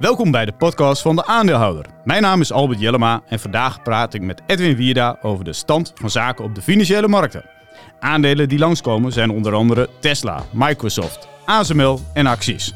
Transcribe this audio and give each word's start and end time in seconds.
Welkom 0.00 0.30
bij 0.30 0.44
de 0.44 0.52
podcast 0.52 1.02
van 1.02 1.16
de 1.16 1.26
aandeelhouder. 1.26 1.84
Mijn 2.04 2.22
naam 2.22 2.40
is 2.40 2.52
Albert 2.52 2.80
Jellema 2.80 3.22
en 3.28 3.40
vandaag 3.40 3.82
praat 3.82 4.14
ik 4.14 4.22
met 4.22 4.42
Edwin 4.46 4.76
Wierda 4.76 5.18
over 5.22 5.44
de 5.44 5.52
stand 5.52 5.92
van 5.94 6.10
zaken 6.10 6.44
op 6.44 6.54
de 6.54 6.62
financiële 6.62 7.08
markten. 7.08 7.44
Aandelen 7.98 8.48
die 8.48 8.58
langskomen 8.58 9.12
zijn 9.12 9.30
onder 9.30 9.54
andere 9.54 9.88
Tesla, 9.98 10.42
Microsoft, 10.52 11.28
ASML 11.44 12.00
en 12.12 12.26
acties. 12.26 12.74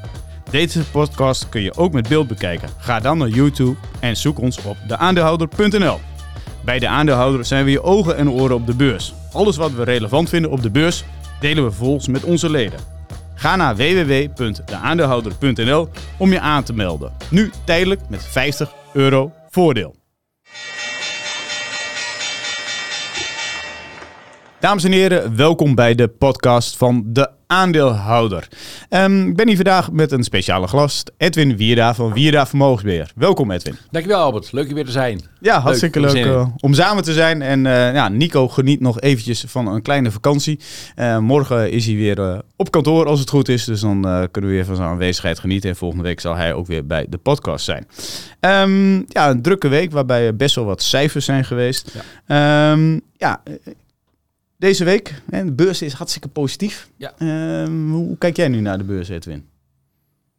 Deze 0.51 0.85
podcast 0.85 1.49
kun 1.49 1.63
je 1.63 1.77
ook 1.77 1.93
met 1.93 2.09
beeld 2.09 2.29
bekijken. 2.29 2.69
Ga 2.79 3.01
dan 3.01 3.19
naar 3.19 3.29
YouTube 3.29 3.77
en 4.01 4.17
zoek 4.17 4.39
ons 4.39 4.63
op 4.63 4.77
deaandeelhouder.nl. 4.89 6.01
Bij 6.65 6.79
de 6.79 6.89
aandeelhouder 6.89 7.45
zijn 7.45 7.65
we 7.65 7.71
je 7.71 7.83
ogen 7.83 8.17
en 8.17 8.31
oren 8.31 8.57
op 8.57 8.67
de 8.67 8.75
beurs. 8.75 9.15
Alles 9.33 9.57
wat 9.57 9.73
we 9.73 9.85
relevant 9.85 10.29
vinden 10.29 10.51
op 10.51 10.63
de 10.63 10.71
beurs 10.71 11.05
delen 11.41 11.65
we 11.65 11.71
volgens 11.71 12.09
met 12.09 12.25
onze 12.25 12.51
leden. 12.51 12.94
Ga 13.35 13.57
naar 13.57 13.77
www.deaandeelhouder.nl 13.77 15.89
om 16.19 16.33
je 16.33 16.41
aan 16.41 16.65
te 16.65 16.73
melden. 16.73 17.13
Nu 17.31 17.51
tijdelijk 17.65 18.01
met 18.09 18.25
50 18.25 18.73
euro 18.93 19.33
voordeel. 19.51 19.95
Dames 24.61 24.85
en 24.85 24.93
heren, 24.93 25.37
welkom 25.37 25.75
bij 25.75 25.95
de 25.95 26.09
podcast 26.09 26.77
van 26.77 27.03
De 27.07 27.31
Aandeelhouder. 27.55 28.49
Ehm, 28.89 29.29
ik 29.29 29.37
ben 29.37 29.47
hier 29.47 29.57
vandaag 29.57 29.93
met 29.93 30.13
een 30.13 30.25
speciale 30.25 30.69
gast, 30.69 31.13
Edwin 31.17 31.57
Wierda 31.57 31.95
van 31.95 32.13
Wierda 32.13 32.47
Vermogensbeheer. 32.47 33.13
Welkom 33.15 33.51
Edwin. 33.51 33.77
Dankjewel 33.91 34.21
Albert, 34.21 34.53
leuk 34.53 34.69
je 34.69 34.75
weer 34.75 34.85
te 34.85 34.91
zijn. 34.91 35.21
Ja, 35.41 35.61
hartstikke 35.61 36.01
leuk, 36.01 36.13
Leuk, 36.13 36.25
eh, 36.25 36.47
om 36.61 36.75
samen 36.75 37.03
te 37.03 37.13
zijn. 37.13 37.43
En 37.43 37.67
eh, 37.67 37.95
ja, 37.95 38.09
Nico 38.09 38.49
geniet 38.49 38.81
nog 38.81 39.01
eventjes 39.01 39.45
van 39.47 39.67
een 39.67 39.83
kleine 39.83 40.11
vakantie. 40.11 40.61
Eh, 40.95 41.19
morgen 41.19 41.71
is 41.71 41.87
hij 41.87 41.95
weer 41.95 42.43
op 42.57 42.71
kantoor 42.71 43.07
als 43.07 43.21
het 43.21 43.31
goed 43.31 43.49
is. 43.49 43.65
Dus 43.65 43.81
dan 43.81 44.01
kunnen 44.31 44.51
we 44.51 44.57
weer 44.57 44.65
van 44.65 44.77
zijn 44.77 44.89
aanwezigheid 44.89 45.39
genieten. 45.39 45.71
En 45.71 45.77
volgende 45.77 46.05
week 46.05 46.21
zal 46.21 46.37
hij 46.37 46.53
ook 46.53 46.67
weer 46.67 46.87
bij 46.87 47.07
de 47.09 47.19
podcast 47.19 47.65
zijn. 47.65 47.87
Ehm, 48.41 48.95
ja, 48.95 49.31
een 49.31 49.43
drukke 49.43 49.69
week 49.69 49.93
waarbij 49.93 50.37
best 50.37 50.55
wel 50.55 50.65
wat 50.65 50.83
cijfers 50.83 51.25
zijn 51.25 51.45
geweest. 51.45 51.93
Ja, 52.27 52.77
ja 53.17 53.41
eh, 53.45 53.55
deze 54.65 54.85
week, 54.85 55.23
hè, 55.31 55.45
de 55.45 55.53
beurs 55.53 55.83
is 55.83 55.93
hartstikke 55.93 56.29
positief. 56.29 56.89
Ja. 56.97 57.15
Ehm, 57.19 57.91
hoe 57.91 58.19
kijk 58.19 58.37
jij 58.37 58.49
nu 58.49 58.61
naar 58.61 58.79
de 58.79 58.85
beurs, 58.85 59.09
Edwin? 59.09 59.47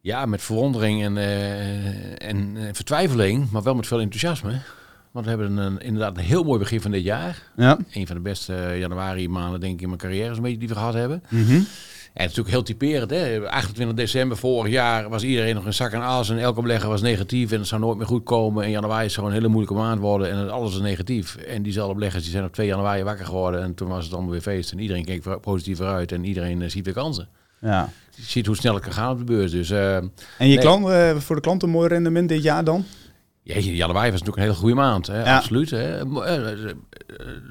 Ja, 0.01 0.25
met 0.25 0.41
verwondering 0.41 1.03
en, 1.03 1.17
eh, 1.17 2.29
en 2.29 2.57
eh, 2.57 2.63
vertwijfeling, 2.71 3.51
maar 3.51 3.63
wel 3.63 3.75
met 3.75 3.87
veel 3.87 3.99
enthousiasme. 3.99 4.59
Want 5.11 5.25
we 5.25 5.31
hebben 5.31 5.57
een, 5.57 5.79
inderdaad 5.79 6.17
een 6.17 6.23
heel 6.23 6.43
mooi 6.43 6.59
begin 6.59 6.81
van 6.81 6.91
dit 6.91 7.03
jaar. 7.03 7.51
Ja. 7.55 7.77
Een 7.91 8.07
van 8.07 8.15
de 8.15 8.21
beste 8.21 8.55
eh, 8.55 8.79
januari 8.79 9.29
maanden 9.29 9.59
denk 9.59 9.73
ik 9.73 9.81
in 9.81 9.87
mijn 9.87 9.99
carrière 9.99 10.33
zo'n 10.33 10.43
beetje 10.43 10.57
die 10.57 10.67
we 10.67 10.73
gehad 10.73 10.93
hebben. 10.93 11.23
Mhm. 11.29 11.61
Het 12.23 12.29
is 12.31 12.35
natuurlijk 12.37 12.49
heel 12.55 12.63
typerend. 12.63 13.09
Hè? 13.09 13.49
28 13.49 13.95
december 13.95 14.37
vorig 14.37 14.71
jaar 14.71 15.09
was 15.09 15.23
iedereen 15.23 15.55
nog 15.55 15.65
in 15.65 15.73
zak 15.73 15.91
en 15.91 16.01
as 16.01 16.29
en 16.29 16.37
elke 16.37 16.61
belegger 16.61 16.89
was 16.89 17.01
negatief 17.01 17.51
en 17.51 17.59
het 17.59 17.67
zou 17.67 17.81
nooit 17.81 17.97
meer 17.97 18.07
goed 18.07 18.23
komen. 18.23 18.63
En 18.63 18.69
januari 18.69 19.05
is 19.05 19.13
gewoon 19.15 19.29
een 19.29 19.35
hele 19.35 19.47
moeilijke 19.47 19.77
maand 19.77 19.99
worden 19.99 20.29
en 20.31 20.49
alles 20.51 20.73
is 20.73 20.79
negatief. 20.81 21.35
En 21.35 21.63
diezelfde 21.63 21.93
beleggers 21.93 22.23
die 22.23 22.31
zijn 22.31 22.43
op 22.45 22.53
2 22.53 22.67
januari 22.67 23.03
wakker 23.03 23.25
geworden 23.25 23.61
en 23.63 23.73
toen 23.73 23.87
was 23.87 24.03
het 24.03 24.13
allemaal 24.13 24.31
weer 24.31 24.41
feest. 24.41 24.71
En 24.71 24.79
iedereen 24.79 25.05
keek 25.05 25.41
positief 25.41 25.77
vooruit 25.77 26.11
en 26.11 26.23
iedereen 26.25 26.61
eh, 26.61 26.69
ziet 26.69 26.85
weer 26.85 26.93
kansen. 26.93 27.27
ja. 27.59 27.89
Je 28.15 28.21
ziet 28.23 28.45
hoe 28.45 28.55
snel 28.55 28.73
het 28.73 28.83
kan 28.83 28.93
gaan 28.93 29.11
op 29.11 29.17
de 29.17 29.23
beurs. 29.23 29.51
Dus 29.51 29.69
eh, 29.69 29.95
En 29.95 30.11
je 30.37 30.45
Nee. 30.45 30.57
klant, 30.57 30.87
eh, 30.87 31.15
voor 31.15 31.35
de 31.35 31.41
klant 31.41 31.63
een 31.63 31.69
mooi 31.69 31.87
rendement 31.87 32.29
dit 32.29 32.43
jaar 32.43 32.63
dan? 32.63 32.85
Jeetje, 33.45 33.75
januari 33.75 34.11
was 34.11 34.19
natuurlijk 34.19 34.37
een 34.37 34.43
hele 34.43 34.55
goede 34.55 34.75
maand. 34.75 35.07
Hè? 35.07 35.23
Ja. 35.23 35.35
Absoluut. 35.37 35.69
Hè? 35.69 35.97
Eh, 35.99 36.35
eh, 36.35 36.69
eh, 36.69 36.75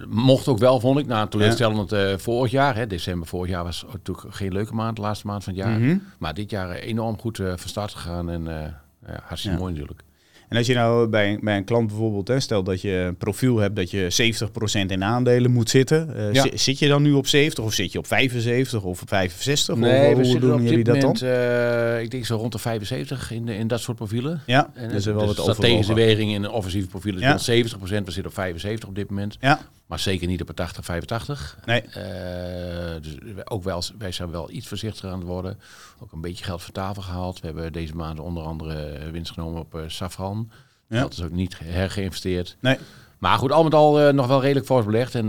Mocht 0.08 0.48
ook 0.48 0.58
wel, 0.58 0.80
vond 0.80 0.98
ik, 0.98 1.06
na 1.06 1.22
een 1.22 1.28
teleurstellend 1.28 1.92
eh, 1.92 2.16
vorig 2.16 2.50
jaar. 2.50 2.74
Hè? 2.76 2.86
December 2.86 3.28
vorig 3.28 3.50
jaar 3.50 3.64
was 3.64 3.84
natuurlijk 3.92 4.26
geen 4.34 4.52
leuke 4.52 4.74
maand, 4.74 4.96
de 4.96 5.02
laatste 5.02 5.26
maand 5.26 5.44
van 5.44 5.54
het 5.54 5.62
jaar. 5.62 5.78
Mhm. 5.78 5.96
Maar 6.18 6.34
dit 6.34 6.50
jaar 6.50 6.70
enorm 6.70 7.18
goed 7.18 7.38
eh, 7.38 7.46
van 7.46 7.68
start 7.68 7.94
gegaan 7.94 8.30
en 8.30 8.48
eh, 8.48 8.68
ja, 9.06 9.20
hartstikke 9.24 9.56
Ja. 9.56 9.62
mooi 9.62 9.72
natuurlijk. 9.74 10.02
En 10.48 10.56
als 10.56 10.66
je 10.66 10.74
nou 10.74 11.06
bij, 11.08 11.30
een- 11.32 11.38
bij 11.42 11.56
een 11.56 11.64
klant 11.64 11.86
bijvoorbeeld, 11.86 12.28
hè, 12.28 12.40
stel 12.40 12.62
dat 12.62 12.80
je 12.80 12.90
een 12.90 13.16
profiel 13.16 13.56
hebt 13.58 13.76
dat 13.76 13.90
je 13.90 14.06
70% 14.10 14.90
in 14.90 15.04
aandelen 15.04 15.50
moet 15.50 15.70
zitten. 15.70 16.16
eh, 16.16 16.32
Ja. 16.32 16.46
Zit 16.54 16.78
je 16.78 16.88
dan 16.88 17.02
nu 17.02 17.12
op 17.12 17.26
70 17.26 17.64
of 17.64 17.72
zit 17.72 17.92
je 17.92 17.98
op 17.98 18.06
75 18.06 18.82
of 18.82 19.02
op 19.02 19.08
65? 19.08 19.76
Nee, 19.76 20.00
of, 20.02 20.08
we 20.08 20.14
hoe 20.14 20.24
zitten 20.24 20.40
doen 20.40 20.52
op 20.52 20.60
jullie 20.60 20.76
dit 20.76 20.86
dat 20.86 20.94
moment, 20.94 21.20
dan? 21.20 21.28
eh, 21.28 22.02
ik 22.02 22.10
denk 22.10 22.24
zo 22.26 22.36
rond 22.36 22.52
de 22.52 22.58
75 22.58 23.30
in, 23.30 23.46
de- 23.46 23.54
in 23.56 23.66
dat 23.66 23.80
soort 23.80 23.96
profielen. 23.96 24.42
Ja, 24.46 24.70
En 24.74 24.88
dus 24.88 25.06
er 25.06 25.14
wel 25.14 25.26
wat 25.26 25.36
strategische 25.38 25.94
weging 25.94 26.32
in 26.32 26.42
een 26.44 26.50
offensieve 26.50 26.88
profiel 26.88 27.14
is 27.14 27.20
Ja. 27.20 27.28
rond 27.28 27.42
70%. 27.42 28.04
We 28.06 28.10
zitten 28.12 28.26
op 28.30 28.34
75 28.34 28.88
op 28.88 28.94
dit 28.94 29.08
moment. 29.10 29.36
Ja, 29.40 29.60
Maar 29.86 29.98
zeker 29.98 30.26
niet 30.26 30.40
op 30.42 30.48
een 30.48 30.54
80, 30.54 30.84
85. 30.84 31.58
nee. 31.64 31.80
Eh, 31.80 33.02
dus 33.02 33.16
ook 33.44 33.62
wel, 33.62 33.82
wij 33.98 34.12
zijn 34.12 34.30
wel 34.30 34.50
iets 34.50 34.68
voorzichtiger 34.68 35.10
aan 35.10 35.18
het 35.18 35.26
worden. 35.26 35.58
Ook 35.98 36.12
een 36.12 36.20
beetje 36.20 36.44
geld 36.44 36.62
van 36.62 36.72
tafel 36.72 37.02
gehaald. 37.02 37.40
We 37.40 37.46
hebben 37.46 37.72
deze 37.72 37.94
maand 37.94 38.20
onder 38.20 38.42
andere 38.42 39.10
winst 39.10 39.32
genomen 39.32 39.60
op 39.60 39.74
eh 39.74 39.82
Safran. 39.86 40.50
Ja. 40.88 41.00
Dat 41.00 41.12
is 41.12 41.22
ook 41.22 41.30
niet 41.30 41.58
hergeïnvesteerd. 41.58 42.56
nee. 42.60 42.78
Maar 43.18 43.38
goed, 43.38 43.52
al 43.52 43.64
met 43.64 43.74
al 43.74 44.00
eh, 44.00 44.12
nog 44.12 44.26
wel 44.26 44.40
redelijk 44.40 44.66
fors 44.66 44.84
belegd. 44.84 45.14
En 45.14 45.26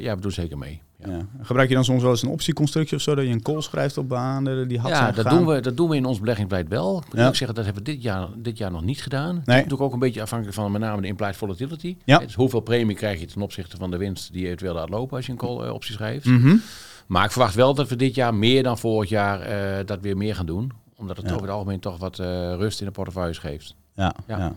ja, 0.00 0.14
we 0.14 0.20
doen 0.20 0.30
zeker 0.32 0.58
mee. 0.58 0.82
Ja, 1.04 1.10
Ja. 1.10 1.26
Gebruik 1.42 1.68
je 1.68 1.74
dan 1.74 1.84
soms 1.84 2.02
wel 2.02 2.10
eens 2.10 2.22
een 2.22 2.28
optieconstructie 2.28 2.96
of 2.96 3.02
zo, 3.02 3.14
dat 3.14 3.24
je 3.24 3.30
een 3.30 3.42
call 3.42 3.60
schrijft 3.60 3.98
op 3.98 4.12
aandelen 4.12 4.68
die 4.68 4.78
had 4.78 4.90
Ja, 4.90 5.10
dat 5.12 5.28
doen, 5.28 5.46
we, 5.46 5.60
dat 5.60 5.76
doen 5.76 5.88
we 5.88 5.96
in 5.96 6.04
ons 6.04 6.18
beleggingsbeleid 6.20 6.68
wel. 6.68 6.96
Ik 6.98 7.04
moet 7.04 7.14
Ja. 7.20 7.32
zeggen, 7.32 7.54
dat 7.54 7.64
hebben 7.64 7.84
we 7.84 7.90
dit 7.92 8.02
jaar, 8.02 8.28
dit 8.36 8.58
jaar 8.58 8.70
nog 8.70 8.82
niet 8.82 9.02
gedaan. 9.02 9.28
Het 9.28 9.38
is 9.40 9.46
Nee. 9.46 9.56
natuurlijk 9.56 9.82
ook 9.82 9.92
een 9.92 9.98
beetje 9.98 10.22
afhankelijk 10.22 10.56
van 10.56 10.72
met 10.72 10.80
name 10.80 11.00
de 11.00 11.06
implied 11.06 11.36
volatility. 11.36 11.96
Ja. 12.04 12.18
Dus 12.18 12.34
hoeveel 12.34 12.60
premie 12.60 12.96
krijg 12.96 13.20
je 13.20 13.26
ten 13.26 13.42
opzichte 13.42 13.76
van 13.76 13.90
de 13.90 13.96
winst 13.96 14.32
die 14.32 14.40
je 14.40 14.46
eventueel 14.46 14.74
laat 14.74 14.88
lopen 14.88 15.16
als 15.16 15.26
je 15.26 15.32
een 15.32 15.38
call 15.38 15.60
eh, 15.60 15.72
optie 15.72 15.92
schrijft. 15.94 16.24
Mhm. 16.26 16.56
Maar 17.06 17.24
ik 17.24 17.30
verwacht 17.30 17.54
wel 17.54 17.74
dat 17.74 17.88
we 17.88 17.96
dit 17.96 18.14
jaar 18.14 18.34
meer 18.34 18.62
dan 18.62 18.78
vorig 18.78 19.08
jaar 19.08 19.40
eh, 19.40 19.86
dat 19.86 20.00
weer 20.00 20.16
meer 20.16 20.34
gaan 20.34 20.46
doen. 20.46 20.72
Omdat 20.96 21.16
het 21.16 21.26
over 21.30 21.40
het 21.42 21.50
algemeen 21.50 21.80
toch 21.80 21.98
wat 21.98 22.18
eh, 22.18 22.26
rust 22.54 22.80
in 22.80 22.86
de 22.86 22.92
portefeuilles 22.92 23.38
geeft. 23.38 23.74
Ja, 23.96 24.14
ja. 24.26 24.38
Ja. 24.38 24.56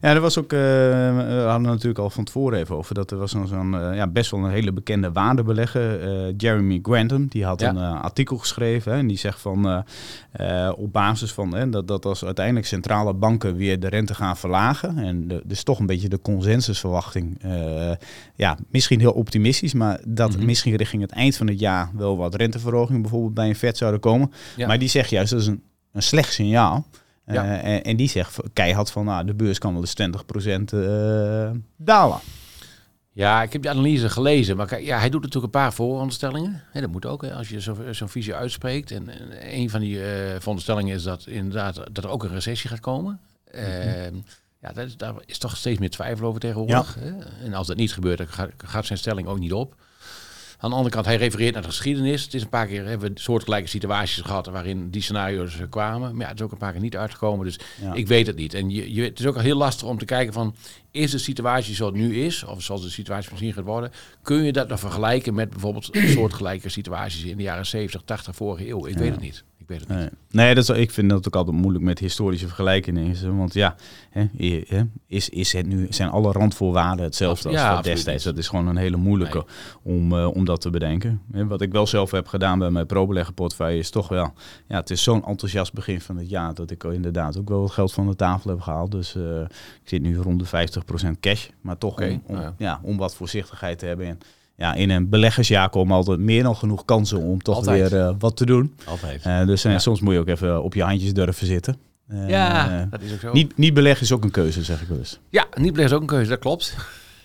ja. 0.00 0.08
er 0.14 0.20
was 0.20 0.38
ook, 0.38 0.52
eh, 0.52 0.58
we 0.58 1.42
hadden 1.46 1.62
natuurlijk 1.70 1.98
al 1.98 2.10
van 2.10 2.24
tevoren 2.24 2.58
even 2.58 2.76
over, 2.76 2.94
dat 2.94 3.10
er 3.10 3.18
was 3.18 3.30
zo'n, 3.30 3.74
eh, 3.74 3.94
ja, 3.96 4.06
best 4.06 4.30
wel 4.30 4.44
een 4.44 4.50
hele 4.50 4.72
bekende 4.72 5.12
waardebelegger, 5.12 6.00
eh, 6.28 6.34
Jeremy 6.36 6.78
Grantham, 6.82 7.26
die 7.26 7.44
had 7.44 7.60
Ja. 7.60 7.68
een 7.68 7.76
artikel 8.00 8.36
geschreven 8.38 8.92
hè, 8.92 8.98
en 8.98 9.06
die 9.06 9.18
zegt 9.18 9.40
van, 9.40 9.84
op 10.76 10.92
basis 10.92 11.32
van 11.32 11.54
hè, 11.54 11.68
dat, 11.70 11.88
dat 11.88 12.04
als 12.04 12.24
uiteindelijk 12.24 12.66
centrale 12.66 13.14
banken 13.14 13.56
weer 13.56 13.80
de 13.80 13.88
rente 13.88 14.14
gaan 14.14 14.36
verlagen, 14.36 14.98
en 14.98 15.28
de, 15.28 15.42
dus 15.44 15.62
toch 15.62 15.78
een 15.78 15.86
beetje 15.86 16.08
de 16.08 16.20
consensusverwachting, 16.20 17.40
ja, 18.36 18.56
misschien 18.70 19.00
heel 19.00 19.12
optimistisch, 19.12 19.74
maar 19.74 20.00
dat 20.08 20.36
Mhm. 20.36 20.44
misschien 20.44 20.76
richting 20.76 21.02
het 21.02 21.10
eind 21.12 21.36
van 21.36 21.46
het 21.46 21.60
jaar 21.60 21.90
wel 21.94 22.16
wat 22.16 22.34
renteverhogingen 22.34 23.00
bijvoorbeeld 23.02 23.34
bij 23.34 23.48
een 23.48 23.56
vet 23.56 23.76
zouden 23.76 24.00
komen. 24.00 24.32
Ja. 24.56 24.66
Maar 24.66 24.78
die 24.78 24.88
zegt 24.88 25.10
juist, 25.10 25.30
dat 25.30 25.40
is 25.40 25.46
een, 25.46 25.62
een 25.92 26.02
slecht 26.02 26.32
signaal. 26.32 26.86
Ja. 27.32 27.44
Eh, 27.60 27.74
en, 27.74 27.82
en 27.84 27.96
die 27.96 28.08
zegt 28.08 28.36
keihard 28.52 28.90
van, 28.90 29.04
nou, 29.04 29.24
de 29.24 29.34
beurs 29.34 29.58
kan 29.58 29.72
wel 29.72 29.80
eens 29.82 29.94
20% 30.72 30.74
eh 30.78 31.50
dalen. 31.76 32.18
Ja, 33.12 33.42
ik 33.42 33.52
heb 33.52 33.62
die 33.62 33.70
analyse 33.70 34.10
gelezen. 34.10 34.56
Maar 34.56 34.66
kijk, 34.66 34.84
ja, 34.84 34.98
hij 34.98 35.10
doet 35.10 35.22
natuurlijk 35.22 35.54
een 35.54 35.60
paar 35.60 35.72
vooronderstellingen. 35.72 36.62
Dat 36.72 36.90
moet 36.90 37.06
ook, 37.06 37.22
hè, 37.22 37.34
als 37.34 37.48
je 37.48 37.60
zo- 37.60 37.76
zo'n 37.90 38.08
visie 38.08 38.34
uitspreekt. 38.34 38.90
En, 38.90 39.08
en 39.08 39.58
een 39.58 39.70
van 39.70 39.80
die 39.80 40.02
eh 40.02 40.34
veronderstellingen 40.38 40.94
is 40.96 41.02
dat 41.02 41.26
inderdaad 41.26 41.74
dat 41.92 42.04
er 42.04 42.10
ook 42.10 42.22
een 42.24 42.30
recessie 42.30 42.70
gaat 42.70 42.80
komen. 42.80 43.20
Ehm, 43.50 44.14
ja, 44.60 44.72
dat 44.72 44.94
daar 44.96 45.14
is 45.26 45.38
toch 45.38 45.56
steeds 45.56 45.78
meer 45.78 45.90
twijfel 45.90 46.26
over 46.26 46.40
tegenwoordig. 46.40 46.96
Hè? 47.00 47.12
En 47.44 47.54
als 47.54 47.66
dat 47.66 47.76
niet 47.76 47.92
gebeurt, 47.92 48.18
dan 48.18 48.28
gaat, 48.28 48.50
gaat 48.56 48.86
zijn 48.86 48.98
stelling 48.98 49.28
ook 49.28 49.38
niet 49.38 49.52
op. 49.52 49.74
Aan 50.62 50.70
de 50.70 50.76
andere 50.76 50.94
kant, 50.94 51.06
hij 51.06 51.16
refereert 51.16 51.52
naar 51.52 51.62
de 51.62 51.68
geschiedenis. 51.68 52.22
Het 52.22 52.34
is 52.34 52.42
een 52.42 52.48
paar 52.48 52.66
keer 52.66 52.86
hebben 52.86 53.12
we 53.14 53.20
soortgelijke 53.20 53.68
situaties 53.68 54.22
gehad 54.22 54.46
waarin 54.46 54.90
die 54.90 55.02
scenario's 55.02 55.56
kwamen. 55.70 56.10
Maar 56.12 56.20
ja, 56.20 56.28
het 56.28 56.38
is 56.38 56.44
ook 56.44 56.52
een 56.52 56.58
paar 56.58 56.72
keer 56.72 56.80
niet 56.80 56.96
uitgekomen. 56.96 57.44
Dus 57.46 57.58
Ja. 57.82 57.92
ik 57.94 58.06
weet 58.06 58.26
het 58.26 58.36
niet. 58.36 58.54
En 58.54 58.70
je, 58.70 58.94
je, 58.94 59.02
het 59.02 59.18
is 59.20 59.26
ook 59.26 59.34
al 59.34 59.40
heel 59.40 59.56
lastig 59.56 59.88
om 59.88 59.98
te 59.98 60.04
kijken 60.04 60.32
van, 60.32 60.54
is 60.90 61.10
de 61.10 61.18
situatie 61.18 61.74
zoals 61.74 61.92
het 61.92 62.02
nu 62.02 62.22
is, 62.24 62.44
of 62.44 62.62
zoals 62.62 62.82
de 62.82 62.90
situatie 62.90 63.30
misschien 63.30 63.52
gaat 63.52 63.64
worden, 63.64 63.92
kun 64.22 64.42
je 64.42 64.52
dat 64.52 64.68
dan 64.68 64.78
vergelijken 64.78 65.34
met 65.34 65.50
bijvoorbeeld 65.50 65.88
soortgelijke 66.16 66.68
situaties 66.68 67.22
in 67.24 67.36
de 67.36 67.42
jaren 67.42 67.66
70, 67.66 68.02
80 68.04 68.36
vorige 68.36 68.68
eeuw? 68.68 68.86
Ik 68.86 68.98
weet 68.98 69.10
het 69.10 69.20
niet. 69.20 69.44
Ik 69.70 69.78
weet 69.78 69.88
het 69.88 69.98
niet. 69.98 70.10
Nee, 70.30 70.44
nee 70.44 70.54
dat 70.54 70.68
is, 70.68 70.76
ik 70.76 70.90
vind 70.90 71.10
dat 71.10 71.26
ook 71.26 71.36
altijd 71.36 71.56
moeilijk 71.56 71.84
met 71.84 71.98
historische 71.98 72.46
vergelijkingen. 72.46 73.36
Want 73.36 73.54
ja, 73.54 73.76
hè, 74.10 74.28
is, 75.06 75.28
is 75.28 75.52
het 75.52 75.66
nu, 75.66 75.86
zijn 75.90 76.10
alle 76.10 76.32
randvoorwaarden 76.32 77.04
hetzelfde 77.04 77.48
als 77.48 77.56
Ja, 77.56 77.80
destijds? 77.80 78.24
Dat 78.24 78.38
is 78.38 78.48
gewoon 78.48 78.66
een 78.66 78.76
hele 78.76 78.96
moeilijke 78.96 79.44
om, 79.82 80.12
eh, 80.12 80.26
om 80.26 80.44
dat 80.44 80.60
te 80.60 80.70
bedenken. 80.70 81.20
Hè, 81.32 81.46
wat 81.46 81.60
ik 81.60 81.72
wel 81.72 81.86
zelf 81.86 82.10
heb 82.10 82.26
gedaan 82.26 82.58
bij 82.58 82.70
mijn 82.70 82.86
probeleggen 82.86 83.34
portefeuille 83.34 83.78
is 83.78 83.90
toch 83.90 84.08
wel... 84.08 84.32
Ja, 84.68 84.76
het 84.76 84.90
is 84.90 85.02
zo'n 85.02 85.26
enthousiast 85.26 85.72
begin 85.72 86.00
van 86.00 86.16
het 86.16 86.30
jaar 86.30 86.54
dat 86.54 86.70
ik 86.70 86.84
inderdaad 86.84 87.38
ook 87.38 87.48
wel 87.48 87.60
wat 87.60 87.70
geld 87.70 87.92
van 87.92 88.06
de 88.06 88.16
tafel 88.16 88.50
heb 88.50 88.60
gehaald. 88.60 88.90
Dus 88.90 89.14
eh, 89.14 89.40
ik 89.82 89.88
zit 89.88 90.02
nu 90.02 90.16
rond 90.16 90.50
de 90.50 90.68
50% 91.16 91.20
cash. 91.20 91.48
Maar 91.60 91.78
toch 91.78 91.92
Oké, 91.92 92.04
om, 92.06 92.22
om, 92.26 92.34
nou 92.34 92.46
ja. 92.46 92.54
ja, 92.58 92.80
om 92.82 92.96
wat 92.96 93.14
voorzichtigheid 93.14 93.78
te 93.78 93.86
hebben. 93.86 94.06
En 94.06 94.18
ja, 94.60 94.74
in 94.74 94.90
een 94.90 95.08
beleggersjaar 95.08 95.70
komen 95.70 95.96
altijd 95.96 96.18
meer 96.18 96.42
dan 96.42 96.56
genoeg 96.56 96.84
kansen 96.84 97.18
om 97.18 97.42
toch 97.42 97.56
Altijd. 97.56 97.90
weer 97.90 98.00
eh, 98.00 98.14
wat 98.18 98.36
te 98.36 98.46
doen. 98.46 98.74
Altijd. 98.84 99.22
Eh, 99.22 99.46
dus 99.46 99.64
eh, 99.64 99.72
Ja. 99.72 99.78
soms 99.78 100.00
moet 100.00 100.12
je 100.12 100.18
ook 100.18 100.28
even 100.28 100.62
op 100.62 100.74
je 100.74 100.82
handjes 100.82 101.12
durven 101.14 101.46
zitten. 101.46 101.76
Ja, 102.26 102.86
dat 102.90 103.02
is 103.02 103.12
ook 103.12 103.20
zo. 103.20 103.32
niet, 103.32 103.56
niet 103.56 103.74
beleggen 103.74 104.02
is 104.02 104.12
ook 104.12 104.24
een 104.24 104.30
keuze, 104.30 104.64
zeg 104.64 104.82
ik 104.82 104.88
wel 104.88 104.98
eens. 104.98 105.18
Ja, 105.28 105.46
niet 105.54 105.72
beleggen 105.72 105.84
is 105.84 105.92
ook 105.92 106.00
een 106.00 106.16
keuze, 106.16 106.30
dat 106.30 106.38
klopt. 106.38 106.76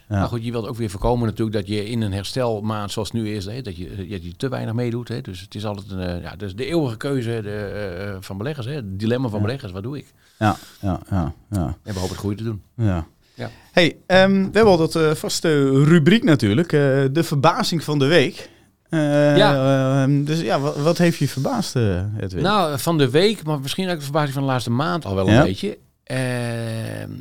Maar 0.07 0.27
goed, 0.27 0.45
je 0.45 0.51
wilt 0.51 0.67
ook 0.67 0.75
weer 0.75 0.89
voorkomen 0.89 1.27
natuurlijk 1.27 1.57
dat 1.57 1.67
je 1.67 1.89
in 1.89 2.01
een 2.01 2.13
herstelmaand 2.13 2.91
zoals 2.91 3.11
het 3.11 3.21
nu 3.21 3.29
is, 3.29 3.45
hè, 3.45 3.61
dat, 3.61 3.77
je, 3.77 4.07
dat 4.09 4.23
je 4.23 4.35
te 4.37 4.49
weinig 4.49 4.73
meedoet. 4.73 5.07
Hè. 5.07 5.21
Dus 5.21 5.41
het 5.41 5.55
is 5.55 5.65
altijd 5.65 5.91
een, 5.91 6.21
ja, 6.21 6.35
dus 6.35 6.55
de 6.55 6.65
eeuwige 6.65 6.97
keuze 6.97 7.39
de, 7.43 8.17
van 8.19 8.37
beleggers. 8.37 8.65
Hè. 8.65 8.73
Het 8.73 8.99
dilemma 8.99 9.27
van 9.27 9.41
beleggers, 9.41 9.71
wat 9.71 9.83
doe 9.83 9.97
ik? 9.97 10.13
Ja, 10.39 10.55
ja, 10.81 10.99
ja. 11.09 11.33
ja. 11.51 11.77
En 11.83 11.93
we 11.93 11.99
hopen 11.99 12.09
het 12.15 12.17
goede 12.17 12.35
te 12.35 12.43
doen. 12.43 12.61
ja. 12.75 13.07
Ja. 13.35 13.49
Hey, 13.71 13.97
ehm, 14.07 14.31
we 14.31 14.41
hebben 14.51 14.65
al 14.65 14.77
dat 14.77 14.95
eh, 14.95 15.11
vaste 15.13 15.69
rubriek 15.83 16.23
natuurlijk, 16.23 16.71
eh, 16.73 16.79
de 17.11 17.23
verbazing 17.23 17.83
van 17.83 17.99
de 17.99 18.05
week. 18.05 18.49
Eh, 18.89 19.37
Ja. 19.37 20.01
ehm, 20.03 20.23
dus 20.23 20.39
ja, 20.41 20.59
wat, 20.59 20.77
wat 20.77 20.97
heeft 20.97 21.17
je 21.17 21.27
verbaasd, 21.27 21.75
eh, 21.75 22.03
Edwin? 22.19 22.43
Nou, 22.43 22.79
van 22.79 22.97
de 22.97 23.09
week, 23.09 23.43
maar 23.43 23.59
misschien 23.59 23.89
ook 23.89 23.95
de 23.97 24.01
verbazing 24.03 24.33
van 24.33 24.41
de 24.43 24.47
laatste 24.49 24.69
maand 24.71 25.05
al 25.05 25.15
wel 25.15 25.27
Ja. 25.29 25.39
een 25.39 25.45
beetje. 25.45 25.77
Ehm, 26.03 27.11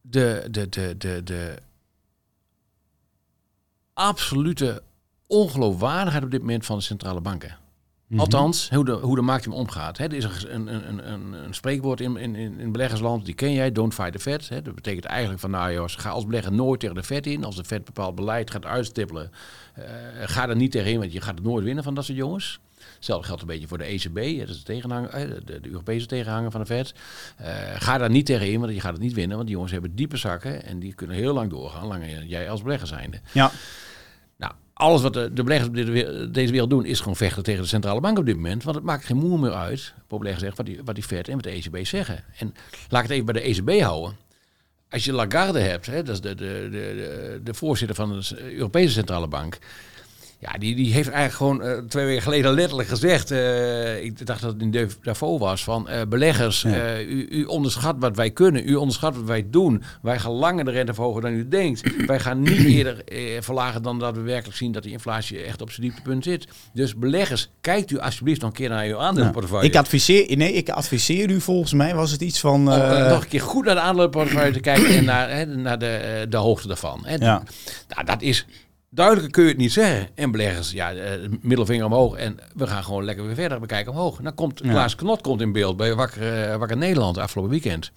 de, 0.00 0.46
de, 0.50 0.68
de, 0.68 0.94
de, 0.98 1.20
de 1.24 1.54
absolute 3.94 4.82
ongeloofwaardigheid 5.26 6.24
op 6.24 6.30
dit 6.30 6.40
moment 6.40 6.66
van 6.66 6.76
de 6.76 6.82
centrale 6.82 7.20
banken. 7.20 7.56
Mhm. 8.12 8.20
Althans, 8.20 8.70
hoe 8.70 8.84
de, 8.84 8.92
hoe 8.92 9.16
de 9.16 9.22
markt 9.22 9.44
hem 9.44 9.54
omgaat. 9.54 9.98
Hè, 9.98 10.04
er 10.04 10.14
is 10.14 10.24
een, 10.24 10.74
een, 10.74 10.88
een, 10.88 11.12
een, 11.12 11.32
een 11.32 11.54
spreekwoord 11.54 12.00
in, 12.00 12.16
in, 12.16 12.34
in 12.34 12.58
in 12.58 12.72
beleggersland, 12.72 13.24
die 13.24 13.34
ken 13.34 13.52
jij, 13.52 13.72
don't 13.72 13.94
fight 13.94 14.12
the 14.12 14.18
Fed. 14.18 14.48
Dat 14.48 14.74
betekent 14.74 15.04
eigenlijk 15.04 15.40
van, 15.40 15.50
nou 15.50 15.72
jongens, 15.72 15.94
ga 15.94 16.10
als 16.10 16.26
belegger 16.26 16.52
nooit 16.52 16.80
tegen 16.80 16.94
de 16.94 17.02
Fed 17.02 17.26
in. 17.26 17.44
Als 17.44 17.56
de 17.56 17.64
Fed 17.64 17.84
bepaald 17.84 18.14
beleid 18.14 18.50
gaat 18.50 18.64
uitstippelen, 18.64 19.30
eh, 19.74 19.84
ga 20.24 20.48
er 20.48 20.56
niet 20.56 20.70
tegenin, 20.70 20.98
want 20.98 21.12
je 21.12 21.20
gaat 21.20 21.34
het 21.34 21.44
nooit 21.44 21.64
winnen 21.64 21.84
van 21.84 21.94
dat 21.94 22.04
soort 22.04 22.18
jongens. 22.18 22.60
Hetzelfde 22.94 23.26
geldt 23.26 23.42
een 23.42 23.48
beetje 23.48 23.68
voor 23.68 23.78
de 23.78 23.84
ECB, 23.84 24.38
dat 24.38 24.48
is 24.48 24.58
de, 24.58 24.62
tegenhanger, 24.64 25.10
eh, 25.10 25.28
de, 25.44 25.60
de 25.60 25.68
Europese 25.68 26.06
tegenhanger 26.06 26.50
van 26.50 26.60
de 26.60 26.66
Fed. 26.66 26.94
Eh, 27.36 27.54
ga 27.74 27.98
daar 27.98 28.10
niet 28.10 28.26
tegenin, 28.26 28.60
want 28.60 28.72
je 28.72 28.80
gaat 28.80 28.92
het 28.92 29.02
niet 29.02 29.14
winnen, 29.14 29.34
want 29.36 29.46
die 29.46 29.54
jongens 29.54 29.72
hebben 29.72 29.94
diepe 29.94 30.16
zakken 30.16 30.64
en 30.64 30.78
die 30.78 30.94
kunnen 30.94 31.16
heel 31.16 31.34
lang 31.34 31.50
doorgaan, 31.50 31.86
langer 31.86 32.24
jij 32.24 32.50
als 32.50 32.62
belegger 32.62 32.88
zijnde. 32.88 33.20
Ja, 33.32 33.50
alles 34.74 35.02
wat 35.02 35.14
de, 35.14 35.30
beleggers 35.32 35.68
op 35.68 35.74
deze 36.34 36.52
wereld 36.52 36.70
doen, 36.70 36.84
is 36.84 36.98
gewoon 36.98 37.16
vechten 37.16 37.42
tegen 37.42 37.62
de 37.62 37.68
centrale 37.68 38.00
bank 38.00 38.18
op 38.18 38.26
dit 38.26 38.36
moment. 38.36 38.64
Want 38.64 38.76
het 38.76 38.84
maakt 38.84 39.04
geen 39.04 39.16
moer 39.16 39.38
meer 39.38 39.52
uit, 39.52 39.94
op 40.08 40.18
beleggers 40.18 40.44
zegt, 40.44 40.56
wat 40.56 40.66
die, 40.66 40.80
wat 40.84 40.94
die 40.94 41.04
Fed 41.04 41.28
en 41.28 41.34
wat 41.34 41.42
de 41.42 41.50
ECB 41.50 41.86
zeggen. 41.86 42.24
En 42.38 42.54
laat 42.88 43.02
ik 43.02 43.08
het 43.08 43.10
even 43.10 43.32
bij 43.32 43.42
de 43.42 43.48
ECB 43.48 43.82
houden. 43.82 44.16
Als 44.90 45.04
je 45.04 45.12
Lagarde 45.12 45.60
hebt, 45.60 45.86
hè, 45.86 46.02
dat 46.02 46.14
is 46.14 46.20
de, 46.20 46.34
de, 46.34 46.68
de, 46.70 47.40
de 47.44 47.54
voorzitter 47.54 47.96
van 47.96 48.20
de 48.20 48.54
Europese 48.54 48.92
Centrale 48.92 49.28
Bank. 49.28 49.58
Ja, 50.42 50.58
die, 50.58 50.74
die 50.74 50.92
heeft 50.92 51.08
eigenlijk 51.08 51.34
gewoon 51.34 51.62
eh, 51.62 51.84
twee 51.88 52.06
weken 52.06 52.22
geleden 52.22 52.52
letterlijk 52.52 52.88
gezegd. 52.88 53.30
eh, 53.30 54.04
ik 54.04 54.26
dacht 54.26 54.40
dat 54.40 54.52
het 54.52 54.62
in 54.62 54.70
de 54.70 54.86
Davos 55.02 55.38
was. 55.38 55.64
Van 55.64 55.88
eh, 55.88 56.00
beleggers, 56.08 56.64
u, 56.64 57.26
u 57.30 57.44
onderschat 57.44 57.96
wat 57.98 58.16
wij 58.16 58.30
kunnen. 58.30 58.68
U 58.68 58.74
onderschat 58.74 59.16
wat 59.16 59.24
wij 59.24 59.46
doen. 59.50 59.82
Wij 60.02 60.18
gaan 60.18 60.32
langer 60.32 60.64
de 60.64 60.70
rente 60.70 60.94
verhogen 60.94 61.22
dan 61.22 61.32
u 61.32 61.48
denkt. 61.48 61.94
wij 62.06 62.20
gaan 62.20 62.42
niet 62.42 62.64
eerder 62.64 63.04
verlagen 63.40 63.82
dan 63.82 63.98
dat 63.98 64.16
we 64.16 64.20
werkelijk 64.20 64.56
zien 64.56 64.72
dat 64.72 64.82
die 64.82 64.92
inflatie 64.92 65.42
echt 65.42 65.60
op 65.60 65.70
zijn 65.70 65.86
dieptepunt 65.86 66.24
zit. 66.24 66.46
Dus 66.72 66.96
beleggers, 66.96 67.50
kijkt 67.60 67.90
u 67.90 67.98
alsjeblieft 67.98 68.40
nog 68.40 68.50
een 68.50 68.56
keer 68.56 68.68
naar 68.68 68.84
uw 68.84 68.98
aandelenportefeuille. 68.98 69.68
ik 69.68 69.76
adviseer, 69.76 70.36
nee, 70.36 70.52
ik 70.52 70.70
adviseer 70.70 71.30
u 71.30 71.40
volgens 71.40 71.72
mij, 71.72 71.94
was 71.94 72.10
het 72.10 72.20
iets 72.20 72.40
van... 72.40 72.54
Om, 72.54 72.64
nog 73.08 73.22
een 73.22 73.28
keer 73.28 73.40
goed 73.40 73.64
naar 73.64 73.74
de 73.74 73.80
aandelenportefeuille 73.80 74.52
te 74.52 74.60
kijken 74.60 74.94
en 74.94 75.04
naar, 75.14 75.48
naar 75.48 75.78
de, 75.78 76.26
de 76.28 76.36
hoogte 76.36 76.66
daarvan. 76.66 77.00
Hè. 77.04 77.14
Ja. 77.14 77.42
Nou, 77.88 78.04
dat 78.04 78.22
is 78.22 78.46
duidelijker 78.94 79.32
kun 79.32 79.42
je 79.42 79.48
het 79.48 79.58
niet 79.58 79.72
zeggen. 79.72 80.08
En 80.14 80.30
beleggers, 80.30 80.70
ja, 80.70 80.92
eh, 80.92 81.28
middelvinger 81.40 81.84
omhoog 81.84 82.16
en 82.16 82.38
we 82.54 82.66
gaan 82.66 82.84
gewoon 82.84 83.04
lekker 83.04 83.26
weer 83.26 83.34
verder 83.34 83.60
bekijken 83.60 83.92
omhoog. 83.92 84.20
Dan 84.20 84.34
komt 84.34 84.60
Klaas 84.60 84.94
Knot 84.94 85.20
komt 85.20 85.40
in 85.40 85.52
beeld 85.52 85.76
bij 85.76 85.94
Wakker, 85.94 86.50
eh, 86.50 86.56
Wakker 86.56 86.76
Nederland 86.76 87.18
afgelopen 87.18 87.52
weekend. 87.52 87.90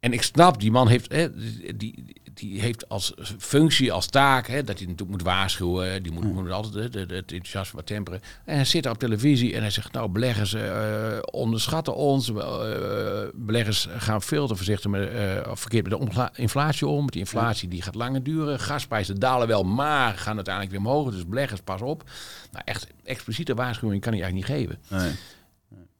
En 0.00 0.12
ik 0.12 0.22
snap, 0.22 0.60
die 0.60 0.70
man 0.70 0.88
heeft, 0.88 1.12
hè, 1.12 1.34
die, 1.36 1.76
die 1.76 2.22
heeft 2.40 2.88
als 2.88 3.14
functie, 3.38 3.92
als 3.92 4.06
taak, 4.06 4.46
hè, 4.46 4.64
dat 4.64 4.78
hij 4.78 4.86
natuurlijk 4.86 5.10
moet 5.10 5.22
waarschuwen. 5.22 6.02
Die 6.02 6.12
moet, 6.12 6.32
moet 6.32 6.50
altijd 6.50 6.92
de, 6.92 7.06
de, 7.06 7.14
het 7.14 7.32
enthousiasme 7.32 7.76
wat 7.76 7.86
temperen. 7.86 8.20
En 8.44 8.54
hij 8.54 8.64
zit 8.64 8.86
op 8.86 8.98
televisie 8.98 9.54
en 9.54 9.60
hij 9.60 9.70
zegt, 9.70 9.92
nou, 9.92 10.08
beleggers 10.08 10.54
eh, 10.54 11.18
onderschatten 11.30 11.94
ons. 11.94 12.32
Eh, 12.32 13.22
beleggers 13.34 13.88
gaan 13.96 14.22
veel 14.22 14.46
te 14.46 14.56
voorzichtig 14.56 14.90
met, 14.90 15.10
of 15.48 15.60
verkeerd 15.60 15.88
met 15.88 16.14
de 16.14 16.30
inflatie 16.34 16.86
om. 16.86 17.04
Met 17.04 17.12
die 17.12 17.22
inflatie 17.22 17.68
die 17.68 17.82
gaat 17.82 17.94
langer 17.94 18.22
duren. 18.22 18.60
Gasprijzen 18.60 19.18
dalen 19.18 19.48
wel, 19.48 19.62
maar 19.62 20.18
gaan 20.18 20.34
uiteindelijk 20.34 20.74
weer 20.76 20.86
omhoog. 20.86 21.10
Dus 21.10 21.26
beleggers, 21.26 21.60
pas 21.60 21.80
op. 21.80 22.04
Nou, 22.52 22.64
echt 22.64 22.86
expliciete 23.04 23.54
waarschuwing 23.54 24.00
kan 24.00 24.12
hij 24.12 24.22
eigenlijk 24.22 24.50
niet 24.50 24.58
geven. 24.58 24.78
nee. 24.88 25.12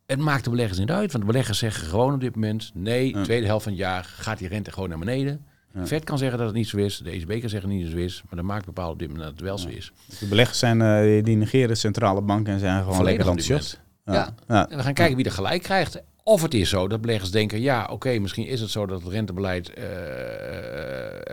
Het 0.08 0.18
maakt 0.18 0.44
de 0.44 0.50
beleggers 0.50 0.78
niet 0.78 0.90
uit, 0.90 1.12
want 1.12 1.24
de 1.24 1.30
beleggers 1.30 1.58
zeggen 1.58 1.86
gewoon 1.86 2.14
op 2.14 2.20
dit 2.20 2.34
moment: 2.34 2.70
nee, 2.74 3.22
tweede 3.22 3.46
helft 3.46 3.62
van 3.62 3.72
het 3.72 3.80
jaar 3.80 4.04
gaat 4.04 4.38
die 4.38 4.48
rente 4.48 4.72
gewoon 4.72 4.88
naar 4.88 4.98
beneden. 4.98 5.46
Fed 5.84 6.04
kan 6.04 6.18
zeggen 6.18 6.38
dat 6.38 6.46
het 6.46 6.56
niet 6.56 6.68
zo 6.68 6.76
is, 6.76 6.98
de 6.98 7.10
ECB 7.10 7.40
kan 7.40 7.50
zeggen 7.50 7.68
dat 7.70 7.78
het 7.78 7.86
niet 7.86 7.90
zo 7.90 7.96
is, 7.96 8.22
maar 8.24 8.36
dan 8.36 8.44
maakt 8.44 8.64
bepaald 8.66 8.92
op 8.92 8.98
dit 8.98 9.08
moment 9.08 9.26
dat 9.26 9.34
het 9.36 9.44
wel 9.44 9.58
zo 9.58 9.68
is. 9.68 9.92
De 10.20 10.26
beleggers 10.26 10.58
zijn, 10.58 10.82
eh, 10.82 11.24
die 11.24 11.36
negeren 11.36 11.76
centrale 11.76 12.20
banken 12.20 12.52
en 12.52 12.58
zijn 12.58 12.78
gewoon 12.78 12.94
Volledig 12.94 13.26
lekker 13.26 13.42
enthousiast. 13.42 13.80
Ja. 14.04 14.34
Ja. 14.48 14.68
En 14.68 14.76
we 14.76 14.82
gaan 14.82 14.94
kijken 14.94 15.16
wie 15.16 15.24
er 15.24 15.30
gelijk 15.30 15.62
krijgt. 15.62 16.02
Of 16.22 16.42
het 16.42 16.54
is 16.54 16.68
zo 16.68 16.88
dat 16.88 17.00
beleggers 17.00 17.30
denken: 17.30 17.60
ja, 17.60 17.88
oké, 17.90 18.18
misschien 18.18 18.46
is 18.46 18.60
het 18.60 18.70
zo 18.70 18.86
dat 18.86 19.02
het 19.02 19.12
rentebeleid, 19.12 19.72
eh, 19.72 19.84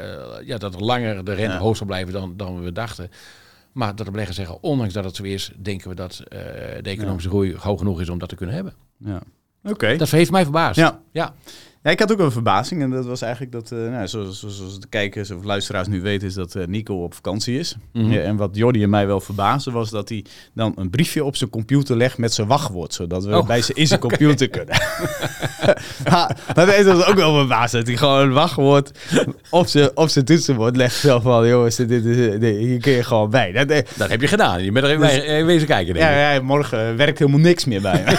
eh, 0.03 0.47
ja, 0.47 0.57
dat 0.57 0.73
er 0.73 0.83
langer 0.83 1.25
de 1.25 1.33
rente 1.33 1.53
Ja. 1.53 1.59
hoog 1.59 1.77
zal 1.77 1.87
blijven 1.87 2.13
dan, 2.13 2.33
dan 2.37 2.63
we 2.63 2.71
dachten. 2.71 3.09
Maar 3.71 3.95
dat 3.95 4.05
de 4.05 4.11
beleggers 4.11 4.37
zeggen, 4.37 4.63
ondanks 4.63 4.93
dat 4.93 5.03
het 5.03 5.15
zo 5.15 5.23
is, 5.23 5.51
denken 5.57 5.89
we 5.89 5.95
dat 5.95 6.19
eh, 6.19 6.39
de 6.81 6.89
economische 6.89 7.29
groei 7.29 7.55
hoog 7.57 7.79
genoeg 7.79 8.01
is 8.01 8.09
om 8.09 8.17
dat 8.19 8.29
te 8.29 8.35
kunnen 8.35 8.55
hebben. 8.55 8.73
Ja. 8.97 9.21
Oké. 9.69 9.95
Dat 9.97 10.09
heeft 10.09 10.31
mij 10.31 10.43
verbaasd. 10.43 10.75
Ja. 10.75 10.99
ja. 11.11 11.33
Ja, 11.83 11.91
ik 11.91 11.99
had 11.99 12.11
ook 12.11 12.19
een 12.19 12.31
verbazing 12.31 12.81
en 12.81 12.89
dat 12.89 13.05
was 13.05 13.21
eigenlijk 13.21 13.51
dat, 13.51 13.71
eh, 13.71 13.77
nou, 13.77 14.07
zoals, 14.07 14.39
zoals, 14.39 14.79
de 14.79 14.87
kijkers 14.89 15.31
of 15.31 15.43
luisteraars 15.43 15.87
nu 15.87 16.01
weten, 16.01 16.27
is 16.27 16.33
dat 16.33 16.55
eh, 16.55 16.65
Nico 16.67 17.03
op 17.03 17.13
vakantie 17.13 17.59
is. 17.59 17.75
Mhm. 17.93 18.11
Ja, 18.11 18.21
en 18.21 18.35
wat 18.35 18.49
Jordi 18.55 18.83
en 18.83 18.89
mij 18.89 19.07
wel 19.07 19.19
verbaasde 19.19 19.71
was 19.71 19.89
dat 19.89 20.09
hij 20.09 20.25
dan 20.53 20.73
een 20.75 20.89
briefje 20.89 21.23
op 21.23 21.35
zijn 21.35 21.49
computer 21.49 21.97
legt 21.97 22.17
met 22.17 22.33
zijn 22.33 22.47
wachtwoord, 22.47 22.93
zodat 22.93 23.25
we 23.25 23.37
Oh. 23.37 23.47
bij 23.47 23.61
zijn, 23.61 23.77
in 23.77 23.87
zijn 23.87 23.99
computer 24.07 24.49
kunnen. 24.49 24.75
maar 26.11 26.37
dat 26.53 26.85
ons 26.95 27.05
ook 27.05 27.15
wel 27.15 27.35
verbaasd, 27.37 27.73
dat 27.73 27.87
hij 27.87 27.95
gewoon 27.97 28.19
een 28.21 28.33
wachtwoord 28.33 28.91
op 29.49 29.67
zijn, 29.67 29.97
op 29.97 30.09
zijn 30.09 30.25
toetsenbord 30.25 30.75
legt. 30.75 30.95
Zo 30.95 31.19
van, 31.19 31.47
jongens, 31.47 31.75
dit, 31.75 31.89
dit, 31.89 32.03
dit- 32.03 32.39
dit- 32.41 32.57
hier 32.57 32.79
kun 32.79 32.91
je 32.91 33.03
gewoon 33.03 33.29
bij. 33.29 33.51
Dat, 33.51 33.69
eh, 33.69 33.81
Dat 33.97 34.09
heb 34.09 34.21
je 34.21 34.27
gedaan. 34.27 34.63
Je 34.63 34.71
bent 34.71 34.85
er 34.85 34.91
even 34.91 35.01
bij- 35.01 35.39
eh, 35.39 35.45
wezen 35.45 35.67
kijken, 35.67 35.93
denk 35.93 36.05
ja, 36.05 36.31
ja, 36.33 36.41
morgen 36.41 36.97
werkt 36.97 37.19
helemaal 37.19 37.39
niks 37.39 37.65
meer 37.65 37.81
bij. 37.81 38.03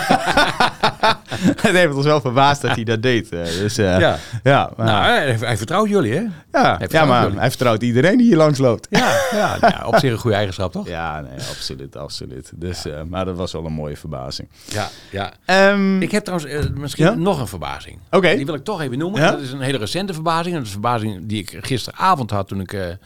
Het 1.67 1.75
heeft 1.77 1.95
ons 1.95 2.05
wel 2.05 2.21
verbaasd 2.21 2.63
dat 2.63 2.75
hij 2.75 2.85
dat 2.85 3.03
deed. 3.03 3.29
eh, 3.29 3.45
Dus 3.45 3.79
eh, 3.79 3.99
Ja. 3.99 4.19
ja, 4.43 4.71
maar, 4.77 4.87
Nou, 4.87 5.05
hij, 5.05 5.37
hij 5.41 5.57
vertrouwt 5.57 5.89
jullie, 5.89 6.13
hè? 6.13 6.21
ja, 6.53 6.81
ja, 6.89 7.05
maar 7.05 7.23
jullie. 7.23 7.39
hij 7.39 7.49
vertrouwt 7.49 7.83
iedereen 7.83 8.17
die 8.17 8.27
hier 8.27 8.37
langs 8.37 8.59
loopt. 8.59 8.87
Ja, 8.91 9.17
ja, 9.33 9.57
nou, 9.71 9.85
op 9.87 9.97
zich 9.99 10.11
een 10.13 10.19
goede 10.19 10.37
eigenschap, 10.37 10.73
toch? 10.73 10.89
Ja, 10.89 11.21
nee, 11.21 11.33
absoluut, 11.51 11.97
absoluut. 11.97 12.53
Dus, 12.55 12.87
eh, 12.87 13.03
maar 13.03 13.25
dat 13.25 13.37
was 13.37 13.53
wel 13.53 13.65
een 13.67 13.73
mooie 13.73 13.97
verbazing. 13.97 14.49
Ja, 14.65 14.89
ja. 15.11 15.33
Ehm, 15.45 16.03
Ik 16.03 16.11
heb 16.11 16.25
trouwens 16.25 16.71
misschien 16.75 17.05
Ja? 17.05 17.15
nog 17.15 17.41
een 17.41 17.47
verbazing. 17.49 17.99
Oké. 18.11 18.37
Die 18.37 18.47
wil 18.47 18.55
ik 18.55 18.65
toch 18.65 18.81
even 18.81 18.99
noemen. 18.99 19.21
Dat 19.21 19.41
is 19.41 19.53
een 19.53 19.61
hele 19.61 19.79
recente 19.79 20.13
verbazing. 20.15 20.55
Dat 20.55 20.63
is 20.65 20.75
een 20.75 20.81
verbazing 20.81 21.27
die 21.27 21.39
ik 21.39 21.59
gisteravond 21.61 22.31
had 22.31 22.49
toen 22.49 22.61
ik 22.61 22.97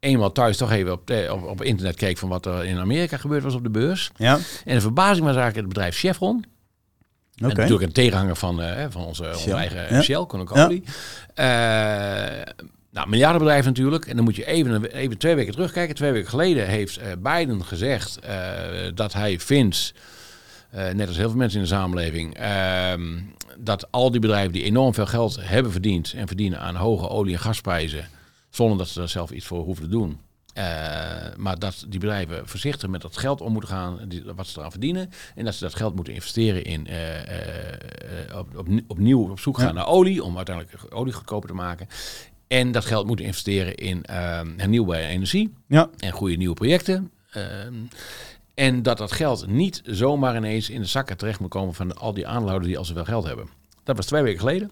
eenmaal 0.00 0.32
thuis 0.32 0.56
toch 0.56 0.72
even 0.72 0.92
op, 0.92 1.10
op, 1.30 1.46
op 1.46 1.62
internet 1.62 1.96
keek 1.96 2.18
van 2.18 2.28
wat 2.28 2.46
er 2.46 2.64
in 2.64 2.78
Amerika 2.78 3.16
gebeurd 3.16 3.42
was 3.42 3.54
op 3.54 3.62
de 3.62 3.70
beurs. 3.70 4.10
ja, 4.16 4.38
En 4.64 4.74
de 4.74 4.80
verbazing 4.80 5.26
was 5.26 5.36
eigenlijk 5.36 5.56
het 5.56 5.68
bedrijf 5.68 5.96
Chevron. 5.98 6.44
En 7.40 7.48
natuurlijk 7.48 7.82
een 7.82 7.92
tegenhanger 7.92 8.36
van, 8.36 8.62
eh, 8.62 8.86
van 8.88 9.04
onze, 9.04 9.28
onze 9.28 9.52
eigen 9.52 9.94
Ja. 9.94 10.02
Shell, 10.02 10.26
Konokolie. 10.26 10.82
Eh 11.34 11.46
nou, 12.92 13.08
miljardenbedrijf 13.08 13.64
natuurlijk. 13.64 14.06
En 14.06 14.16
dan 14.16 14.24
moet 14.24 14.36
je 14.36 14.46
even, 14.46 14.84
even 14.84 15.18
twee 15.18 15.34
weken 15.34 15.52
terugkijken. 15.52 15.94
Twee 15.94 16.12
weken 16.12 16.28
geleden 16.28 16.66
heeft 16.66 16.96
eh, 16.96 17.06
Biden 17.18 17.64
gezegd 17.64 18.18
dat 18.94 19.12
hij 19.12 19.38
vindt, 19.38 19.94
net 20.70 21.08
als 21.08 21.16
heel 21.16 21.28
veel 21.28 21.38
mensen 21.38 21.58
in 21.58 21.64
de 21.64 21.72
samenleving, 21.72 22.36
ehm, 22.36 23.18
dat 23.58 23.90
al 23.90 24.10
die 24.10 24.20
bedrijven 24.20 24.52
die 24.52 24.62
enorm 24.64 24.94
veel 24.94 25.06
geld 25.06 25.38
hebben 25.40 25.72
verdiend 25.72 26.12
en 26.16 26.26
verdienen 26.26 26.60
aan 26.60 26.74
hoge 26.74 27.08
olie- 27.08 27.32
en 27.32 27.40
gasprijzen, 27.40 28.08
zonder 28.50 28.78
dat 28.78 28.88
ze 28.88 28.98
daar 28.98 29.08
zelf 29.08 29.30
iets 29.30 29.46
voor 29.46 29.64
hoeven 29.64 29.84
te 29.84 29.90
doen. 29.90 30.20
Eh, 30.60 31.36
maar 31.36 31.58
dat 31.58 31.84
die 31.88 32.00
bedrijven 32.00 32.48
voorzichtig 32.48 32.88
met 32.88 33.02
dat 33.02 33.16
geld 33.16 33.40
om 33.40 33.52
moeten 33.52 33.70
gaan, 33.70 33.98
die, 34.08 34.22
wat 34.36 34.46
ze 34.46 34.58
eraan 34.58 34.70
verdienen. 34.70 35.10
En 35.34 35.44
dat 35.44 35.54
ze 35.54 35.64
dat 35.64 35.74
geld 35.74 35.94
moeten 35.94 36.14
investeren 36.14 36.64
in 36.64 36.86
eh, 36.86 38.28
eh, 38.28 38.36
op, 38.38 38.56
op, 38.56 38.68
opnieuw 38.86 39.30
op 39.30 39.40
zoek 39.40 39.58
gaan 39.58 39.66
Ja. 39.66 39.72
naar 39.72 39.86
olie, 39.86 40.24
om 40.24 40.36
uiteindelijk 40.36 40.94
olie 40.94 41.12
goedkoper 41.12 41.48
te 41.48 41.54
maken. 41.54 41.88
En 42.48 42.72
dat 42.72 42.84
geld 42.84 43.06
moeten 43.06 43.24
investeren 43.24 43.74
in 43.74 44.04
eh, 44.04 44.40
hernieuwbare 44.56 45.06
energie 45.06 45.52
Ja, 45.68 45.90
en 45.98 46.12
goede 46.12 46.36
nieuwe 46.36 46.54
projecten. 46.54 47.10
Ehm, 47.30 47.74
en 48.54 48.82
dat 48.82 48.98
dat 48.98 49.12
geld 49.12 49.46
niet 49.46 49.82
zomaar 49.84 50.36
ineens 50.36 50.70
in 50.70 50.80
de 50.80 50.86
zakken 50.86 51.16
terecht 51.16 51.40
moet 51.40 51.50
komen 51.50 51.74
van 51.74 51.96
al 51.96 52.14
die 52.14 52.26
aandeelhouders 52.26 52.68
die 52.68 52.78
al 52.78 52.84
zoveel 52.84 53.04
geld 53.04 53.24
hebben. 53.26 53.48
Dat 53.84 53.96
was 53.96 54.06
twee 54.06 54.22
weken 54.22 54.40
geleden. 54.40 54.70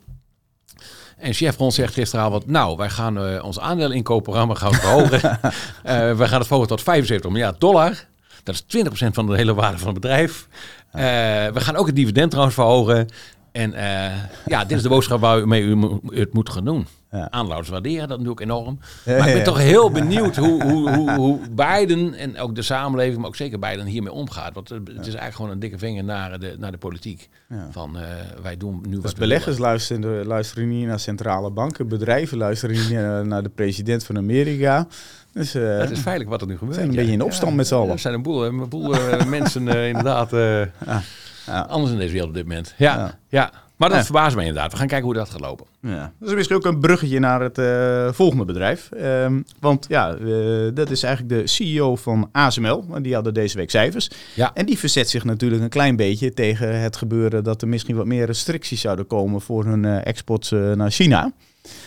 En 1.19 1.33
Chevron 1.35 1.73
zegt 1.73 1.95
gisteravond, 1.95 2.47
nou, 2.47 2.77
wij 2.77 2.91
gaan 2.91 3.19
eh, 3.19 3.45
ons 3.45 3.59
aandeleninkoopprogramma 3.61 4.55
gaan 4.55 4.75
verhogen. 4.75 5.21
Eh, 5.83 6.17
we 6.17 6.29
gaan 6.29 6.39
het 6.39 6.47
verhogen 6.47 6.69
tot 6.69 6.83
75 6.83 7.31
miljard 7.31 7.61
dollar. 7.61 8.05
Dat 8.43 8.55
is 8.55 8.85
20% 8.87 8.89
van 9.13 9.27
de 9.27 9.37
hele 9.37 9.55
waarde 9.55 9.79
van 9.79 9.87
het 9.93 10.01
bedrijf. 10.01 10.49
Eh, 10.91 11.03
we 11.53 11.61
gaan 11.61 11.77
ook 11.77 11.87
het 11.87 11.97
dividend 11.97 12.29
trouwens 12.31 12.57
verhogen. 12.57 13.09
En 13.53 13.75
ja, 14.47 14.65
dit 14.65 14.77
is 14.77 14.83
de 14.83 14.89
boodschap 14.89 15.21
waar 15.21 15.39
u 15.39 15.47
mee 15.47 15.63
u, 15.63 15.75
mo- 15.77 16.01
u 16.11 16.19
het 16.19 16.33
moet 16.33 16.51
gaan 16.51 16.65
doen. 16.65 16.87
Ja. 17.11 17.31
Aanlouders 17.31 17.69
waarderen 17.69 18.09
dat 18.09 18.19
natuurlijk 18.19 18.41
enorm. 18.41 18.79
Ja, 19.05 19.19
maar 19.19 19.27
ik 19.27 19.33
ben 19.33 19.37
ja, 19.37 19.45
toch 19.45 19.59
heel 19.59 19.91
benieuwd 19.91 20.37
hoe, 20.37 20.63
hoe, 20.63 20.95
hoe, 20.95 21.11
hoe 21.11 21.39
Biden 21.51 22.15
en 22.15 22.39
ook 22.39 22.55
de 22.55 22.63
samenleving, 22.63 23.19
maar 23.19 23.27
ook 23.27 23.37
zeker 23.37 23.59
Biden 23.59 23.87
hiermee 23.87 24.13
omgaat. 24.13 24.55
Want 24.55 24.69
het 24.69 24.87
is 24.87 24.95
eigenlijk 24.97 25.35
gewoon 25.35 25.51
een 25.51 25.59
dikke 25.59 25.79
vinger 25.79 26.05
naar 26.05 26.39
de, 26.39 26.57
naar 26.59 26.71
de 26.71 26.79
politiek. 26.79 27.29
Van 27.71 27.99
eh, 27.99 28.03
wij 28.43 28.57
doen 28.57 28.81
nu 28.87 28.95
wat 28.95 29.03
Dus 29.03 29.13
we 29.13 29.19
beleggers 29.19 29.59
luisteren, 29.59 30.27
luisteren 30.27 30.69
niet 30.69 30.87
naar 30.87 31.01
centrale 31.01 31.51
banken, 31.51 31.89
bedrijven 31.89 32.39
luisteren 32.39 32.77
niet 32.77 32.91
naar, 32.91 33.27
naar 33.27 33.43
de 33.43 33.49
president 33.49 34.05
van 34.05 34.17
Amerika. 34.17 34.87
Dus 35.33 35.55
eh. 35.55 35.79
Het 35.79 35.91
is 35.91 35.99
feitelijk 35.99 36.31
wat 36.31 36.41
er 36.41 36.47
nu 36.47 36.57
gebeurt. 36.57 36.77
zijn 36.77 36.89
een 36.89 36.97
beetje 36.97 37.13
in 37.13 37.23
opstand 37.23 37.57
met 37.57 37.67
z'n 37.67 37.75
allen. 37.75 37.91
Er 37.91 37.99
zijn 37.99 38.15
een 38.15 38.23
boel, 38.23 38.45
een 38.47 38.69
boel 38.69 38.95
eh, 38.95 39.25
mensen 39.37 39.69
inderdaad. 39.69 40.31
Anders 41.49 41.93
in 41.93 41.99
deze 41.99 42.13
wereld 42.13 42.29
op 42.29 42.35
dit 42.37 42.47
moment. 42.47 42.75
Ja, 42.79 42.97
Ja. 42.97 43.19
ja. 43.29 43.53
maar 43.77 43.89
dat 43.89 43.99
Ja. 43.99 44.05
verbaast 44.05 44.37
mij 44.37 44.45
inderdaad. 44.47 44.71
We 44.73 44.79
gaan 44.79 44.87
kijken 44.87 45.07
hoe 45.07 45.15
dat 45.17 45.31
gaat 45.31 45.41
lopen. 45.41 45.67
Ja. 45.83 46.13
Dat 46.21 46.29
is 46.29 46.35
misschien 46.35 46.57
ook 46.57 46.65
een 46.65 46.81
bruggetje 46.81 47.19
naar 47.19 47.41
het 47.41 47.59
eh, 47.59 48.13
volgende 48.13 48.45
bedrijf. 48.45 48.91
Ehm, 48.93 49.41
want 49.61 49.87
ja, 49.89 50.15
eh, 50.15 50.27
dat 50.75 50.91
is 50.91 51.03
eigenlijk 51.03 51.41
de 51.43 51.47
CEO 51.47 51.97
van 51.97 52.29
ASML. 52.33 52.85
En 52.93 53.03
Die 53.03 53.15
hadden 53.15 53.35
deze 53.35 53.57
week 53.57 53.71
cijfers. 53.71 54.11
Ja. 54.35 54.51
En 54.55 54.67
die 54.67 54.79
verzet 54.79 55.11
zich 55.11 55.25
natuurlijk 55.25 55.63
een 55.63 55.69
klein 55.69 55.97
beetje 55.97 56.35
tegen 56.35 56.81
het 56.81 56.97
gebeuren 56.97 57.45
dat 57.45 57.63
er 57.63 57.69
misschien 57.69 57.97
wat 57.97 58.07
meer 58.07 58.27
restricties 58.27 58.81
zouden 58.81 59.07
komen 59.07 59.41
voor 59.41 59.65
hun 59.65 59.85
eh, 59.85 60.07
export 60.07 60.53
eh, 60.53 60.73
naar 60.73 60.91
China. 60.91 61.33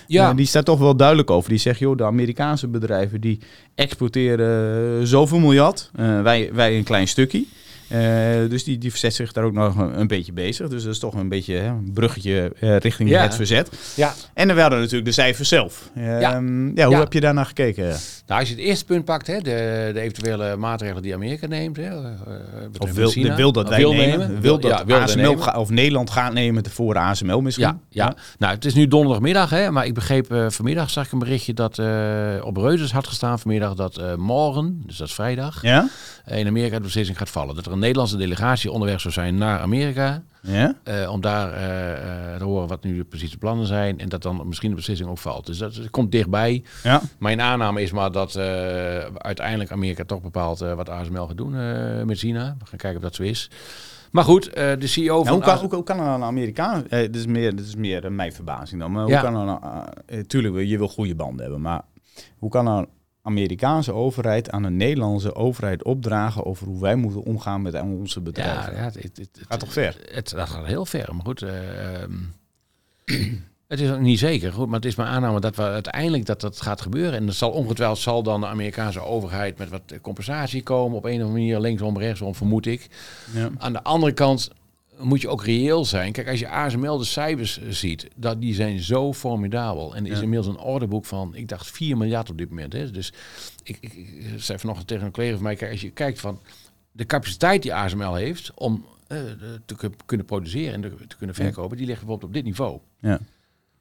Ja, 0.08 0.34
die 0.34 0.46
staat 0.46 0.66
toch 0.66 0.80
wel 0.80 0.96
duidelijk 0.96 1.30
over. 1.32 1.50
Die 1.50 1.60
zegt, 1.60 1.80
joh, 1.80 1.98
de 1.98 2.04
Amerikaanse 2.04 2.68
bedrijven 2.68 3.22
die 3.22 3.40
exporteren 3.76 5.08
zoveel 5.08 5.40
miljard. 5.40 5.90
Eh, 5.96 6.22
wij, 6.22 6.50
wij 6.54 6.78
een 6.78 6.84
klein 6.84 7.08
stukje. 7.08 7.46
Eh, 7.92 8.50
dus 8.50 8.64
die, 8.64 8.78
die 8.78 8.90
verzet 8.90 9.14
zich 9.14 9.32
daar 9.32 9.44
ook 9.44 9.54
nog 9.54 9.76
een, 9.78 10.00
een 10.00 10.08
beetje 10.08 10.34
bezig. 10.34 10.68
Dus 10.70 10.84
dat 10.84 10.94
is 10.94 11.00
toch 11.00 11.14
een 11.14 11.30
beetje 11.30 11.54
hè, 11.56 11.68
een 11.68 11.92
bruggetje 11.94 12.54
eh, 12.60 12.78
richting 12.78 13.10
Ja. 13.10 13.22
het 13.22 13.36
verzet. 13.36 13.70
ja. 13.96 14.14
En 14.34 14.48
dan 14.48 14.56
waren 14.58 14.78
natuurlijk 14.80 15.06
de 15.06 15.12
cijfers 15.12 15.50
zelf. 15.50 15.90
Ehm, 15.96 16.06
ja. 16.76 16.86
hoe 16.86 16.94
Ja. 16.94 17.00
heb 17.00 17.14
je 17.14 17.20
daarnaar 17.22 17.46
gekeken? 17.46 17.86
Nou, 18.28 18.40
als 18.40 18.50
je 18.50 18.56
het 18.56 18.64
eerste 18.64 18.86
punt 18.86 19.06
pakt, 19.06 19.28
hè, 19.28 19.38
de, 19.38 19.90
de 19.94 20.00
eventuele 20.00 20.56
maatregelen 20.56 21.02
die 21.04 21.14
Amerika 21.14 21.48
neemt. 21.48 21.78
Hè, 21.78 21.84
eh, 21.90 22.10
Of 22.80 22.92
wil, 22.92 23.10
China. 23.10 23.36
wil 23.36 23.52
dat 23.52 23.70
wij 23.70 23.78
wil 23.80 23.94
nemen? 23.94 24.42
Wil 24.42 24.60
dat 24.60 24.72
ja, 24.72 24.86
wil 24.86 24.96
ASML 24.98 25.22
nemen. 25.22 25.44
ga- 25.44 25.60
of 25.60 25.70
Nederland 25.70 26.10
gaat 26.10 26.34
nemen 26.34 26.70
voor 26.70 26.98
ASML 26.98 27.42
misschien? 27.42 27.66
Ja, 27.66 27.80
ja. 27.90 28.16
nou 28.38 28.54
het 28.54 28.66
is 28.66 28.74
nu 28.74 28.88
donderdagmiddag, 28.88 29.50
hè, 29.50 29.72
maar 29.72 29.86
ik 29.86 29.94
begreep 29.94 30.32
eh, 30.32 30.46
vanmiddag 30.50 30.90
zag 30.90 31.06
ik 31.06 31.12
een 31.12 31.20
berichtje 31.20 31.54
dat 31.54 31.80
eh, 31.80 31.88
op 32.44 32.58
Reuters 32.58 32.92
had 32.92 33.08
gestaan 33.08 33.40
vanmiddag 33.40 33.74
dat 33.76 33.98
eh, 33.98 34.16
morgen, 34.16 34.82
dus 34.86 34.98
dat 34.98 35.08
is 35.08 35.14
vrijdag, 35.14 35.62
Ja? 35.62 35.88
in 36.26 36.48
Amerika 36.48 36.76
de 36.76 36.82
beslissing 36.84 37.18
gaat 37.18 37.30
vallen. 37.30 37.56
Dat 37.56 37.66
er 37.66 37.72
een 37.72 37.80
Nederlandse 37.82 38.18
delegatie 38.18 38.72
onderweg 38.72 39.02
zou 39.02 39.14
zijn 39.14 39.36
naar 39.36 39.60
Amerika. 39.60 40.24
Ja? 40.42 40.76
eh, 40.84 41.12
om 41.12 41.22
daar 41.22 41.54
eh, 41.54 41.92
eh, 42.34 42.38
te 42.38 42.44
horen 42.44 42.68
wat 42.68 42.84
nu 42.84 43.06
de 43.10 43.38
plannen 43.40 43.66
zijn. 43.68 44.00
En 44.00 44.10
dat 44.10 44.22
dan 44.22 44.48
misschien 44.48 44.70
de 44.70 44.76
beslissing 44.76 45.10
ook 45.10 45.18
valt. 45.18 45.46
Dus 45.46 45.58
dat, 45.58 45.90
komt 45.90 46.12
dichtbij. 46.12 46.64
Ja? 46.84 47.02
Mijn 47.20 47.42
aanname 47.42 47.82
is 47.82 47.92
maar 47.92 48.12
dat 48.12 48.38
uiteindelijk 49.18 49.72
Amerika 49.72 50.04
toch 50.06 50.22
bepaalt 50.22 50.60
wat 50.60 50.90
ASML 50.90 51.28
gaat 51.28 51.38
doen 51.38 51.52
met 52.06 52.18
China. 52.18 52.56
We 52.60 52.66
gaan 52.66 52.78
kijken 52.78 52.98
of 52.98 53.04
dat 53.04 53.16
zo 53.16 53.24
is. 53.24 53.50
Maar 54.12 54.24
goed, 54.24 54.54
de 54.54 54.88
CEO 54.88 55.18
Ja, 55.18 55.24
van... 55.24 55.34
hoe, 55.34 55.44
kan, 55.44 55.58
hoe, 55.58 55.76
hoe 55.76 55.84
kan 55.84 56.00
een 56.00 56.24
Amerikaan... 56.24 56.88
Eh, 56.88 57.00
dit, 57.00 57.16
is 57.16 57.26
meer, 57.26 57.56
dit 57.56 57.66
is 57.66 57.76
meer 57.76 58.12
mijn 58.12 58.34
verbazing 58.34 58.82
dan. 58.82 58.92
Maar 58.92 59.04
hoe 59.04 59.12
Ja. 59.12 59.22
kan 59.22 59.36
een... 60.06 60.28
tuurlijk, 60.28 60.68
je 60.68 60.78
wil 60.78 60.88
goede 60.88 61.16
banden 61.16 61.42
hebben. 61.42 61.62
Maar 61.62 61.82
hoe 62.38 62.50
kan 62.50 62.68
een 62.68 62.88
Amerikaanse 63.22 63.94
overheid 63.94 64.52
aan 64.52 64.64
een 64.64 64.78
Nederlandse 64.78 65.36
overheid 65.36 65.84
opdragen... 65.84 66.46
over 66.46 66.68
hoe 66.68 66.82
wij 66.82 66.96
moeten 66.96 67.24
omgaan 67.24 67.62
met 67.62 67.82
onze 67.82 68.20
ja, 68.20 68.26
bedrijven? 68.26 68.76
ja, 68.76 68.84
het, 68.84 68.94
het, 68.94 69.18
het, 69.18 69.40
Gaat 69.50 69.60
toch 69.60 69.74
ver? 69.74 69.98
Het, 70.12 70.30
dat 70.30 70.50
gaat 70.50 70.66
heel 70.66 70.86
ver, 70.86 71.16
maar 71.16 71.26
goed. 71.26 71.42
eh, 71.42 72.02
ehm, 72.02 72.12
het 73.68 73.80
is 73.80 73.90
niet 74.00 74.20
zeker, 74.20 74.54
goed, 74.54 74.66
maar 74.66 74.76
het 74.76 74.86
is 74.86 74.96
mijn 74.96 75.10
aanname 75.10 75.40
dat 75.40 75.56
we 75.56 75.62
uiteindelijk 75.62 76.26
dat 76.26 76.42
dat 76.42 76.62
gaat 76.62 76.82
gebeuren. 76.82 77.14
En 77.14 77.26
dat 77.26 77.36
zal 77.36 77.52
ongetwijfeld 77.52 78.00
zal 78.00 78.24
dan 78.24 78.42
de 78.42 78.48
Amerikaanse 78.48 79.02
overheid 79.02 79.58
met 79.58 79.70
wat 79.70 79.82
compensatie 80.02 80.64
komen 80.64 80.98
op 80.98 81.04
een 81.04 81.12
of 81.12 81.18
andere 81.20 81.38
manier, 81.38 81.60
linksom, 81.60 81.98
rechtsom, 81.98 82.36
vermoed 82.36 82.66
ik. 82.66 82.88
Ja. 83.34 83.50
Aan 83.58 83.74
de 83.74 83.84
andere 83.84 84.14
kant 84.14 84.50
moet 85.02 85.22
je 85.22 85.28
ook 85.30 85.46
reëel 85.46 85.86
zijn. 85.86 86.12
Kijk, 86.12 86.28
als 86.30 86.40
je 86.40 86.50
ASML 86.50 86.98
de 86.98 87.04
cijfers 87.04 87.60
eh, 87.60 87.70
ziet, 87.70 88.08
dat 88.16 88.42
die 88.42 88.54
zijn 88.54 88.80
zo 88.80 89.14
formidabel. 89.14 89.96
En 89.96 90.06
er 90.06 90.12
is 90.12 90.18
Ja. 90.18 90.24
inmiddels 90.24 90.56
een 90.56 90.62
orderboek 90.62 91.06
van, 91.06 91.36
ik 91.36 91.48
dacht 91.48 91.68
4 91.72 91.98
miljard 91.98 92.30
op 92.30 92.38
dit 92.38 92.50
moment. 92.50 92.74
Hè. 92.74 92.92
Dus 92.92 93.14
ik, 93.64 93.78
ik, 93.80 93.94
ik 93.94 94.26
zei 94.38 94.60
vanochtend 94.60 94.88
tegen 94.88 95.06
een 95.06 95.12
collega 95.12 95.34
van 95.34 95.44
mij, 95.44 95.56
kijk, 95.56 95.72
als 95.72 95.82
je 95.82 95.90
kijkt 95.92 96.20
van 96.20 96.40
de 96.92 97.06
capaciteit 97.06 97.62
die 97.62 97.74
ASML 97.74 98.14
heeft 98.16 98.52
om 98.56 98.86
eh, 99.08 99.18
te 99.66 99.76
kun- 99.76 99.96
kunnen 100.06 100.26
produceren 100.26 100.74
en 100.74 100.82
te, 100.82 101.16
kunnen 101.18 101.36
Ja. 101.36 101.44
verkopen, 101.44 101.78
die 101.78 101.86
ligt 101.86 102.00
bijvoorbeeld 102.00 102.30
op 102.30 102.36
dit 102.36 102.44
niveau. 102.46 102.80
Ja. 103.00 103.20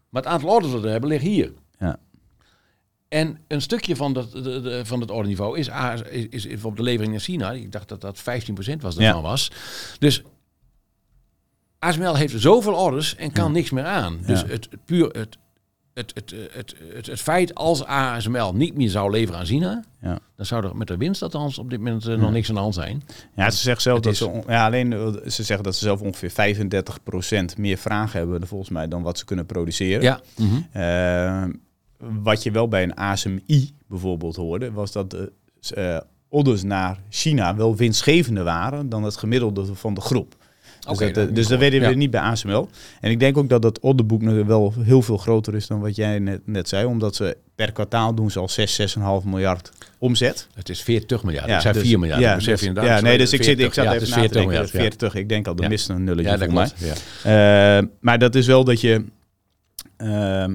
Maar 0.09 0.23
het 0.23 0.31
aantal 0.33 0.49
orders 0.51 0.73
dat 0.73 0.83
we 0.83 0.89
hebben 0.89 1.11
ligt 1.11 1.23
hier. 1.25 1.53
Ja. 1.79 1.99
En 3.09 3.39
een 3.49 3.63
stukje 3.63 3.97
van 3.97 4.13
dat, 4.13 4.33
de, 4.33 4.43
de- 4.61 4.81
van 4.85 5.01
het 5.01 5.11
orderniveau 5.11 5.59
is, 5.59 5.69
AS 5.71 6.03
is, 6.03 6.27
is 6.31 6.43
bijvoorbeeld 6.47 6.77
de 6.77 6.83
levering 6.83 7.13
naar 7.13 7.21
China. 7.23 7.53
Ik 7.53 7.73
dacht 7.73 7.89
dat 7.89 8.01
dat 8.01 8.21
15% 8.21 8.23
was 8.81 8.95
daarvan 8.95 9.23
was. 9.23 9.51
Dus 9.99 10.23
ASML 11.81 12.15
heeft 12.17 12.35
zoveel 12.41 12.75
orders 12.75 13.17
en 13.17 13.33
kan 13.33 13.45
Ja. 13.45 13.51
niks 13.51 13.71
meer 13.71 13.85
aan. 13.85 14.19
Dus 14.27 14.41
Ja. 14.41 14.47
het, 14.47 14.69
het 14.71 14.85
puur 14.85 15.07
het, 15.07 15.39
het, 15.95 16.13
het, 16.15 16.35
het, 16.53 16.75
het, 16.95 17.07
het 17.07 17.21
feit 17.21 17.55
als 17.55 17.85
ASML 17.85 18.53
niet 18.55 18.75
meer 18.77 18.91
zou 18.91 19.11
leveren 19.11 19.41
aan 19.41 19.47
China, 19.47 19.85
Ja. 20.01 20.19
dan 20.37 20.47
zou 20.47 20.65
er 20.67 20.77
met 20.77 20.87
de 20.89 20.97
winst 20.97 21.23
althans 21.23 21.59
op 21.59 21.71
dit 21.71 21.79
moment 21.79 22.07
eh, 22.07 22.17
nog 22.17 22.31
niks 22.31 22.49
aan 22.49 22.55
de 22.55 22.61
hand 22.61 22.75
zijn. 22.75 23.03
Ja, 23.37 23.51
ze 23.51 23.57
zeggen 23.59 23.83
zelf 23.83 24.01
dat 24.01 24.13
is- 24.13 24.19
ze, 24.19 24.43
ja, 24.47 24.67
alleen 24.67 24.93
eh, 24.93 25.07
ze 25.27 25.43
zeggen 25.43 25.63
dat 25.65 25.75
ze 25.77 25.85
zelf 25.85 26.01
ongeveer 26.01 26.31
35% 26.31 27.57
meer 27.59 27.77
vragen 27.79 28.19
hebben, 28.19 28.47
volgens 28.47 28.71
mij, 28.71 28.89
dan 28.89 29.03
wat 29.03 29.19
ze 29.19 29.25
kunnen 29.25 29.47
produceren. 29.47 30.03
Ja. 30.03 30.21
Eh, 30.73 31.45
wat 32.23 32.43
je 32.43 32.51
wel 32.51 32.69
bij 32.69 32.83
een 32.83 32.95
ASMI 32.95 33.71
bijvoorbeeld 33.89 34.37
hoorde, 34.37 34.73
was 34.73 34.93
dat 34.93 35.11
de 35.11 35.33
orders 36.29 36.63
naar 36.63 36.99
China 37.09 37.57
wel 37.57 37.77
winstgevender 37.77 38.45
waren 38.45 38.89
dan 38.89 39.03
het 39.03 39.17
gemiddelde 39.17 39.75
van 39.75 39.95
de 39.95 40.01
groep. 40.01 40.35
Dus, 40.81 40.93
Oké, 40.93 41.11
dat, 41.11 41.29
eh, 41.29 41.35
dus 41.35 41.47
dat 41.47 41.59
weten 41.59 41.81
we 41.81 41.95
niet 41.95 42.11
bij 42.11 42.21
ASML. 42.21 42.69
En 43.01 43.11
ik 43.11 43.21
denk 43.21 43.37
ook 43.37 43.49
dat 43.49 43.63
dat 43.63 43.81
orderboek 43.81 44.23
wel 44.23 44.75
heel 44.79 45.03
veel 45.03 45.17
groter 45.17 45.55
is 45.55 45.67
dan 45.67 45.81
wat 45.81 45.97
jij 45.97 46.19
net, 46.19 46.41
net 46.45 46.69
zei, 46.69 46.85
omdat 46.85 47.17
ze 47.17 47.37
per 47.55 47.73
kwartaal 47.73 48.15
doen 48.15 48.31
ze 48.31 48.39
al 48.39 48.49
6, 48.49 48.75
6,5 48.75 49.25
miljard 49.25 49.71
omzet. 49.99 50.49
Het 50.55 50.69
is 50.69 50.83
40 50.83 51.23
miljard. 51.23 51.47
Ja, 51.47 51.55
ik 51.55 51.61
zei 51.61 51.75
dus- 51.75 51.83
4 51.83 51.99
miljard. 51.99 52.21
Ja, 52.21 52.37
dus, 52.37 52.63
inderdaad. 52.63 52.85
ja 52.85 53.01
nee, 53.01 53.19
dus 53.19 53.33
ik, 53.33 53.43
zit, 53.43 53.59
ik 53.59 53.73
40, 53.73 53.75
zat 53.75 53.85
ja, 53.85 53.95
even 53.95 54.09
na 54.09 54.15
te 54.15 54.21
40 54.21 54.33
denken. 54.33 54.51
miljard. 54.51 54.73
ja. 54.73 54.81
40, 54.81 55.15
ik 55.15 55.29
denk 55.29 55.47
al, 55.47 55.55
de 55.55 55.69
mist 55.69 55.89
een 55.89 56.05
nulletje 56.05 56.39
voor 56.39 56.53
mij. 56.53 56.71
Eh, 57.79 57.89
maar 58.01 58.19
dat 58.19 58.35
is 58.35 58.47
wel 58.47 58.65
dat 58.65 58.81
je, 58.81 59.05
eh, 59.97 60.47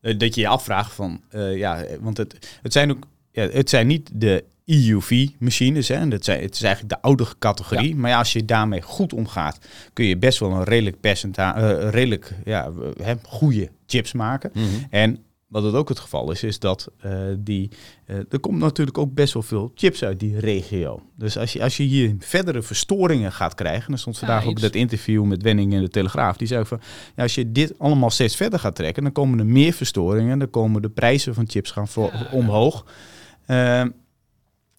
dat 0.00 0.34
je 0.34 0.40
je 0.40 0.48
afvraagt 0.48 0.92
van, 0.92 1.20
eh, 1.28 1.56
ja, 1.56 1.84
want 2.00 2.16
het, 2.16 2.58
het 2.62 2.72
zijn 2.72 2.90
ook, 2.90 3.06
ja, 3.32 3.48
het 3.48 3.70
zijn 3.70 3.86
niet 3.86 4.10
de 4.12 4.44
EUV-machines, 4.68 5.88
hè. 5.88 5.94
en 5.94 6.08
Dat 6.08 6.24
zijn, 6.24 6.40
het 6.40 6.54
is 6.54 6.62
eigenlijk 6.62 6.94
de 6.94 7.02
oude 7.02 7.26
categorie. 7.38 7.96
Maar 7.96 8.10
ja, 8.10 8.18
als 8.18 8.32
je 8.32 8.44
daarmee 8.44 8.82
goed 8.82 9.12
omgaat, 9.12 9.58
kun 9.92 10.04
je 10.04 10.16
best 10.16 10.38
wel 10.38 10.50
een 10.50 10.64
redelijk 10.64 11.00
percentage, 11.00 11.88
redelijk 11.88 12.34
ja, 12.44 12.72
hè, 13.02 13.14
goede 13.22 13.70
chips 13.86 14.12
maken. 14.12 14.50
Mhm. 14.54 14.64
En 14.90 15.18
wat 15.48 15.62
het 15.62 15.74
ook 15.74 15.88
het 15.88 15.98
geval 15.98 16.30
is, 16.30 16.42
is 16.42 16.58
dat 16.58 16.90
eh, 17.00 17.12
die, 17.38 17.70
eh, 18.04 18.16
er 18.16 18.40
komt 18.40 18.58
natuurlijk 18.58 18.98
ook 18.98 19.14
best 19.14 19.32
wel 19.32 19.42
veel 19.42 19.72
chips 19.74 20.04
uit 20.04 20.20
die 20.20 20.38
regio. 20.38 21.02
Dus 21.16 21.38
als 21.38 21.52
je, 21.52 21.62
als 21.62 21.76
je 21.76 21.82
hier 21.82 22.16
verdere 22.18 22.62
verstoringen 22.62 23.32
gaat 23.32 23.54
krijgen, 23.54 23.88
dan 23.88 23.98
stond 23.98 24.18
vandaag 24.18 24.46
ook 24.46 24.60
dat 24.60 24.74
interview 24.74 25.24
met 25.24 25.42
Wenning 25.42 25.72
in 25.72 25.80
de 25.80 25.88
Telegraaf, 25.88 26.36
die 26.36 26.46
zei 26.46 26.64
van, 26.64 26.80
ja, 27.16 27.22
als 27.22 27.34
je 27.34 27.52
dit 27.52 27.78
allemaal 27.78 28.10
steeds 28.10 28.36
verder 28.36 28.58
gaat 28.58 28.74
trekken, 28.74 29.02
dan 29.02 29.12
komen 29.12 29.38
er 29.38 29.46
meer 29.46 29.72
verstoringen, 29.72 30.38
dan 30.38 30.50
komen 30.50 30.82
de 30.82 30.90
prijzen 30.90 31.34
van 31.34 31.48
chips 31.48 31.70
gaan 31.70 31.88
voor, 31.88 32.12
omhoog. 32.32 32.84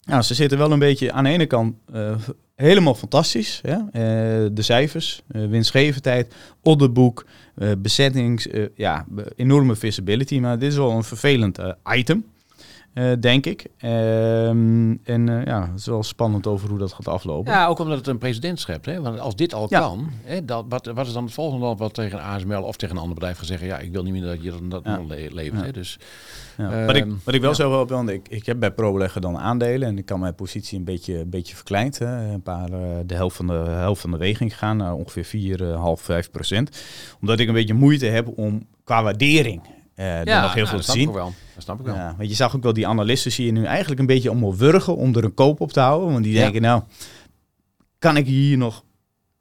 Nou, 0.06 0.22
ze 0.22 0.34
zitten 0.34 0.58
wel 0.58 0.72
een 0.72 0.78
beetje 0.78 1.12
aan 1.12 1.24
de 1.24 1.30
ene 1.30 1.46
kant 1.46 1.74
eh, 1.92 2.14
helemaal 2.54 2.94
fantastisch. 2.94 3.60
Eh, 3.62 3.78
de 4.52 4.62
cijfers, 4.62 5.22
eh, 5.28 5.46
winstgevendheid, 5.46 6.34
orderboek, 6.62 7.26
eh 7.54 7.70
bezettings, 7.78 8.48
ja, 8.74 9.06
enorme 9.36 9.76
visibility. 9.76 10.38
Maar 10.38 10.58
dit 10.58 10.70
is 10.70 10.78
wel 10.78 10.90
een 10.90 11.04
vervelend 11.04 11.58
item, 11.92 12.24
eh, 12.92 13.12
denk 13.20 13.46
ik. 13.46 13.66
Ehm, 13.78 14.90
en 15.04 15.28
eh, 15.28 15.44
ja, 15.44 15.68
het 15.70 15.78
is 15.78 15.86
wel 15.86 16.02
spannend 16.02 16.46
over 16.46 16.68
hoe 16.68 16.78
dat 16.78 16.92
gaat 16.92 17.08
aflopen. 17.08 17.52
Ja, 17.52 17.66
ook 17.66 17.78
omdat 17.78 17.98
het 17.98 18.06
een 18.06 18.18
president 18.18 18.60
schept. 18.60 18.86
Hè? 18.86 19.00
Want 19.00 19.18
als 19.20 19.36
dit 19.36 19.54
al 19.54 19.66
Ja. 19.70 19.80
kan, 19.80 20.10
hè, 20.24 20.44
dat, 20.44 20.64
wat, 20.68 20.86
wat 20.86 21.06
is 21.06 21.12
dan 21.12 21.24
het 21.24 21.32
volgende 21.32 21.64
land 21.64 21.78
wat 21.78 21.94
tegen 21.94 22.20
ASML 22.20 22.62
of 22.62 22.76
tegen 22.76 22.94
een 22.94 23.00
ander 23.00 23.14
bedrijf 23.14 23.36
gaat 23.38 23.46
zeggen, 23.46 23.66
ja, 23.66 23.78
ik 23.78 23.92
wil 23.92 24.02
niet 24.02 24.12
meer 24.12 24.22
dat 24.22 24.42
je 24.42 24.50
dat, 24.50 24.70
dat 24.70 24.82
Ja. 24.84 25.00
le- 25.08 25.28
levert. 25.30 25.60
Ja. 25.60 25.64
Hè? 25.66 25.72
Dus, 25.72 25.98
Ja. 26.56 26.70
Ehm, 26.70 26.86
wat, 26.86 26.96
ik, 26.96 27.06
wat 27.24 27.34
ik 27.34 27.40
wel 27.40 27.54
zo 27.54 27.70
wel 27.70 27.86
want 27.86 28.08
ik, 28.08 28.28
ik 28.28 28.46
heb 28.46 28.60
bij 28.60 28.70
ProBeleggen 28.72 29.20
dan 29.20 29.38
aandelen 29.38 29.88
en 29.88 29.98
ik 29.98 30.04
kan 30.04 30.20
mijn 30.20 30.34
positie 30.34 30.78
een 30.78 30.84
beetje, 30.84 31.18
een 31.18 31.30
beetje 31.30 31.54
verkleind. 31.56 31.98
Hè. 31.98 32.32
Een 32.32 32.42
paar, 32.42 32.72
eh, 32.72 32.80
de 33.06 33.14
helft 33.14 33.36
van 33.36 33.46
de 33.46 33.52
helft 33.52 34.00
van 34.00 34.10
de 34.10 34.16
weging 34.16 34.58
gaan 34.58 34.76
naar 34.76 34.94
ongeveer 34.94 35.24
4,5, 35.24 36.00
5 36.02 36.30
procent. 36.30 36.82
Omdat 37.20 37.38
ik 37.40 37.48
een 37.48 37.54
beetje 37.54 37.74
moeite 37.74 38.06
heb 38.06 38.28
om 38.38 38.66
qua 38.84 39.02
waardering 39.02 39.60
eh 39.94 40.18
er 40.18 40.24
nog 40.24 40.26
heel 40.26 40.34
nou, 40.34 40.52
veel 40.52 40.64
dat 40.64 40.76
te 40.76 40.82
snap 40.82 40.96
zien. 40.96 41.08
Ik 41.08 41.14
wel. 41.14 41.32
Dat 41.54 41.62
snap 41.62 41.78
ik 41.80 41.86
wel. 41.86 41.94
Ja, 41.94 42.14
want 42.16 42.28
je 42.28 42.34
zag 42.34 42.56
ook 42.56 42.62
wel 42.62 42.72
die 42.72 42.86
analisten 42.86 43.32
zie 43.32 43.46
je 43.46 43.52
nu 43.52 43.64
eigenlijk 43.64 44.00
een 44.00 44.06
beetje 44.06 44.28
allemaal 44.30 44.56
wurgen 44.56 44.96
om 44.96 45.16
er 45.16 45.24
een 45.24 45.34
koop 45.34 45.60
op 45.60 45.72
te 45.72 45.80
houden. 45.80 46.12
Want 46.12 46.24
die 46.24 46.32
Ja. 46.32 46.40
denken 46.40 46.62
nou, 46.62 46.82
kan 47.98 48.16
ik 48.16 48.26
hier 48.26 48.56
nog 48.58 48.84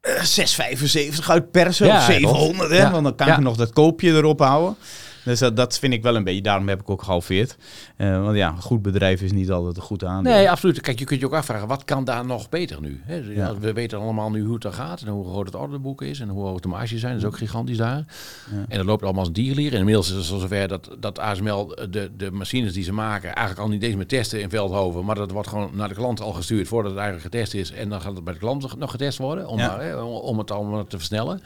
eh, 0.01 0.23
6,75 0.23 1.29
uit 1.29 1.51
persen 1.51 1.87
Ja, 1.87 1.97
of 1.97 2.03
700? 2.03 2.69
Hè? 2.71 2.89
Want 2.89 3.03
dan 3.03 3.15
kan 3.15 3.27
Ja. 3.27 3.33
ik 3.35 3.39
nog 3.39 3.55
dat 3.55 3.73
koopje 3.73 4.11
erop 4.11 4.39
houden. 4.39 4.75
Dus 5.23 5.39
dat, 5.39 5.55
dat 5.55 5.79
vind 5.79 5.93
ik 5.93 6.03
wel 6.03 6.15
een 6.15 6.23
beetje, 6.23 6.41
daarom 6.41 6.67
heb 6.67 6.79
ik 6.79 6.89
ook 6.89 7.03
gehalveerd. 7.03 7.57
Uh, 7.97 8.23
want 8.23 8.37
ja, 8.37 8.49
een 8.49 8.61
goed 8.61 8.81
bedrijf 8.81 9.21
is 9.21 9.31
niet 9.31 9.51
altijd 9.51 9.75
een 9.75 9.81
goed 9.81 10.03
aandeel. 10.03 10.33
Nee, 10.33 10.49
absoluut. 10.49 10.81
Kijk, 10.81 10.99
je 10.99 11.05
kunt 11.05 11.19
je 11.19 11.25
ook 11.25 11.33
afvragen, 11.33 11.67
wat 11.67 11.83
kan 11.83 12.03
daar 12.03 12.25
nog 12.25 12.49
beter 12.49 12.81
nu? 12.81 13.01
Hè? 13.03 13.15
Ja. 13.15 13.57
We 13.57 13.73
weten 13.73 13.99
allemaal 13.99 14.31
nu 14.31 14.43
hoe 14.43 14.53
het 14.53 14.63
er 14.63 14.73
gaat 14.73 15.01
en 15.01 15.07
hoe 15.07 15.29
groot 15.29 15.45
het 15.45 15.55
orderboek 15.55 16.01
is 16.01 16.19
en 16.19 16.29
hoe 16.29 16.45
hoog 16.45 16.59
de 16.59 16.67
marges 16.67 16.99
zijn. 16.99 17.13
Dat 17.13 17.21
is 17.21 17.27
ook 17.27 17.37
gigantisch 17.37 17.77
daar. 17.77 18.05
Ja. 18.51 18.65
En 18.67 18.77
dat 18.77 18.85
loopt 18.85 19.03
allemaal 19.03 19.23
als 19.23 19.31
dierlier. 19.31 19.73
En 19.73 19.79
inmiddels 19.79 20.09
is 20.09 20.15
het 20.15 20.25
zover 20.25 20.67
dat, 20.67 20.89
dat 20.99 21.19
ASML 21.19 21.75
de, 21.89 22.11
de 22.17 22.31
machines 22.31 22.73
die 22.73 22.83
ze 22.83 22.93
maken 22.93 23.33
eigenlijk 23.33 23.59
al 23.59 23.73
niet 23.73 23.83
eens 23.83 23.95
meer 23.95 24.07
testen 24.07 24.41
in 24.41 24.49
Veldhoven, 24.49 25.05
maar 25.05 25.15
dat 25.15 25.31
wordt 25.31 25.47
gewoon 25.47 25.69
naar 25.73 25.87
de 25.87 25.95
klant 25.95 26.21
al 26.21 26.33
gestuurd 26.33 26.67
voordat 26.67 26.91
het 26.91 26.99
eigenlijk 26.99 27.33
getest 27.33 27.53
is. 27.53 27.71
En 27.71 27.89
dan 27.89 28.01
gaat 28.01 28.15
het 28.15 28.23
bij 28.23 28.33
de 28.33 28.39
klant 28.39 28.77
nog 28.77 28.91
getest 28.91 29.17
worden 29.17 29.47
om, 29.47 29.57
ja. 29.57 30.03
om 30.03 30.37
het 30.37 30.51
allemaal 30.51 30.87
te 30.87 30.97
versnellen. 30.97 31.41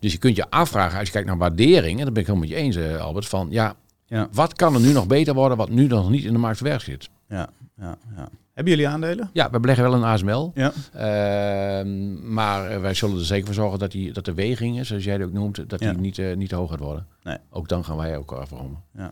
Dus 0.00 0.12
je 0.12 0.18
kunt 0.18 0.36
je 0.36 0.50
afvragen, 0.50 0.98
als 0.98 1.06
je 1.06 1.12
kijkt 1.12 1.28
naar 1.28 1.38
waardering, 1.38 1.98
en 1.98 2.04
dat 2.04 2.12
ben 2.12 2.22
ik 2.22 2.28
helemaal 2.28 2.48
met 2.48 2.58
je 2.58 2.64
eens, 2.64 2.76
eh, 2.76 3.00
Albert, 3.00 3.26
van 3.26 3.46
ja, 3.50 3.74
ja, 4.06 4.28
wat 4.32 4.54
kan 4.54 4.74
er 4.74 4.80
nu 4.80 4.92
nog 4.92 5.06
beter 5.06 5.34
worden 5.34 5.56
wat 5.56 5.70
nu 5.70 5.86
nog 5.86 6.10
niet 6.10 6.24
in 6.24 6.32
de 6.32 6.38
markt 6.38 6.60
werk 6.60 6.80
zit? 6.80 7.08
Ja, 7.28 7.50
ja, 7.76 7.96
ja. 8.16 8.28
Hebben 8.60 8.72
jullie 8.72 8.88
aandelen? 8.88 9.30
Ja, 9.32 9.50
we 9.50 9.60
beleggen 9.60 9.84
wel 9.84 9.94
in 9.94 10.04
ASML. 10.04 10.52
Ja. 10.54 10.72
Uh, 10.94 11.92
maar 12.22 12.80
wij 12.80 12.94
zullen 12.94 13.18
er 13.18 13.24
zeker 13.24 13.46
voor 13.46 13.54
zorgen 13.54 13.78
dat, 13.78 13.90
die, 13.90 14.12
dat 14.12 14.24
de 14.24 14.34
weging, 14.34 14.86
zoals 14.86 15.04
jij 15.04 15.12
het 15.12 15.22
ook 15.22 15.32
noemt, 15.32 15.68
dat 15.68 15.78
die 15.78 15.88
niet, 15.88 16.18
uh, 16.18 16.36
niet 16.36 16.50
hoger 16.50 16.70
gaat 16.70 16.86
worden. 16.86 17.06
Nee. 17.22 17.36
Ook 17.50 17.68
dan 17.68 17.84
gaan 17.84 17.96
wij 17.96 18.16
ook 18.16 18.32
afromen. 18.32 18.82
Ja. 18.96 19.10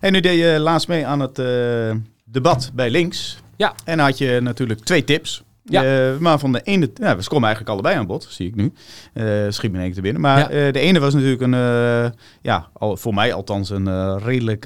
En 0.00 0.12
nu 0.12 0.20
deed 0.20 0.38
je 0.38 0.58
laatst 0.58 0.88
mee 0.88 1.06
aan 1.06 1.20
het 1.20 1.38
uh, 1.38 1.94
debat 2.24 2.70
bij 2.74 2.90
links. 2.90 3.38
Ja. 3.56 3.74
En 3.84 3.98
had 3.98 4.18
je 4.18 4.40
natuurlijk 4.42 4.80
twee 4.80 5.04
tips. 5.04 5.42
Ja. 5.64 6.10
Uh, 6.12 6.18
maar 6.18 6.38
van 6.38 6.52
de 6.52 6.60
ene, 6.62 6.90
ja, 6.94 7.16
we 7.16 7.24
komen 7.24 7.48
eigenlijk 7.48 7.68
allebei 7.68 7.96
aan 7.96 8.06
bod, 8.06 8.26
zie 8.30 8.46
ik 8.46 8.54
nu. 8.54 8.72
Uh, 9.14 9.24
schiet 9.48 9.70
me 9.70 9.76
in 9.76 9.82
één 9.82 9.92
keer 9.92 10.02
binnen. 10.02 10.20
Maar 10.20 10.38
ja. 10.38 10.66
uh, 10.66 10.72
de 10.72 10.78
ene 10.78 11.00
was 11.00 11.14
natuurlijk 11.14 11.42
een, 11.42 12.12
ja, 12.42 12.68
al, 12.72 12.96
voor 12.96 13.14
mij 13.14 13.32
althans 13.32 13.70
een 13.70 14.18
redelijk 14.18 14.64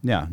ja, 0.00 0.28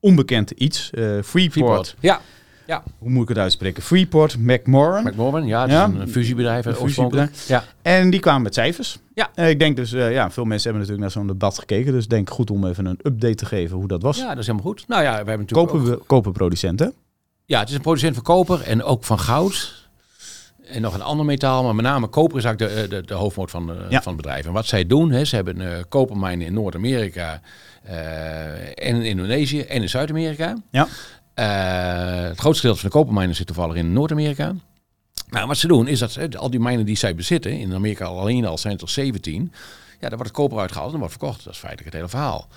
onbekend 0.00 0.50
iets. 0.50 0.90
Freeport. 0.94 1.52
Freeport. 1.52 1.96
Ja. 2.00 2.20
Ja. 2.66 2.82
Hoe 2.98 3.10
moet 3.10 3.22
ik 3.22 3.28
het 3.28 3.38
uitspreken? 3.38 3.82
Freeport, 3.82 4.38
McMoran. 4.38 5.04
McMoran, 5.04 5.46
ja, 5.46 5.66
ja. 5.66 5.86
is 5.86 6.00
een 6.00 6.08
fusiebedrijf. 6.08 6.64
Een 6.64 6.74
fusiebedrijf. 6.74 7.48
Ja. 7.48 7.64
En 7.82 8.10
die 8.10 8.20
kwamen 8.20 8.42
met 8.42 8.54
cijfers. 8.54 8.98
Ja. 9.14 9.30
Uh, 9.34 9.48
ik 9.48 9.58
denk 9.58 9.76
dus, 9.76 9.92
uh, 9.92 10.12
ja, 10.12 10.30
veel 10.30 10.44
mensen 10.44 10.70
hebben 10.70 10.88
natuurlijk 10.88 11.00
naar 11.00 11.10
zo'n 11.10 11.26
debat 11.26 11.58
gekeken. 11.58 11.92
Dus 11.92 12.08
denk 12.08 12.30
goed 12.30 12.50
om 12.50 12.66
even 12.66 12.86
een 12.86 12.98
update 13.02 13.34
te 13.34 13.46
geven 13.46 13.76
hoe 13.76 13.88
dat 13.88 14.02
was. 14.02 14.16
Ja, 14.16 14.28
dat 14.28 14.38
is 14.38 14.46
helemaal 14.46 14.66
goed. 14.70 14.84
Nou 14.88 15.02
ja, 15.02 15.10
we 15.10 15.16
hebben 15.16 15.38
natuurlijk 15.38 15.68
kopen, 15.68 15.94
ook... 15.94 16.06
kopen 16.06 16.32
producenten. 16.32 16.92
Ja, 17.46 17.58
het 17.58 17.68
is 17.68 17.74
een 17.74 17.80
producent 17.80 18.14
van 18.14 18.22
koper 18.22 18.62
en 18.62 18.82
ook 18.82 19.04
van 19.04 19.18
goud. 19.18 19.84
En 20.64 20.82
nog 20.82 20.94
een 20.94 21.02
ander 21.02 21.26
metaal, 21.26 21.64
maar 21.64 21.74
met 21.74 21.84
name 21.84 22.06
koper 22.06 22.38
is 22.38 22.44
eigenlijk 22.44 22.74
de, 22.74 22.88
de, 22.88 23.06
de 23.06 23.14
hoofdmoot 23.14 23.50
van, 23.50 23.66
ja. 23.88 24.02
van 24.02 24.12
het 24.12 24.22
bedrijf. 24.22 24.46
En 24.46 24.52
wat 24.52 24.66
zij 24.66 24.86
doen, 24.86 25.10
hè, 25.10 25.24
ze 25.24 25.34
hebben 25.34 25.60
uh, 25.60 25.78
kopermijnen 25.88 26.46
in 26.46 26.52
Noord-Amerika 26.52 27.40
en 28.74 28.94
in 28.94 29.02
Indonesië 29.02 29.60
en 29.60 29.82
in 29.82 29.88
Zuid-Amerika. 29.88 30.56
Ja. 30.70 30.86
Uh, 31.34 32.28
het 32.28 32.38
grootste 32.38 32.66
deel 32.66 32.76
van 32.76 32.88
de 32.88 32.96
kopermijnen 32.96 33.36
zit 33.36 33.46
toevallig 33.46 33.76
in 33.76 33.92
Noord-Amerika. 33.92 34.54
Nou, 35.28 35.46
wat 35.46 35.56
ze 35.56 35.66
doen 35.66 35.88
is 35.88 35.98
dat 35.98 36.36
al 36.36 36.50
die 36.50 36.60
mijnen 36.60 36.86
die 36.86 36.96
zij 36.96 37.14
bezitten, 37.14 37.52
in 37.52 37.74
Amerika 37.74 38.04
alleen 38.04 38.44
al 38.44 38.58
zijn 38.58 38.72
het 38.72 38.82
er 38.82 38.88
17, 38.88 39.52
ja, 39.92 40.08
daar 40.08 40.10
wordt 40.10 40.24
het 40.24 40.32
koper 40.32 40.58
uitgehaald 40.58 40.92
en 40.92 40.98
wordt 40.98 41.14
verkocht. 41.14 41.44
Dat 41.44 41.52
is 41.52 41.58
feitelijk 41.58 41.94
het 41.94 41.94
hele 41.94 42.08
verhaal. 42.08 42.48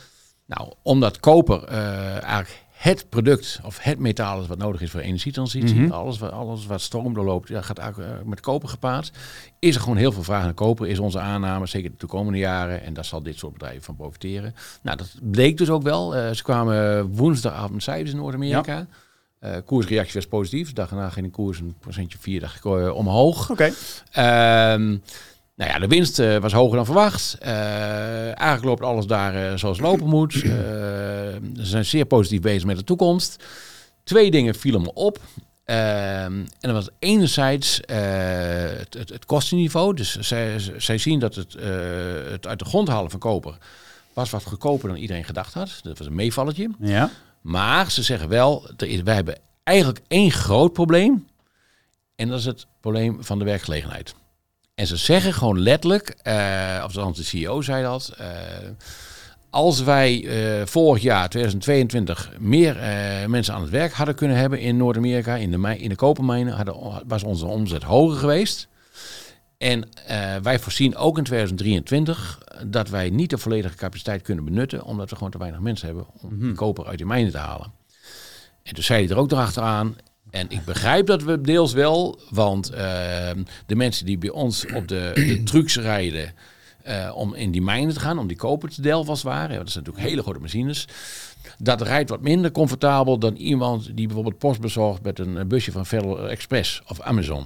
Nou, 0.45 0.73
omdat 0.81 1.19
koper 1.19 1.71
uh, 1.71 2.23
eigenlijk 2.23 2.63
het 2.79 3.09
product 3.09 3.59
of 3.63 3.79
het 3.81 3.99
metaal 3.99 4.41
is 4.41 4.47
wat 4.47 4.57
nodig 4.57 4.81
is 4.81 4.91
voor 4.91 4.99
energietransitie. 4.99 5.75
Mm 5.75 5.83
-hmm. 5.83 5.91
alles, 5.91 6.19
wat, 6.19 6.31
alles 6.31 6.65
wat 6.65 6.81
stroom 6.81 7.13
doorloopt, 7.13 7.47
ja, 7.47 7.61
gaat 7.61 7.77
eigenlijk 7.77 8.11
uh, 8.11 8.17
met 8.25 8.39
koper 8.39 8.69
gepaard. 8.69 9.11
Is 9.59 9.75
er 9.75 9.81
gewoon 9.81 9.97
heel 9.97 10.11
veel 10.11 10.23
vraag 10.23 10.43
naar 10.43 10.53
koper, 10.53 10.87
is 10.87 10.99
onze 10.99 11.19
aanname, 11.19 11.67
zeker 11.67 11.89
de 11.89 11.97
toekomende 11.97 12.39
jaren. 12.39 12.83
En 12.83 12.93
daar 12.93 13.05
zal 13.05 13.23
dit 13.23 13.37
soort 13.37 13.53
bedrijven 13.53 13.83
van 13.83 13.95
profiteren. 13.95 14.55
Nou, 14.81 14.97
dat 14.97 15.15
bleek 15.21 15.57
dus 15.57 15.69
ook 15.69 15.83
wel. 15.83 16.17
Uh, 16.17 16.31
ze 16.31 16.43
kwamen 16.43 17.07
woensdagavond 17.07 17.83
cijfers 17.83 18.11
in 18.11 18.17
Noord-Amerika. 18.17 18.87
Ja. 19.41 19.55
Uh, 19.55 19.57
koersreactie 19.65 20.13
was 20.13 20.27
positief. 20.27 20.73
Dag 20.73 20.89
daarna 20.89 21.09
ging 21.09 21.25
de 21.25 21.31
koers 21.31 21.59
een 21.59 21.75
procentje 21.79 22.17
vier 22.21 22.39
dag 22.39 22.65
omhoog. 22.93 23.49
Oké. 23.49 23.71
Okay. 24.13 24.99
Nou 25.59 25.71
ja, 25.71 25.79
de 25.79 25.87
winst 25.87 26.19
uh, 26.19 26.37
was 26.37 26.53
hoger 26.53 26.75
dan 26.75 26.85
verwacht. 26.85 27.37
Uh, 27.41 27.47
eigenlijk 28.23 28.63
loopt 28.63 28.81
alles 28.81 29.05
daar 29.05 29.35
uh, 29.35 29.57
zoals 29.57 29.79
lopen 29.79 30.07
moet. 30.07 30.33
ze 30.33 31.39
zijn 31.55 31.85
zeer 31.85 32.05
positief 32.05 32.41
bezig 32.41 32.65
met 32.65 32.77
de 32.77 32.83
toekomst. 32.83 33.43
Twee 34.03 34.31
dingen 34.31 34.55
vielen 34.55 34.81
me 34.81 34.93
op. 34.93 35.19
en 35.65 36.47
dat 36.59 36.71
was 36.71 36.89
enerzijds 36.99 37.79
het, 37.85 38.93
het, 38.93 39.09
het, 39.09 39.25
kostenniveau. 39.25 39.95
Dus 39.95 40.15
zij, 40.19 40.59
zij 40.77 40.97
zien 40.97 41.19
dat 41.19 41.35
het, 41.35 41.53
het 42.29 42.47
uit 42.47 42.59
de 42.59 42.65
grond 42.65 42.87
halen 42.87 43.11
van 43.11 43.19
koper 43.19 43.57
was 44.13 44.29
wat 44.29 44.43
goedkoper 44.43 44.89
dan 44.89 44.97
iedereen 44.97 45.25
gedacht 45.25 45.53
had. 45.53 45.79
Dat 45.83 45.97
was 45.97 46.07
een 46.07 46.15
meevalletje. 46.15 46.69
Ja. 46.79 47.09
Maar 47.41 47.91
ze 47.91 48.03
zeggen 48.03 48.29
wel, 48.29 48.69
is, 48.77 49.01
wij 49.01 49.15
hebben 49.15 49.37
eigenlijk 49.63 49.99
één 50.07 50.31
groot 50.31 50.73
probleem. 50.73 51.27
En 52.15 52.27
dat 52.27 52.39
is 52.39 52.45
het 52.45 52.67
probleem 52.79 53.23
van 53.23 53.39
de 53.39 53.45
werkgelegenheid. 53.45 54.13
En 54.79 54.87
ze 54.87 54.95
zeggen 54.95 55.33
gewoon 55.33 55.59
letterlijk, 55.59 56.15
uh, 56.23 56.83
of 56.85 57.15
de 57.15 57.23
CEO 57.23 57.61
zei 57.61 57.83
dat, 57.83 58.13
uh, 58.19 58.27
als 59.49 59.83
wij 59.83 60.21
uh, 60.21 60.65
vorig 60.65 61.01
jaar, 61.01 61.29
2022, 61.29 62.31
meer 62.37 62.77
mensen 63.27 63.53
aan 63.53 63.61
het 63.61 63.69
werk 63.69 63.93
hadden 63.93 64.15
kunnen 64.15 64.37
hebben 64.37 64.59
in 64.59 64.77
Noord-Amerika, 64.77 65.35
in 65.35 65.51
de, 65.51 65.77
in 65.77 65.89
de 65.89 65.95
kopermijnen, 65.95 66.53
hadden, 66.53 67.03
was 67.07 67.23
onze 67.23 67.45
omzet 67.45 67.83
hoger 67.83 68.17
geweest. 68.17 68.67
En 69.57 69.89
wij 70.41 70.59
voorzien 70.59 70.95
ook 70.95 71.17
in 71.17 71.23
2023 71.23 72.43
dat 72.65 72.89
wij 72.89 73.09
niet 73.09 73.29
de 73.29 73.37
volledige 73.37 73.75
capaciteit 73.75 74.21
kunnen 74.21 74.45
benutten, 74.45 74.83
omdat 74.83 75.09
we 75.09 75.15
gewoon 75.15 75.31
te 75.31 75.37
weinig 75.37 75.59
mensen 75.59 75.87
hebben 75.87 76.05
om 76.21 76.33
mm 76.33 76.39
-hmm. 76.39 76.55
koper 76.55 76.85
uit 76.85 76.97
die 76.97 77.07
mijnen 77.07 77.31
te 77.31 77.37
halen. 77.37 77.71
En 78.63 78.73
toen 78.73 78.83
zei 78.83 79.05
hij 79.05 79.15
er 79.15 79.21
ook 79.21 79.29
nog 79.29 79.39
achteraan, 79.39 79.95
en 80.31 80.49
ik 80.49 80.65
begrijp 80.65 81.05
dat 81.05 81.23
we 81.23 81.41
deels 81.41 81.73
wel, 81.73 82.19
want 82.29 82.71
uh, 82.71 82.77
de 83.65 83.75
mensen 83.75 84.05
die 84.05 84.17
bij 84.17 84.29
ons 84.29 84.65
op 84.73 84.87
de, 84.87 85.11
de 85.13 85.43
trucks 85.51 85.77
rijden 85.77 86.33
uh, 86.87 87.11
om 87.15 87.33
in 87.33 87.51
die 87.51 87.61
mijnen 87.61 87.93
te 87.93 87.99
gaan, 87.99 88.19
om 88.19 88.27
die 88.27 88.37
koper 88.37 88.69
te 88.69 88.81
delven 88.81 89.09
als 89.09 89.23
het 89.23 89.31
ware, 89.31 89.57
dat 89.57 89.69
zijn 89.69 89.83
natuurlijk 89.83 90.09
hele 90.09 90.21
grote 90.21 90.39
machines, 90.39 90.87
dat 91.57 91.81
rijdt 91.81 92.09
wat 92.09 92.21
minder 92.21 92.51
comfortabel 92.51 93.19
dan 93.19 93.35
iemand 93.35 93.95
die 93.95 94.05
bijvoorbeeld 94.05 94.37
post 94.37 94.61
bezorgt 94.61 95.01
met 95.01 95.19
een 95.19 95.47
busje 95.47 95.71
van 95.71 95.85
Federal 95.85 96.29
Express 96.29 96.81
of 96.87 97.01
Amazon. 97.01 97.45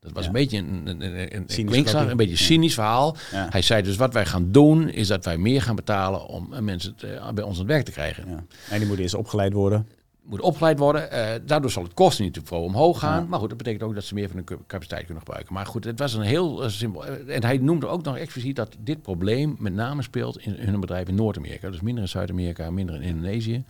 Dat 0.00 0.12
was 0.14 0.22
ja. 0.22 0.28
een 0.28 0.34
beetje 0.34 0.58
een, 0.58 0.82
een, 0.84 1.00
een, 1.00 1.44
een, 1.46 2.10
een 2.10 2.16
beetje 2.16 2.36
cynisch 2.36 2.74
verhaal. 2.74 3.16
Ja. 3.32 3.46
Hij 3.50 3.62
zei 3.62 3.82
dus 3.82 3.96
wat 3.96 4.12
wij 4.12 4.26
gaan 4.26 4.52
doen 4.52 4.88
is 4.88 5.06
dat 5.06 5.24
wij 5.24 5.38
meer 5.38 5.62
gaan 5.62 5.76
betalen 5.76 6.26
om 6.26 6.54
mensen 6.60 6.94
te, 6.94 7.20
bij 7.34 7.44
ons 7.44 7.54
aan 7.54 7.64
het 7.64 7.72
werk 7.72 7.84
te 7.84 7.90
krijgen. 7.90 8.28
Ja. 8.28 8.44
En 8.70 8.78
die 8.78 8.86
moeten 8.86 9.02
eerst 9.02 9.14
opgeleid 9.14 9.52
worden 9.52 9.86
moet 10.28 10.40
opgeleid 10.40 10.78
worden. 10.78 11.08
Uh, 11.12 11.28
daardoor 11.46 11.70
zal 11.70 11.82
het 11.82 11.94
kosten 11.94 12.24
niet 12.24 12.46
te 12.46 12.54
omhoog 12.54 12.98
gaan. 12.98 13.22
Ja. 13.22 13.28
Maar 13.28 13.38
goed, 13.38 13.48
dat 13.48 13.58
betekent 13.58 13.82
ook 13.82 13.94
dat 13.94 14.04
ze 14.04 14.14
meer 14.14 14.28
van 14.28 14.36
hun 14.36 14.58
capaciteit 14.66 15.04
kunnen 15.04 15.22
gebruiken. 15.22 15.54
Maar 15.54 15.66
goed, 15.66 15.84
het 15.84 15.98
was 15.98 16.14
een 16.14 16.22
heel 16.22 16.64
uh, 16.64 16.68
simpel. 16.68 17.06
Uh, 17.06 17.34
en 17.34 17.44
hij 17.44 17.58
noemde 17.58 17.86
ook 17.86 18.02
nog 18.02 18.16
expliciet 18.16 18.56
dat 18.56 18.76
dit 18.78 19.02
probleem 19.02 19.56
met 19.58 19.74
name 19.74 20.02
speelt 20.02 20.38
in 20.38 20.54
hun 20.58 20.80
bedrijf 20.80 21.08
in 21.08 21.14
Noord-Amerika. 21.14 21.70
Dus 21.70 21.80
minder 21.80 22.02
in 22.02 22.08
Zuid-Amerika, 22.08 22.70
minder 22.70 22.94
in 22.94 23.02
Indonesië. 23.02 23.64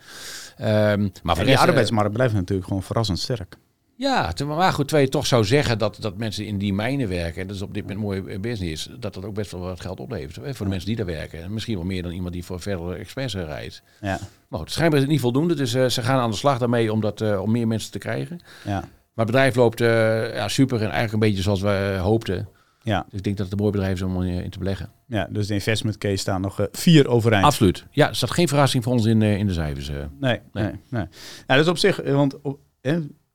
Um, 0.61 1.11
maar 1.23 1.35
voor 1.35 1.45
de 1.45 1.57
arbeidsmarkt 1.57 2.13
blijft 2.13 2.33
natuurlijk 2.33 2.67
gewoon 2.67 2.83
verrassend 2.83 3.19
sterk. 3.19 3.57
Ja, 3.99 4.33
maar 4.45 4.73
goed, 4.73 4.89
je 4.89 5.09
toch 5.09 5.25
zou 5.27 5.45
zeggen 5.45 5.77
dat, 5.77 5.97
dat 5.99 6.17
mensen 6.17 6.45
in 6.45 6.57
die 6.57 6.73
mijnen 6.73 7.09
werken, 7.09 7.41
en 7.41 7.47
dat 7.47 7.55
is 7.55 7.61
op 7.61 7.73
dit 7.73 7.83
moment 7.83 8.01
mooi 8.01 8.39
business, 8.39 8.89
dat 8.99 9.13
dat 9.13 9.25
ook 9.25 9.33
best 9.33 9.51
wel 9.51 9.61
wat 9.61 9.81
geld 9.81 9.99
oplevert 9.99 10.35
hè, 10.35 10.53
voor 10.53 10.65
de 10.65 10.71
mensen 10.71 10.87
die 10.87 10.95
daar 10.95 11.05
werken. 11.05 11.53
Misschien 11.53 11.75
wel 11.75 11.85
meer 11.85 12.03
dan 12.03 12.11
iemand 12.11 12.33
die 12.33 12.45
voor 12.45 12.59
Federal 12.59 12.95
Express 12.95 13.35
rijdt. 13.35 13.81
Ja. 14.01 14.19
Maar 14.47 14.59
goed, 14.59 14.71
schijnbaar 14.71 14.97
is 14.97 15.03
het 15.03 15.13
niet 15.13 15.21
voldoende, 15.21 15.53
dus 15.53 15.75
uh, 15.75 15.85
ze 15.85 16.01
gaan 16.01 16.19
aan 16.19 16.31
de 16.31 16.35
slag 16.35 16.57
daarmee 16.57 16.91
om, 16.91 17.01
dat, 17.01 17.21
uh, 17.21 17.41
om 17.41 17.51
meer 17.51 17.67
mensen 17.67 17.91
te 17.91 17.97
krijgen. 17.97 18.39
Ja. 18.63 18.79
Maar 18.79 19.25
het 19.25 19.25
bedrijf 19.25 19.55
loopt 19.55 19.81
uh, 19.81 20.33
ja, 20.35 20.47
super 20.47 20.77
en 20.77 20.83
eigenlijk 20.83 21.13
een 21.13 21.19
beetje 21.19 21.41
zoals 21.41 21.61
we 21.61 21.97
hoopten. 22.01 22.49
Ja. 22.81 23.05
Dus 23.09 23.17
ik 23.17 23.23
denk 23.23 23.37
dat 23.37 23.45
het 23.45 23.55
een 23.55 23.61
mooi 23.61 23.71
bedrijf 23.71 23.93
is 23.93 24.01
om 24.01 24.23
in 24.23 24.49
te 24.49 24.59
beleggen. 24.59 24.89
Ja, 25.07 25.27
dus 25.31 25.47
de 25.47 25.53
investment 25.53 25.97
case 25.97 26.15
staan 26.15 26.41
nog 26.41 26.67
vier 26.71 27.07
overeind. 27.07 27.45
Absoluut. 27.45 27.85
Ja, 27.91 28.07
er 28.07 28.15
staat 28.15 28.31
geen 28.31 28.47
verrassing 28.47 28.83
voor 28.83 28.93
ons 28.93 29.05
in, 29.05 29.21
in 29.21 29.47
de 29.47 29.53
cijfers. 29.53 29.89
Nee, 29.89 30.07
nee, 30.19 30.39
nee. 30.51 30.63
nee. 30.63 30.79
Nou, 30.89 31.07
dat 31.47 31.59
is 31.59 31.67
op 31.67 31.77
zich, 31.77 32.01
want 32.03 32.41
op, 32.41 32.59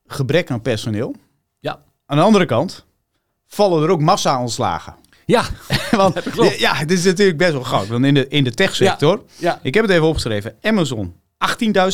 gebrek 0.07 0.51
aan 0.51 0.61
personeel. 0.61 1.15
Ja. 1.59 1.83
Aan 2.05 2.17
de 2.17 2.23
andere 2.23 2.45
kant 2.45 2.85
vallen 3.47 3.83
er 3.83 3.89
ook 3.89 4.01
massa 4.01 4.41
ontslagen. 4.41 4.95
Ja, 5.25 5.45
want 5.91 6.21
ja, 6.57 6.73
het 6.73 6.91
is 6.91 7.03
natuurlijk 7.03 7.37
best 7.37 7.51
wel 7.51 7.63
groot. 7.63 7.87
Want 7.87 8.05
in 8.05 8.13
de, 8.13 8.27
in 8.27 8.43
de 8.43 8.53
techsector, 8.53 9.23
ja, 9.35 9.49
ja. 9.49 9.59
ik 9.61 9.73
heb 9.73 9.83
het 9.83 9.93
even 9.93 10.07
opgeschreven, 10.07 10.55
Amazon 10.61 11.13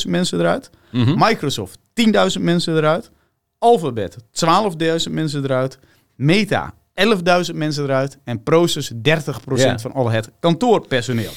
18.000 0.03 0.07
mensen 0.07 0.39
eruit, 0.39 0.69
mm 0.91 1.03
-hmm. 1.03 1.15
Microsoft 1.17 1.79
10.000 2.37 2.41
mensen 2.41 2.77
eruit, 2.77 3.11
Alphabet 3.57 4.17
12.000 4.17 5.11
mensen 5.11 5.43
eruit, 5.43 5.79
Meta 6.15 6.73
11.000 6.93 7.55
mensen 7.55 7.83
eruit 7.83 8.17
en 8.23 8.43
Proces 8.43 8.91
30% 8.91 8.97
ja. 9.55 9.79
van 9.79 9.93
al 9.93 10.09
het 10.09 10.29
kantoorpersoneel. 10.39 11.31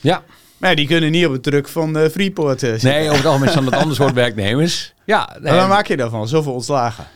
Ja. 0.00 0.24
Maar 0.58 0.76
die 0.76 0.86
kunnen 0.86 1.10
niet 1.10 1.26
op 1.26 1.32
het 1.32 1.42
druk 1.42 1.68
van 1.68 1.98
uh, 1.98 2.08
Freeport 2.08 2.62
uh, 2.62 2.80
Nee, 2.80 3.04
over 3.04 3.16
het 3.16 3.26
algemeen 3.26 3.52
zijn 3.52 3.64
dat 3.64 3.74
ander 3.82 3.96
soort 3.96 4.14
werknemers. 4.14 4.91
Ja, 5.06 5.36
nee. 5.40 5.54
wat 5.54 5.68
maak 5.68 5.86
je 5.86 5.96
daarvan? 5.96 6.28
Zoveel 6.28 6.52
ontslagen? 6.52 7.06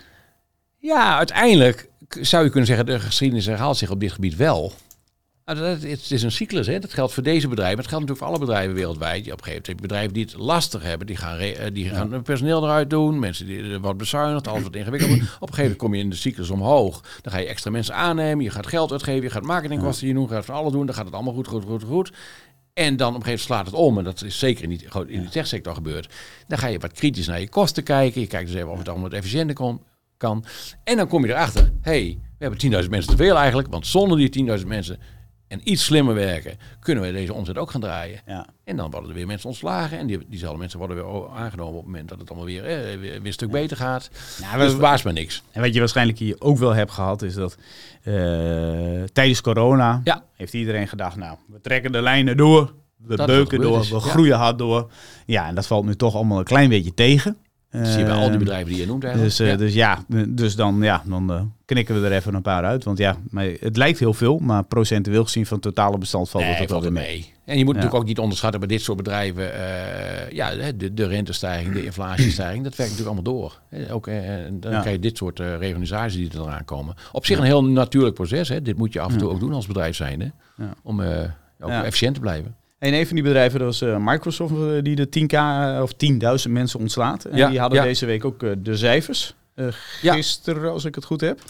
Ja, 0.78 1.16
uiteindelijk 1.16 1.88
zou 2.20 2.44
je 2.44 2.50
kunnen 2.50 2.66
zeggen, 2.66 2.86
de 2.86 3.00
geschiedenis 3.00 3.46
herhaalt 3.46 3.76
zich 3.76 3.90
op 3.90 4.00
dit 4.00 4.12
gebied 4.12 4.36
wel. 4.36 4.72
Nou, 5.44 5.58
het 5.58 6.10
is 6.10 6.22
een 6.22 6.32
cyclus, 6.32 6.66
hè? 6.66 6.78
dat 6.78 6.92
geldt 6.92 7.12
voor 7.12 7.22
deze 7.22 7.48
bedrijven. 7.48 7.78
Het 7.78 7.88
geldt 7.88 8.06
natuurlijk 8.06 8.18
voor 8.18 8.28
alle 8.28 8.46
bedrijven 8.46 8.74
wereldwijd. 8.74 9.24
Je 9.24 9.32
op 9.32 9.38
een 9.38 9.44
gegeven 9.44 9.62
moment 9.66 9.86
bedrijven 9.86 10.12
die 10.14 10.24
het 10.24 10.34
lastig 10.34 10.82
hebben, 10.82 11.06
die 11.06 11.16
gaan, 11.16 11.36
re- 11.36 11.72
die 11.72 11.88
gaan 11.88 12.12
hun 12.12 12.22
personeel 12.22 12.64
eruit 12.64 12.90
doen. 12.90 13.18
Mensen 13.18 13.46
die 13.46 13.78
wat 13.78 13.96
bezuinigd, 13.96 14.48
alles 14.48 14.62
wat 14.62 14.74
ingewikkeld 14.74 15.10
wordt. 15.10 15.24
Op 15.40 15.48
een 15.48 15.54
gegeven 15.54 15.62
moment 15.62 15.78
kom 15.78 15.94
je 15.94 16.00
in 16.00 16.10
de 16.10 16.16
cyclus 16.16 16.50
omhoog. 16.50 17.00
Dan 17.22 17.32
ga 17.32 17.38
je 17.38 17.46
extra 17.46 17.70
mensen 17.70 17.94
aannemen, 17.94 18.44
je 18.44 18.50
gaat 18.50 18.66
geld 18.66 18.92
uitgeven, 18.92 19.22
je 19.22 19.30
gaat 19.30 19.42
marketingkosten 19.42 20.06
je 20.06 20.14
doen, 20.14 20.22
je 20.22 20.28
gaat 20.28 20.44
van 20.44 20.54
alles 20.54 20.72
doen. 20.72 20.86
Dan 20.86 20.94
gaat 20.94 21.04
het 21.04 21.14
allemaal 21.14 21.34
goed, 21.34 21.46
goed, 21.48 21.64
goed, 21.64 21.82
goed. 21.82 22.12
En 22.78 22.96
dan 22.96 23.14
op 23.14 23.14
een 23.14 23.22
gegeven 23.22 23.46
moment 23.48 23.66
slaat 23.66 23.66
het 23.66 23.74
om. 23.74 23.98
En 23.98 24.04
dat 24.04 24.22
is 24.22 24.38
zeker 24.38 24.66
niet 24.66 24.84
gewoon 24.88 25.08
in 25.08 25.22
de 25.22 25.28
techsector 25.28 25.74
gebeurd. 25.74 26.14
Dan 26.46 26.58
ga 26.58 26.66
je 26.66 26.78
wat 26.78 26.92
kritisch 26.92 27.26
naar 27.26 27.40
je 27.40 27.48
kosten 27.48 27.82
kijken. 27.82 28.20
Je 28.20 28.26
kijkt 28.26 28.46
dus 28.46 28.56
even 28.56 28.70
of 28.70 28.78
het 28.78 28.88
allemaal 28.88 29.08
wat 29.08 29.18
efficiënter 29.18 29.78
kan. 30.16 30.44
En 30.84 30.96
dan 30.96 31.08
kom 31.08 31.24
je 31.24 31.32
erachter. 31.32 31.72
hey, 31.80 32.18
we 32.38 32.46
hebben 32.46 32.82
10.000 32.84 32.90
mensen 32.90 33.10
te 33.10 33.16
veel 33.16 33.36
eigenlijk. 33.36 33.68
Want 33.70 33.86
zonder 33.86 34.18
die 34.18 34.58
10.000 34.58 34.66
mensen 34.66 34.98
en 35.48 35.60
iets 35.64 35.84
slimmer 35.84 36.14
werken, 36.14 36.58
kunnen 36.80 37.04
we 37.04 37.12
deze 37.12 37.34
omzet 37.34 37.58
ook 37.58 37.70
gaan 37.70 37.80
draaien. 37.80 38.20
Ja. 38.26 38.46
En 38.64 38.76
dan 38.76 38.90
worden 38.90 39.10
er 39.10 39.16
weer 39.16 39.26
mensen 39.26 39.48
ontslagen. 39.48 39.98
En 39.98 40.06
die, 40.06 40.18
diezelfde 40.28 40.58
mensen 40.58 40.78
worden 40.78 40.96
weer 40.96 41.28
aangenomen 41.30 41.72
op 41.72 41.78
het 41.78 41.86
moment 41.86 42.08
dat 42.08 42.18
het 42.18 42.28
allemaal 42.28 42.46
weer, 42.46 42.64
eh, 42.64 42.76
weer, 42.98 43.00
weer 43.00 43.26
een 43.26 43.32
stuk 43.32 43.50
beter 43.50 43.76
gaat. 43.76 44.10
Ja, 44.40 44.56
dus 44.56 44.70
verbaast 44.70 45.04
me 45.04 45.12
niks. 45.12 45.42
En 45.52 45.60
wat 45.62 45.72
je 45.74 45.78
waarschijnlijk 45.78 46.18
hier 46.18 46.36
ook 46.38 46.58
wel 46.58 46.74
hebt 46.74 46.90
gehad, 46.90 47.22
is 47.22 47.34
dat 47.34 47.56
eh, 48.02 48.14
tijdens 49.12 49.40
corona 49.40 50.00
Ja. 50.04 50.24
heeft 50.36 50.52
iedereen 50.54 50.88
gedacht, 50.88 51.16
nou, 51.16 51.36
we 51.46 51.60
trekken 51.60 51.92
de 51.92 52.02
lijnen 52.02 52.36
door, 52.36 52.74
we 52.96 53.16
Dat 53.16 53.26
beuken 53.26 53.60
door, 53.60 53.80
we 53.80 54.00
groeien 54.00 54.36
hard 54.36 54.58
door. 54.58 54.90
Ja, 55.26 55.46
en 55.46 55.54
dat 55.54 55.66
valt 55.66 55.84
nu 55.84 55.94
toch 55.96 56.14
allemaal 56.14 56.38
een 56.38 56.44
klein 56.44 56.68
beetje 56.68 56.94
tegen. 56.94 57.36
Dat 57.78 57.86
zie 57.88 57.98
je 57.98 58.04
bij 58.04 58.14
al 58.14 58.28
die 58.30 58.38
bedrijven 58.38 58.68
die 58.68 58.76
je 58.80 58.86
noemt 58.86 59.04
eigenlijk. 59.04 59.36
Dus, 59.36 59.46
eh, 59.46 59.50
Ja. 59.52 59.56
dus 59.56 59.74
ja, 59.74 60.04
dus 60.28 60.56
dan, 60.56 60.82
ja, 60.82 61.02
dan 61.06 61.32
eh, 61.32 61.40
knikken 61.64 62.00
we 62.00 62.06
er 62.06 62.12
even 62.12 62.34
een 62.34 62.42
paar 62.42 62.64
uit. 62.64 62.84
Want 62.84 62.98
ja, 62.98 63.16
maar 63.30 63.44
het 63.60 63.76
lijkt 63.76 63.98
heel 63.98 64.14
veel, 64.14 64.38
maar 64.38 64.64
procentueel 64.64 65.22
gezien 65.24 65.46
van 65.46 65.56
het 65.56 65.66
totale 65.66 65.98
bestand 65.98 66.30
valt 66.30 66.44
Nee, 66.44 66.54
het 66.54 66.70
wel 66.70 66.78
weer 66.80 66.88
er 66.88 66.92
mee. 66.94 67.06
mee. 67.06 67.34
En 67.44 67.58
je 67.58 67.64
moet 67.64 67.74
Ja. 67.74 67.80
natuurlijk 67.80 68.02
ook 68.02 68.08
niet 68.08 68.18
onderschatten 68.18 68.60
bij 68.60 68.68
dit 68.68 68.80
soort 68.82 68.96
bedrijven. 68.96 69.54
eh, 69.54 70.30
ja, 70.30 70.72
de, 70.72 70.94
de 70.94 71.06
rentestijging, 71.06 71.74
de 71.74 71.84
inflatiestijging, 71.84 72.64
dat 72.64 72.76
werkt 72.76 72.92
natuurlijk 72.92 73.26
allemaal 73.26 73.50
door. 73.80 73.90
Ook, 73.94 74.06
en 74.06 74.60
dan 74.60 74.72
Ja. 74.72 74.80
krijg 74.80 74.96
je 74.96 75.02
dit 75.02 75.16
soort 75.16 75.40
eh 75.40 75.46
reorganisaties 75.58 76.16
die 76.30 76.30
er 76.40 76.46
eraan 76.46 76.64
komen. 76.64 76.94
Op 77.12 77.26
zich 77.26 77.38
een 77.38 77.44
heel 77.44 77.64
natuurlijk 77.64 78.14
proces. 78.14 78.48
Hè. 78.48 78.62
Dit 78.62 78.76
moet 78.76 78.92
je 78.92 79.00
af 79.00 79.12
en 79.12 79.18
toe 79.18 79.30
ook 79.30 79.40
doen 79.40 79.52
als 79.52 79.66
bedrijf 79.66 79.96
zijnde. 79.96 80.32
Ja. 80.56 80.74
Om 80.82 81.00
ook 81.60 81.70
efficiënt 81.70 82.14
te 82.14 82.20
blijven. 82.20 82.54
En 82.78 82.94
een 82.94 83.06
van 83.06 83.14
die 83.14 83.24
bedrijven 83.24 83.58
dat 83.58 83.68
was 83.68 83.80
eh, 83.80 83.96
Microsoft, 84.00 84.52
eh, 84.52 84.82
die 84.82 84.96
de 84.96 85.08
10k 85.08 85.32
eh, 85.32 85.78
of 85.82 85.92
10.000 86.46 86.52
mensen 86.52 86.80
ontslaat. 86.80 87.24
En 87.24 87.36
Ja, 87.36 87.48
die 87.48 87.60
hadden 87.60 87.78
ja. 87.78 87.84
deze 87.84 88.06
week 88.06 88.24
ook 88.24 88.64
de 88.64 88.76
cijfers. 88.76 89.34
Ja. 90.02 90.12
gisteren, 90.12 90.70
als 90.70 90.84
ik 90.84 90.94
het 90.94 91.04
goed 91.04 91.20
heb. 91.20 91.40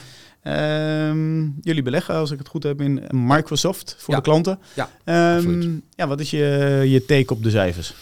Ehm, 0.43 1.49
jullie 1.61 1.83
beleggen, 1.83 2.15
als 2.15 2.31
ik 2.31 2.39
het 2.39 2.49
goed 2.49 2.63
heb, 2.63 2.81
in 2.81 3.03
Microsoft 3.11 3.97
voor 3.99 4.15
de 4.15 4.21
klanten. 4.21 4.59
Ja, 4.75 4.91
Ehm, 5.05 5.71
ja, 5.91 6.07
wat 6.07 6.21
is 6.21 6.31
je, 6.31 6.83
je 6.85 7.05
take 7.05 7.33
op 7.33 7.43
de 7.43 7.51
cijfers? 7.51 7.95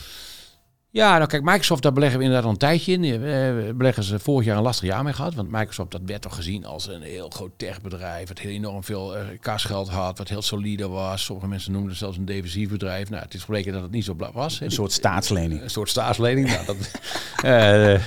Ja, 0.94 1.16
nou 1.16 1.26
kijk, 1.28 1.42
Microsoft, 1.42 1.82
daar 1.82 1.92
beleggen 1.92 2.18
we 2.18 2.24
inderdaad 2.24 2.46
al 2.46 2.52
een 2.54 2.60
tijdje 2.60 2.92
in. 2.92 3.04
Eh, 3.04 3.74
beleggen 3.74 4.02
ze 4.04 4.18
vorig 4.18 4.46
jaar 4.46 4.56
een 4.56 4.62
lastig 4.62 4.88
jaar 4.88 5.04
mee 5.04 5.12
gehad. 5.12 5.34
Want 5.34 5.50
Microsoft, 5.50 5.90
dat 5.90 6.00
werd 6.06 6.22
toch 6.22 6.34
gezien 6.34 6.64
als 6.66 6.88
een 6.88 7.02
heel 7.02 7.28
groot 7.28 7.50
techbedrijf. 7.56 8.28
Wat 8.28 8.38
heel 8.38 8.50
enorm 8.50 8.84
veel 8.84 9.16
eh 9.16 9.22
kasgeld 9.40 9.88
had, 9.88 10.18
wat 10.18 10.28
heel 10.28 10.42
solide 10.42 10.88
was. 10.88 11.24
Sommige 11.24 11.48
mensen 11.48 11.72
noemden 11.72 11.90
het 11.90 11.98
zelfs 11.98 12.16
een 12.16 12.24
defensief 12.24 12.68
bedrijf. 12.68 13.10
Nou, 13.10 13.22
het 13.22 13.34
is 13.34 13.40
gebleken 13.40 13.72
dat 13.72 13.82
het 13.82 13.90
niet 13.90 14.04
zo 14.04 14.16
was. 14.32 14.58
hè. 14.58 14.64
Een 14.64 14.70
soort 14.70 14.92
staatslening. 14.92 15.62
Een 15.62 15.70
soort 15.70 15.88
staatslening. 15.88 16.46
nou, 16.48 16.66
dat, 16.66 16.76
eh, 17.52 18.00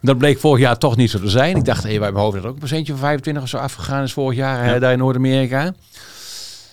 dat 0.00 0.18
bleek 0.18 0.38
vorig 0.38 0.60
jaar 0.60 0.78
toch 0.78 0.96
niet 0.96 1.10
zo 1.10 1.18
te 1.18 1.28
zijn. 1.30 1.56
Ik 1.56 1.64
dacht, 1.64 1.82
hey, 1.82 2.00
wij 2.00 2.10
hopen 2.10 2.36
dat 2.38 2.46
ook 2.48 2.52
een 2.52 2.58
procentje 2.58 2.92
van 2.92 3.00
25 3.00 3.42
of 3.42 3.48
zo 3.48 3.56
afgegaan 3.56 4.02
is 4.02 4.12
vorig 4.12 4.38
jaar 4.38 4.66
Ja. 4.66 4.74
eh, 4.74 4.80
daar 4.80 4.92
in 4.92 4.98
Noord-Amerika. 4.98 5.74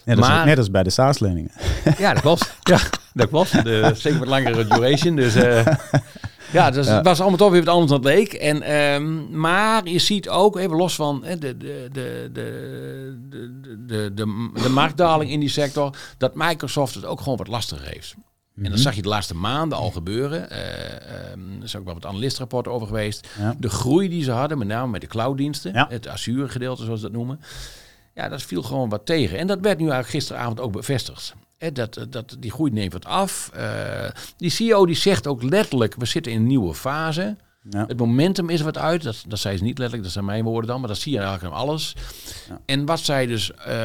Net 0.06 0.18
als, 0.18 0.28
Maar- 0.28 0.46
net 0.46 0.58
als 0.58 0.72
bij 0.72 0.84
de 0.84 0.90
staatsleningen. 0.90 1.52
Ja, 1.98 2.14
dat 2.14 2.22
klopt. 2.22 2.52
Ja, 2.70 2.80
dat 3.20 3.30
was 3.30 3.52
De, 3.52 3.92
zeker 3.96 4.20
wat 4.20 4.28
langere 4.28 4.68
duration. 4.68 5.16
Dus 5.16 5.36
eh, 5.36 5.66
ja, 6.52 6.72
dus 6.72 6.88
het 6.88 7.06
was 7.06 7.20
allemaal 7.20 7.38
toch 7.38 7.52
weer 7.52 7.64
wat 7.64 7.74
anders 7.74 7.92
dan 7.92 8.00
het 8.00 8.18
leek. 8.18 8.34
En, 8.34 8.62
ehm, 8.62 9.40
maar 9.40 9.88
je 9.88 10.00
ziet 10.00 10.30
ook, 10.30 10.58
even 10.58 10.76
los 10.76 10.96
van 10.96 11.22
de, 11.22 11.38
de, 11.38 11.58
de, 11.92 12.30
de, 12.34 13.18
de, 13.86 14.14
de, 14.14 14.24
de 14.64 14.70
marktdaling 14.70 15.32
in 15.32 15.40
die 15.40 15.50
sector, 15.50 15.96
dat 16.18 16.36
Microsoft 16.36 16.96
het 16.96 17.06
ook 17.06 17.22
gewoon 17.22 17.38
wat 17.38 17.48
lastiger 17.48 17.88
heeft. 17.88 18.16
En 18.56 18.66
dat 18.66 18.74
mhm. 18.74 18.82
zag 18.82 18.96
je 18.96 19.02
de 19.02 19.08
laatste 19.08 19.36
maanden 19.36 19.78
al 19.78 19.92
gebeuren. 19.92 20.48
Uh, 20.52 21.32
um, 21.32 21.64
is 21.64 21.76
ook 21.76 21.86
wel 21.86 21.94
wat 21.94 22.06
analistrapporten 22.06 22.72
over 22.72 22.88
geweest. 22.88 23.28
De 23.58 23.70
groei 23.70 24.10
die 24.10 24.24
ze 24.24 24.32
hadden, 24.32 24.58
met 24.58 24.68
name 24.68 24.92
met 24.92 25.02
de 25.02 25.08
clouddiensten. 25.08 25.74
Ja. 25.74 25.88
Het 25.90 26.08
Azure 26.08 26.50
gedeelte, 26.50 26.84
zoals 26.84 27.00
ze 27.00 27.06
dat 27.06 27.16
noemen. 27.16 27.40
Ja, 28.16 28.30
dat 28.30 28.42
viel 28.42 28.64
gewoon 28.64 28.90
wat 28.90 29.06
tegen. 29.06 29.38
En 29.38 29.48
dat 29.48 29.60
werd 29.60 29.78
nu 29.78 29.84
eigenlijk 29.84 30.14
gisteravond 30.14 30.60
ook 30.60 30.72
bevestigd. 30.72 31.36
Dat, 31.74 32.06
dat, 32.10 32.36
die 32.40 32.52
groei 32.52 32.72
neemt 32.72 32.94
wat 32.94 33.06
af. 33.06 33.50
Eh, 33.54 34.10
die 34.38 34.50
CEO 34.50 34.86
die 34.86 34.96
zegt 34.96 35.28
ook 35.28 35.44
letterlijk, 35.44 35.96
we 35.96 36.06
zitten 36.06 36.32
in 36.32 36.38
een 36.38 36.48
nieuwe 36.48 36.74
fase. 36.74 37.36
Ja. 37.70 37.86
Het 37.88 37.98
momentum 37.98 38.50
is 38.50 38.62
wat 38.62 38.78
uit. 38.78 39.04
Dat, 39.04 39.24
dat 39.28 39.40
zei 39.40 39.58
ze 39.58 39.64
niet 39.64 39.78
letterlijk, 39.78 40.04
dat 40.04 40.14
zijn 40.14 40.26
mijn 40.26 40.44
woorden 40.44 40.70
dan. 40.70 40.80
Maar 40.80 40.90
dat 40.90 40.98
zie 40.98 41.12
je 41.14 41.20
eigenlijk 41.20 41.54
aan 41.54 41.60
alles. 41.60 41.96
Ja. 42.50 42.60
En 42.66 42.86
wat 42.86 43.00
zij 43.00 43.26
dus 43.26 43.54
eh, 43.54 43.76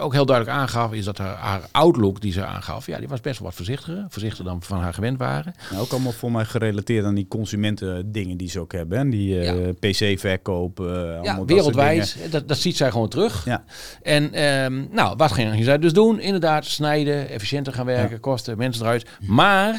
ook 0.00 0.12
heel 0.12 0.26
duidelijk 0.26 0.56
aangaf, 0.58 0.92
is 0.92 1.04
dat 1.04 1.18
haar, 1.18 1.36
haar 1.36 1.60
outlook 1.72 2.20
die 2.20 2.32
ze 2.32 2.44
aangaf, 2.44 2.86
ja, 2.86 2.98
die 2.98 3.08
was 3.08 3.20
best 3.20 3.38
wel 3.38 3.48
wat 3.48 3.56
voorzichtiger. 3.56 4.04
Voorzichtiger 4.08 4.44
dan 4.44 4.62
van 4.62 4.78
haar 4.80 4.94
gewend 4.94 5.18
waren. 5.18 5.54
Nou, 5.70 5.82
ook 5.82 5.90
allemaal 5.92 6.12
voor 6.12 6.32
mij 6.32 6.44
gerelateerd 6.44 7.04
aan 7.04 7.14
die 7.14 7.28
consumenten 7.28 8.12
dingen 8.12 8.36
die 8.36 8.48
ze 8.50 8.60
ook 8.60 8.72
hebben. 8.72 8.98
hè. 8.98 9.08
Die 9.08 9.40
eh, 9.40 9.68
PC-verkoop. 9.80 10.80
eh, 10.80 11.18
Ja, 11.22 11.44
wereldwijd. 11.44 12.16
Dat, 12.30 12.48
dat 12.48 12.58
ziet 12.58 12.76
zij 12.76 12.90
gewoon 12.90 13.08
terug. 13.08 13.44
Ja. 13.44 13.64
En 14.02 14.32
ehm, 14.32 14.84
nou, 14.90 15.16
wat 15.16 15.32
ging 15.32 15.64
zij 15.64 15.78
dus 15.78 15.92
doen? 15.92 16.20
Inderdaad, 16.20 16.64
snijden, 16.64 17.28
efficiënter 17.28 17.72
gaan 17.72 17.86
werken, 17.86 18.20
kosten, 18.20 18.58
mensen 18.58 18.82
eruit. 18.84 19.06
Maar 19.20 19.76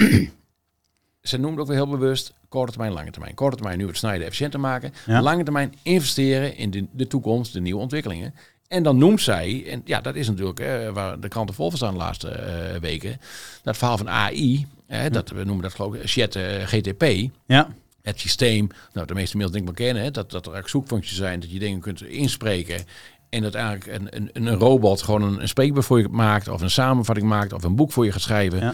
ze 1.28 1.38
noemde 1.38 1.62
ook 1.62 1.68
weer 1.68 1.76
heel 1.76 1.88
bewust 1.88 2.34
korte 2.50 2.72
termijn, 2.72 2.94
lange 2.94 3.12
termijn. 3.12 3.34
Korte 3.34 3.56
termijn 3.56 3.78
nu 3.78 3.88
het 3.88 3.98
snijden, 3.98 4.26
efficiënter 4.26 4.60
maken. 4.60 4.94
Ja. 5.06 5.22
Lange 5.22 5.44
termijn 5.44 5.74
investeren 5.84 6.58
in 6.58 6.72
de, 6.72 6.86
de 6.92 7.08
toekomst, 7.08 7.54
de 7.54 7.62
nieuwe 7.62 7.82
ontwikkelingen. 7.82 8.34
En 8.68 8.84
dan 8.84 8.98
noemt 8.98 9.22
zij, 9.22 9.66
en 9.68 9.82
ja, 9.86 10.02
dat 10.02 10.16
is 10.16 10.28
natuurlijk 10.28 10.60
eh, 10.60 10.90
waar 10.90 11.20
de 11.20 11.28
kranten 11.28 11.56
vol 11.56 11.70
van 11.70 11.78
staan 11.78 11.94
de 11.94 12.00
laatste 12.00 12.30
eh, 12.30 12.80
weken, 12.80 13.20
dat 13.64 13.78
verhaal 13.78 13.98
van 13.98 14.10
AI, 14.10 14.68
eh, 14.88 15.12
dat, 15.12 15.30
we 15.30 15.44
noemen 15.44 15.64
dat 15.64 15.74
geloof 15.74 15.94
ik 15.94 16.02
chat 16.04 16.36
eh, 16.36 16.64
GTP 16.64 17.32
Ja, 17.46 17.70
het 18.02 18.20
systeem, 18.20 18.68
nou 18.94 19.08
de 19.08 19.14
meeste 19.14 19.38
mails 19.38 19.52
denk 19.52 19.70
ik 19.70 19.78
wel 19.78 19.86
kennen, 19.86 20.04
hè, 20.04 20.12
dat, 20.12 20.32
dat 20.32 20.46
er 20.46 20.54
eigenlijk 20.54 20.70
zoekfuncties 20.70 21.18
zijn, 21.18 21.40
dat 21.40 21.52
je 21.52 21.60
dingen 21.60 21.80
kunt 21.80 22.04
inspreken. 22.04 22.84
En 23.30 23.42
dat 23.42 23.54
eigenlijk 23.54 23.88
een, 23.88 24.08
een, 24.16 24.30
een 24.34 24.56
robot 24.56 25.02
gewoon 25.02 25.22
een, 25.22 25.42
een 25.42 25.84
voor 25.84 26.00
je 26.00 26.08
maakt, 26.10 26.48
of 26.48 26.62
een 26.62 26.70
samenvatting 26.70 27.28
maakt, 27.28 27.54
of 27.54 27.64
een 27.64 27.76
boek 27.76 27.92
voor 27.92 28.06
je 28.06 28.12
gaat 28.12 28.22
schrijven. 28.22 28.60
Ja. 28.60 28.74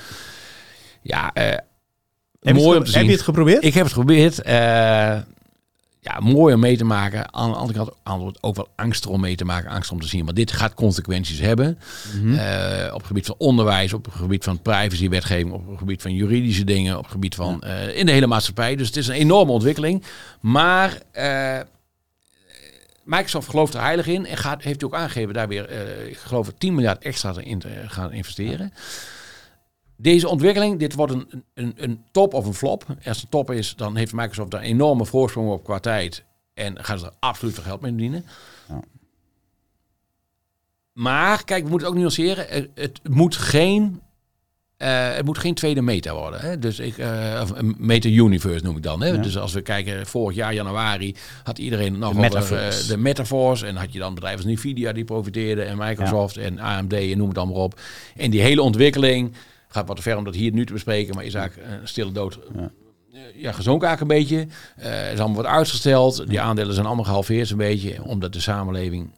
Ja, 1.02 1.34
eh, 1.34 1.58
heb, 2.42 2.56
je 2.56 2.62
mooi 2.62 2.78
om 2.78 2.84
heb 2.86 3.04
je 3.06 3.12
het 3.12 3.22
geprobeerd? 3.22 3.64
Ik 3.64 3.74
heb 3.74 3.84
het 3.84 3.94
geprobeerd. 3.94 4.42
eh, 4.42 4.54
ja, 6.04 6.20
mooi 6.20 6.54
om 6.54 6.60
mee 6.60 6.78
te 6.78 6.84
maken. 6.84 7.34
Aan 7.34 7.50
de 7.52 7.58
andere 7.58 7.78
kant 7.78 7.92
aan- 8.04 8.34
ook 8.42 8.56
wel 8.56 8.68
angst 8.76 9.06
om 9.08 9.22
mee 9.22 9.36
te 9.36 9.46
maken, 9.46 9.70
angst 9.70 9.92
om 9.92 10.02
te 10.02 10.08
zien. 10.08 10.26
Want 10.26 10.36
dit 10.38 10.52
gaat 10.52 10.74
consequenties 10.74 11.40
hebben. 11.40 11.80
Mhm. 12.16 12.34
Eh, 12.36 12.88
op 12.94 12.98
het 12.98 13.08
gebied 13.08 13.26
van 13.26 13.36
onderwijs, 13.38 13.94
op 13.94 14.06
het 14.06 14.14
gebied 14.14 14.44
van 14.44 14.60
privacywetgeving, 14.62 15.52
op 15.52 15.70
het 15.70 15.78
gebied 15.78 16.02
van 16.02 16.14
juridische 16.14 16.64
dingen, 16.64 16.98
op 16.98 17.04
het 17.04 17.12
gebied 17.12 17.36
van 17.36 17.62
eh, 17.62 17.98
in 17.98 18.06
de 18.06 18.12
hele 18.12 18.28
maatschappij. 18.28 18.76
Dus 18.76 18.88
het 18.88 18.98
is 18.98 19.08
een 19.08 19.14
enorme 19.16 19.52
ontwikkeling. 19.52 20.04
Maar 20.40 20.98
Microsoft 23.04 23.50
gelooft 23.50 23.74
er 23.74 23.82
heilig 23.82 24.08
in 24.08 24.26
en 24.26 24.38
gaat, 24.38 24.64
heeft 24.64 24.84
ook 24.84 24.94
aangegeven 24.96 25.34
daar 25.34 25.48
weer, 25.48 25.70
ik 26.08 26.18
geloof, 26.18 26.48
het 26.48 26.60
10 26.60 26.76
miljard 26.76 27.04
extra 27.04 27.34
in 27.44 27.60
te 27.60 27.70
gaan 27.88 28.12
investeren. 28.12 28.74
Deze 30.02 30.28
ontwikkeling, 30.28 30.80
dit 30.80 30.94
wordt 30.94 31.14
een, 31.14 31.44
een, 31.54 31.74
een 31.76 32.04
top 32.12 32.34
of 32.34 32.46
een 32.46 32.54
flop. 32.54 32.86
Als 33.06 33.22
het 33.22 33.32
top 33.32 33.52
is, 33.52 33.76
dan 33.76 33.96
heeft 33.96 34.14
Microsoft 34.14 34.52
daar 34.52 34.62
een 34.62 34.68
enorme 34.68 35.06
voorsprong 35.06 35.50
op 35.52 35.64
qua 35.64 35.80
tijd. 35.80 36.24
En 36.54 36.84
gaan 36.84 37.00
ze 37.00 37.06
er 37.06 37.12
absoluut 37.20 37.54
veel 37.54 37.64
geld 37.64 37.82
mee 37.82 37.92
verdienen. 37.92 38.26
Ja. 38.70 38.80
Maar, 40.94 41.44
kijk, 41.44 41.64
we 41.64 41.70
moeten 41.70 41.88
het 41.88 41.96
ook 41.98 42.02
nuanceren. 42.02 42.46
Het, 42.50 42.70
het 42.76 43.00
moet 43.10 43.36
geen... 43.36 44.02
eh, 44.78 45.14
het 45.14 45.26
moet 45.26 45.38
geen 45.38 45.54
tweede 45.54 45.82
meta 45.82 46.14
worden. 46.14 46.40
Hè? 46.42 46.60
Dus 46.60 46.80
ik, 46.80 46.98
eh, 46.98 47.40
of 47.42 47.50
een 47.56 47.76
meta 47.78 48.10
universe 48.10 48.64
noem 48.66 48.78
ik 48.78 48.84
dan. 48.84 49.02
Hè? 49.02 49.08
Ja. 49.08 49.18
Dus 49.18 49.38
als 49.38 49.54
we 49.54 49.62
kijken, 49.62 50.06
vorig 50.08 50.36
jaar 50.36 50.54
januari 50.54 51.16
had 51.44 51.58
iedereen 51.58 52.00
nog 52.00 52.14
De 52.14 52.20
metaverse. 52.20 52.82
eh, 52.82 52.88
de 52.88 52.98
metaverse. 52.98 53.66
En 53.66 53.76
had 53.76 53.94
je 53.94 54.00
dan 54.00 54.14
bedrijven 54.14 54.46
als 54.46 54.54
Nvidia 54.54 54.92
die 54.92 55.04
profiteerden. 55.06 55.68
En 55.68 55.78
Microsoft 55.78 56.38
en 56.38 56.60
AMD 56.60 56.94
en 56.94 57.18
noem 57.18 57.28
het 57.30 57.38
allemaal 57.38 57.64
op. 57.64 57.80
En 58.16 58.32
die 58.32 58.42
hele 58.42 58.62
ontwikkeling 58.62 59.34
gaat 59.72 59.88
wat 59.88 59.96
te 59.96 60.02
ver 60.02 60.18
om 60.18 60.24
dat 60.24 60.36
hier 60.36 60.52
nu 60.54 60.66
te 60.66 60.74
bespreken. 60.74 61.16
Maar 61.16 61.24
is 61.26 61.34
eigenlijk 61.34 61.68
een 61.82 61.88
stille 61.88 62.12
dood. 62.12 62.40
Ja. 62.56 62.72
eh, 63.14 63.20
Ja, 63.42 63.52
gezonken 63.52 63.88
eigenlijk 63.88 64.02
een 64.32 64.38
beetje. 64.38 64.48
Eh 64.76 65.12
is 65.14 65.20
allemaal 65.20 65.42
wat 65.44 65.52
uitgesteld. 65.52 66.28
Die 66.30 66.42
aandelen 66.42 66.74
zijn 66.74 66.86
allemaal 66.86 67.06
gehalveerd 67.06 67.50
een 67.50 67.58
beetje. 67.58 68.04
Omdat 68.04 68.34
de 68.34 68.40
samenleving 68.40 69.10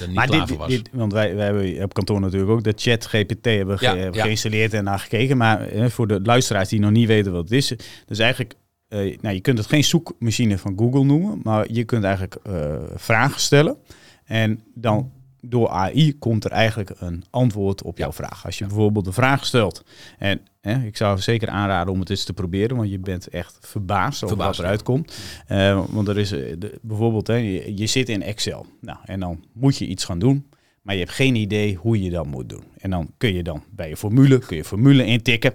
er 0.00 0.06
niet 0.06 0.16
Maar 0.16 0.26
klaar 0.26 0.38
dit, 0.40 0.48
voor 0.48 0.58
was. 0.58 0.68
dit, 0.68 0.88
want 0.92 1.12
wij, 1.12 1.34
wij 1.34 1.44
hebben 1.44 1.82
op 1.82 1.94
kantoor 1.94 2.20
natuurlijk 2.20 2.50
ook 2.50 2.62
de 2.64 2.72
chat 2.76 3.06
GPT 3.06 3.44
hebben 3.44 3.78
ge- 3.78 3.84
Ja, 3.84 3.96
hebben 3.96 4.14
ja. 4.14 4.22
geïnstalleerd 4.24 4.74
en 4.74 4.84
naar 4.84 4.98
gekeken. 4.98 5.36
Maar 5.36 5.60
eh, 5.68 5.88
voor 5.88 6.06
de 6.06 6.20
luisteraars 6.22 6.68
die 6.68 6.80
nog 6.80 6.90
niet 6.90 7.06
weten 7.06 7.32
wat 7.32 7.42
het 7.42 7.52
is. 7.52 7.72
Dus 8.06 8.18
eigenlijk, 8.18 8.54
eh, 8.88 9.18
nou, 9.20 9.34
je 9.34 9.40
kunt 9.40 9.58
het 9.58 9.66
geen 9.66 9.84
zoekmachine 9.84 10.58
van 10.58 10.74
Google 10.78 11.04
noemen. 11.04 11.40
Maar 11.42 11.66
je 11.72 11.84
kunt 11.84 12.04
eigenlijk 12.04 12.34
eh, 12.42 12.74
vragen 12.94 13.40
stellen. 13.40 13.76
En 14.24 14.62
dan 14.74 15.12
door 15.44 15.68
AI 15.68 16.18
komt 16.18 16.44
er 16.44 16.50
eigenlijk 16.50 16.90
een 16.98 17.24
antwoord 17.30 17.82
op 17.82 17.98
jouw 17.98 18.12
vraag. 18.12 18.44
Als 18.46 18.58
je 18.58 18.66
bijvoorbeeld 18.66 19.06
een 19.06 19.12
vraag 19.12 19.46
stelt. 19.46 19.84
En 20.18 20.40
hè, 20.60 20.84
ik 20.86 20.96
zou 20.96 21.18
zeker 21.18 21.48
aanraden 21.48 21.92
om 21.92 22.00
het 22.00 22.10
eens 22.10 22.24
te 22.24 22.32
proberen, 22.32 22.76
want 22.76 22.90
je 22.90 22.98
bent 22.98 23.28
echt 23.28 23.58
verbaasd 23.60 24.24
over 24.24 24.36
Verbaasd, 24.36 24.56
wat 24.56 24.66
eruit 24.66 24.82
komt. 24.82 25.14
Eh, 25.46 25.84
want 25.90 26.08
er 26.08 26.18
is 26.18 26.32
eh, 26.32 26.54
de- 26.58 26.78
bijvoorbeeld, 26.82 27.26
hè, 27.26 27.34
je, 27.34 27.76
je 27.76 27.86
zit 27.86 28.08
in 28.08 28.22
Excel. 28.22 28.66
Nou, 28.80 28.98
en 29.04 29.20
dan 29.20 29.44
moet 29.52 29.76
je 29.76 29.86
iets 29.86 30.04
gaan 30.04 30.18
doen. 30.18 30.46
Maar 30.82 30.94
je 30.94 31.00
hebt 31.00 31.12
geen 31.12 31.34
idee 31.34 31.74
hoe 31.76 32.02
je 32.02 32.10
dat 32.10 32.26
moet 32.26 32.48
doen. 32.48 32.64
En 32.78 32.90
dan 32.90 33.10
kun 33.16 33.34
je 33.34 33.42
dan 33.42 33.62
bij 33.70 33.88
je 33.88 33.96
formule, 33.96 34.38
kun 34.38 34.56
je 34.56 34.64
formule 34.64 35.04
intikken. 35.04 35.54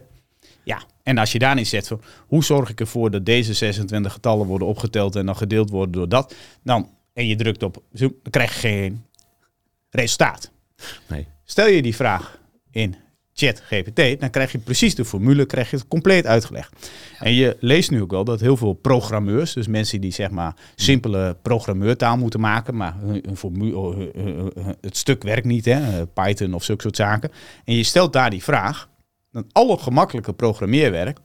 Ja, 0.63 0.81
en 1.03 1.17
als 1.17 1.31
je 1.31 1.39
daarin 1.39 1.65
zet 1.65 1.87
van 1.87 2.01
hoe 2.27 2.43
zorg 2.43 2.69
ik 2.69 2.79
ervoor 2.79 3.11
dat 3.11 3.25
deze 3.25 3.53
26 3.53 4.13
getallen 4.13 4.47
worden 4.47 4.67
opgeteld 4.67 5.15
en 5.15 5.25
dan 5.25 5.35
gedeeld 5.35 5.69
worden 5.69 5.91
door 5.91 6.09
dat, 6.09 6.35
dan 6.63 6.89
en 7.13 7.27
je 7.27 7.35
drukt 7.35 7.63
op 7.63 7.83
zoom, 7.93 8.13
dan 8.23 8.31
krijg 8.31 8.53
je 8.53 8.59
geen 8.59 9.03
resultaat. 9.97 10.51
Nee. 11.07 11.27
Stel 11.43 11.67
je 11.67 11.81
die 11.81 11.95
vraag 11.95 12.39
in 12.71 12.95
chat 13.33 13.61
GPT, 13.69 14.19
dan 14.19 14.29
krijg 14.29 14.51
je 14.51 14.57
precies 14.57 14.95
de 14.95 15.05
formule, 15.05 15.45
krijg 15.45 15.69
je 15.69 15.77
het 15.77 15.87
compleet 15.87 16.25
uitgelegd. 16.25 16.89
En 17.19 17.33
je 17.33 17.57
leest 17.59 17.91
nu 17.91 18.01
ook 18.01 18.11
wel 18.11 18.23
dat 18.23 18.39
heel 18.39 18.57
veel 18.57 18.73
programmeurs, 18.73 19.53
dus 19.53 19.67
mensen 19.67 20.01
die 20.01 20.11
zeg 20.11 20.29
maar 20.29 20.55
simpele 20.75 21.37
programmeurtaal 21.41 22.17
moeten 22.17 22.39
maken, 22.39 22.75
maar 22.75 22.95
hun, 22.99 23.23
hun 23.25 23.37
formule, 23.37 24.09
hun- 24.15 24.75
het 24.81 24.97
stuk 24.97 25.23
werkt 25.23 25.45
niet, 25.45 25.65
hè, 25.65 26.07
Python 26.07 26.53
of 26.53 26.63
zulke 26.63 26.81
soort 26.81 26.95
zaken. 26.95 27.31
En 27.65 27.73
je 27.75 27.83
stelt 27.83 28.13
daar 28.13 28.29
die 28.29 28.43
vraag, 28.43 28.89
dan 29.31 29.45
alle 29.51 29.77
gemakkelijke 29.77 30.33
programmeerwerk 30.33 31.19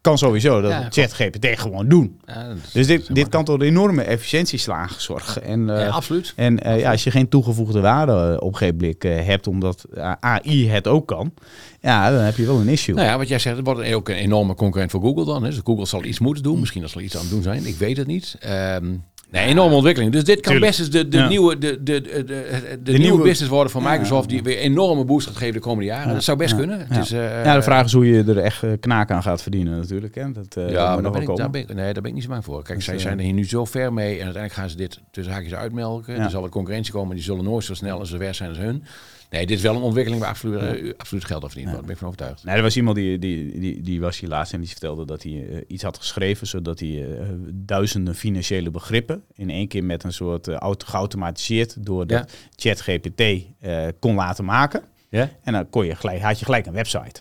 kan 0.00 0.18
sowieso 0.18 0.60
dat 0.60 0.70
Ja, 0.70 0.86
chat 0.90 1.12
GPT 1.12 1.46
gewoon 1.60 1.88
doen. 1.88 2.20
Ja, 2.26 2.54
Dus 2.72 2.86
dit, 2.86 3.14
dit 3.14 3.28
kan 3.28 3.44
tot 3.44 3.62
enorme 3.62 4.02
efficiëntieslagen 4.02 5.02
zorgen. 5.02 5.42
En, 5.42 5.70
eh, 5.76 5.80
Ja, 5.80 5.88
absoluut. 5.88 6.32
en 6.36 6.58
eh, 6.62 6.78
ja, 6.80 6.90
als 6.90 7.04
je 7.04 7.10
geen 7.10 7.28
toegevoegde 7.28 7.80
waarde 7.80 8.36
eh, 8.38 8.46
op 8.46 8.54
geen 8.54 8.76
blik 8.76 9.04
eh, 9.04 9.24
hebt, 9.26 9.46
omdat 9.46 9.84
eh, 9.94 10.12
AI 10.20 10.68
het 10.68 10.86
ook 10.86 11.06
kan, 11.06 11.32
ja, 11.80 12.10
dan 12.10 12.20
heb 12.20 12.36
je 12.36 12.46
wel 12.46 12.60
een 12.60 12.68
issue. 12.68 12.94
Nou 12.94 13.06
ja, 13.06 13.18
wat 13.18 13.28
jij 13.28 13.38
zegt, 13.38 13.56
het 13.56 13.64
wordt 13.66 13.92
ook 13.92 14.08
een 14.08 14.14
enorme 14.14 14.54
concurrent 14.54 14.90
voor 14.90 15.00
Google 15.00 15.24
dan. 15.24 15.42
Hè. 15.42 15.48
Dus 15.50 15.60
Google 15.64 15.86
zal 15.86 16.04
iets 16.04 16.18
moeten 16.18 16.42
doen. 16.42 16.58
Misschien 16.60 16.80
dat 16.82 16.90
ze 16.90 16.98
er 16.98 17.04
iets 17.04 17.14
aan 17.16 17.20
het 17.20 17.30
doen 17.30 17.42
zijn. 17.42 17.66
Ik 17.66 17.76
weet 17.76 17.96
het 17.96 18.06
niet. 18.06 18.36
Ehm, 18.40 18.94
nee, 19.30 19.46
enorme 19.46 19.74
ontwikkeling. 19.74 20.12
Dus 20.12 20.24
dit 20.24 20.40
kan 20.40 20.52
Tuurlijk. 20.52 20.66
best 20.76 20.78
eens 20.78 20.90
de, 20.90 21.08
de, 21.08 21.16
Ja. 21.16 21.28
nieuwe, 21.28 21.58
de, 21.58 21.82
de, 21.82 22.00
de, 22.00 22.24
de, 22.24 22.78
de, 22.82 22.92
nieuwe, 22.98 23.22
business 23.22 23.48
worden 23.50 23.72
van 23.72 23.82
Microsoft. 23.82 24.28
Die 24.28 24.42
weer 24.42 24.58
enorme 24.58 25.04
boost 25.04 25.26
gaat 25.26 25.36
geven 25.36 25.54
de 25.54 25.60
komende 25.60 25.84
jaren. 25.84 26.12
Dat 26.14 26.24
zou 26.24 26.36
best 26.38 26.50
Ja. 26.50 26.56
kunnen. 26.56 26.86
Het 26.88 27.04
is, 27.04 27.12
eh, 27.12 27.44
ja, 27.44 27.54
de 27.54 27.62
vraag 27.62 27.84
is 27.84 27.92
hoe 27.92 28.06
je 28.06 28.24
er 28.24 28.38
echt 28.38 28.62
eh, 28.62 28.70
knaak 28.80 29.10
aan 29.10 29.22
gaat 29.22 29.42
verdienen 29.42 29.76
natuurlijk. 29.76 30.14
Hè. 30.14 30.32
Dat, 30.32 30.56
eh, 30.56 30.70
Ja, 30.70 30.92
maar 30.94 31.02
daar 31.02 31.12
ben, 31.12 31.20
ik, 31.22 31.36
daar, 31.36 31.50
ben 31.50 31.60
ik, 31.60 31.74
nee, 31.74 31.92
daar 31.92 32.02
ben 32.02 32.04
ik 32.10 32.12
niet 32.14 32.22
zo 32.22 32.28
bang 32.30 32.44
voor. 32.44 32.62
Kijk, 32.62 32.76
Dus, 32.76 32.84
zij 32.84 32.98
zijn 32.98 33.18
er 33.18 33.24
hier 33.24 33.32
nu 33.34 33.46
zo 33.46 33.64
ver 33.64 33.92
mee. 33.92 34.10
En 34.18 34.24
uiteindelijk 34.24 34.52
gaan 34.52 34.70
ze 34.70 34.76
dit 34.76 35.00
tussen 35.10 35.32
haakjes 35.32 35.54
uitmelken. 35.54 36.16
Er 36.16 36.30
zal 36.30 36.40
wat 36.40 36.50
concurrentie 36.50 36.92
komen. 36.92 37.14
Die 37.14 37.24
zullen 37.24 37.44
nooit 37.44 37.64
zo 37.64 37.74
snel 37.74 38.00
en 38.00 38.06
zo 38.06 38.16
ver 38.18 38.34
zijn 38.34 38.48
als 38.48 38.58
hun. 38.58 38.84
Nee, 39.30 39.46
dit 39.46 39.56
is 39.56 39.62
wel 39.62 39.74
een 39.76 39.82
ontwikkeling 39.82 40.20
waar 40.22 40.30
absoluut, 40.30 40.60
eh, 40.60 40.92
absoluut 40.96 41.24
geld 41.24 41.42
aan 41.42 41.48
verdiend 41.50 41.70
wordt. 41.70 41.86
Daar 41.86 41.86
ben 41.86 41.90
ik 41.90 41.98
van 41.98 42.08
overtuigd. 42.08 42.44
Nee, 42.44 42.56
er 42.56 42.62
was 42.62 42.76
iemand 42.76 42.96
die, 42.96 43.18
die, 43.18 43.60
die, 43.60 43.82
die 43.82 44.00
was 44.00 44.20
hier 44.20 44.28
laatst 44.28 44.52
en 44.52 44.60
die 44.60 44.68
vertelde 44.68 45.06
dat 45.06 45.22
hij 45.22 45.48
eh, 45.48 45.60
iets 45.66 45.82
had 45.82 45.96
geschreven, 45.98 46.46
zodat 46.46 46.80
hij 46.80 47.18
eh, 47.18 47.26
duizenden 47.52 48.14
financiële 48.14 48.70
begrippen 48.70 49.22
in 49.34 49.50
één 49.50 49.68
keer 49.68 49.84
met 49.84 50.04
een 50.04 50.12
soort 50.12 50.48
auto, 50.48 50.86
geautomatiseerd 50.86 51.86
door 51.86 52.06
de 52.06 52.14
Ja. 52.14 52.26
ChatGPT 52.56 53.20
eh, 53.58 53.86
kon 53.98 54.14
laten 54.14 54.44
maken. 54.44 54.82
Ja? 55.08 55.30
En 55.42 55.52
dan 55.52 55.70
kon 55.70 55.86
je 55.86 55.94
gelijk, 55.94 56.20
had 56.20 56.38
je 56.38 56.44
gelijk 56.44 56.66
een 56.66 56.72
website. 56.72 57.20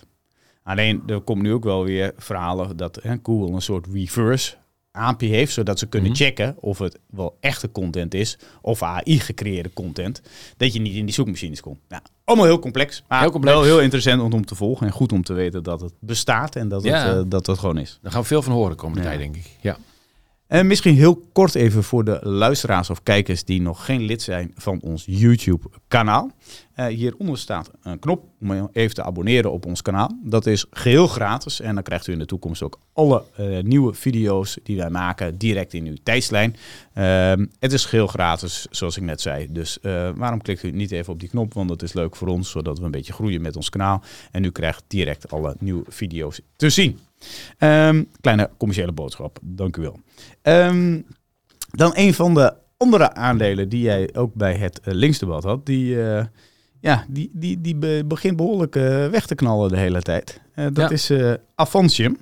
Alleen 0.64 1.04
er 1.08 1.22
komt 1.22 1.42
nu 1.42 1.54
ook 1.54 1.64
wel 1.64 1.84
weer 1.84 2.14
verhalen 2.18 2.78
dat 2.78 3.00
hè, 3.02 3.16
Google 3.24 3.56
een 3.56 3.62
soort 3.62 3.86
reverse 3.94 4.56
API 4.98 5.30
heeft, 5.30 5.54
zodat 5.54 5.80
ze 5.80 5.86
kunnen 5.88 6.10
Mhm. 6.12 6.20
checken 6.20 6.56
of 6.60 6.78
het 6.78 7.00
wel 7.10 7.38
echte 7.40 7.72
content 7.72 8.14
is 8.14 8.38
of 8.62 8.84
AI 8.84 9.20
gecreëerde 9.20 9.74
content, 9.74 10.22
dat 10.58 10.74
je 10.74 10.80
niet 10.82 10.96
in 10.96 11.06
die 11.06 11.14
zoekmachines 11.14 11.62
komt. 11.62 11.80
Nou, 11.90 12.02
allemaal 12.24 12.46
heel 12.46 12.60
complex, 12.60 13.04
maar 13.08 13.20
Heel 13.22 13.32
complex. 13.32 13.56
wel 13.56 13.66
heel 13.66 13.80
interessant 13.82 14.22
om, 14.22 14.34
om 14.34 14.46
te 14.46 14.56
volgen 14.56 14.88
en 14.88 14.94
goed 14.94 15.12
om 15.12 15.24
te 15.24 15.34
weten 15.34 15.64
dat 15.64 15.82
het 15.82 15.94
bestaat 16.00 16.56
en 16.56 16.68
dat, 16.68 16.84
Ja. 16.84 17.08
het, 17.08 17.16
eh, 17.18 17.24
dat 17.30 17.46
het 17.46 17.58
gewoon 17.60 17.78
is. 17.78 18.00
Daar 18.02 18.12
gaan 18.12 18.22
we 18.22 18.28
veel 18.28 18.42
van 18.42 18.54
horen 18.54 18.72
de 18.72 18.78
komende 18.78 19.02
Ja. 19.02 19.08
tijd, 19.08 19.20
denk 19.20 19.36
ik. 19.36 19.50
Ja. 19.62 19.78
En 20.48 20.68
misschien 20.68 20.96
heel 20.96 21.28
kort 21.32 21.56
even 21.56 21.84
voor 21.84 22.04
de 22.04 22.20
luisteraars 22.22 22.90
of 22.90 23.04
kijkers 23.04 23.44
die 23.44 23.62
nog 23.62 23.86
geen 23.86 24.02
lid 24.02 24.22
zijn 24.22 24.52
van 24.56 24.82
ons 24.82 25.04
YouTube-kanaal. 25.06 26.32
Eh, 26.74 26.86
hieronder 26.86 27.38
staat 27.38 27.72
een 27.82 28.00
knop 28.00 28.24
om 28.42 28.70
even 28.72 28.96
te 28.96 29.04
abonneren 29.04 29.52
op 29.52 29.66
ons 29.66 29.82
kanaal. 29.82 30.20
Dat 30.24 30.46
is 30.46 30.66
geheel 30.72 31.08
gratis 31.08 31.62
en 31.62 31.74
dan 31.74 31.84
krijgt 31.84 32.08
u 32.08 32.12
in 32.12 32.20
de 32.20 32.26
toekomst 32.26 32.64
ook 32.64 32.80
alle 32.94 33.24
eh, 33.36 33.64
nieuwe 33.64 33.94
video's 33.94 34.58
die 34.64 34.78
wij 34.78 34.90
maken 34.90 35.38
direct 35.38 35.74
in 35.74 35.86
uw 35.86 35.98
tijdslijn. 36.04 36.56
Ehm, 36.94 37.46
het 37.60 37.74
is 37.74 37.86
geheel 37.86 38.08
gratis, 38.08 38.68
zoals 38.70 38.98
ik 38.98 39.04
net 39.04 39.22
zei. 39.22 39.52
Dus 39.52 39.80
eh, 39.80 40.10
waarom 40.16 40.42
klikt 40.42 40.64
u 40.64 40.72
niet 40.72 40.92
even 40.92 41.14
op 41.14 41.20
die 41.20 41.30
knop? 41.30 41.54
Want 41.54 41.70
dat 41.70 41.82
is 41.82 41.94
leuk 41.94 42.16
voor 42.16 42.28
ons, 42.28 42.50
zodat 42.50 42.80
we 42.80 42.86
een 42.86 42.92
beetje 42.92 43.14
groeien 43.14 43.42
met 43.42 43.56
ons 43.56 43.70
kanaal. 43.70 44.04
En 44.32 44.44
u 44.44 44.52
krijgt 44.52 44.84
direct 44.88 45.32
alle 45.32 45.56
nieuwe 45.60 45.84
video's 45.88 46.42
te 46.56 46.70
zien. 46.70 47.00
Ehm, 47.58 48.04
kleine 48.22 48.50
commerciële 48.58 48.92
boodschap, 48.92 49.40
dank 49.42 49.78
u 49.78 49.82
wel. 49.82 50.00
Ehm, 50.42 51.02
dan 51.72 51.92
een 51.96 52.14
van 52.14 52.34
de 52.34 52.54
andere 52.78 53.14
aandelen 53.14 53.70
die 53.70 53.82
jij 53.82 54.10
ook 54.14 54.34
bij 54.34 54.54
het 54.56 54.80
eh, 54.80 54.94
linksdebat 54.94 55.44
had, 55.44 55.66
die, 55.66 56.02
eh, 56.12 56.26
ja, 56.80 57.06
die, 57.08 57.30
die, 57.34 57.62
die 57.62 57.76
be- 57.76 58.04
begint 58.06 58.36
behoorlijk 58.36 58.76
eh, 58.76 59.08
weg 59.08 59.26
te 59.26 59.36
knallen 59.36 59.70
de 59.70 59.78
hele 59.78 60.02
tijd. 60.02 60.42
Dat 60.56 60.76
Ja. 60.78 60.90
is 60.90 61.12
Avantium. 61.56 62.18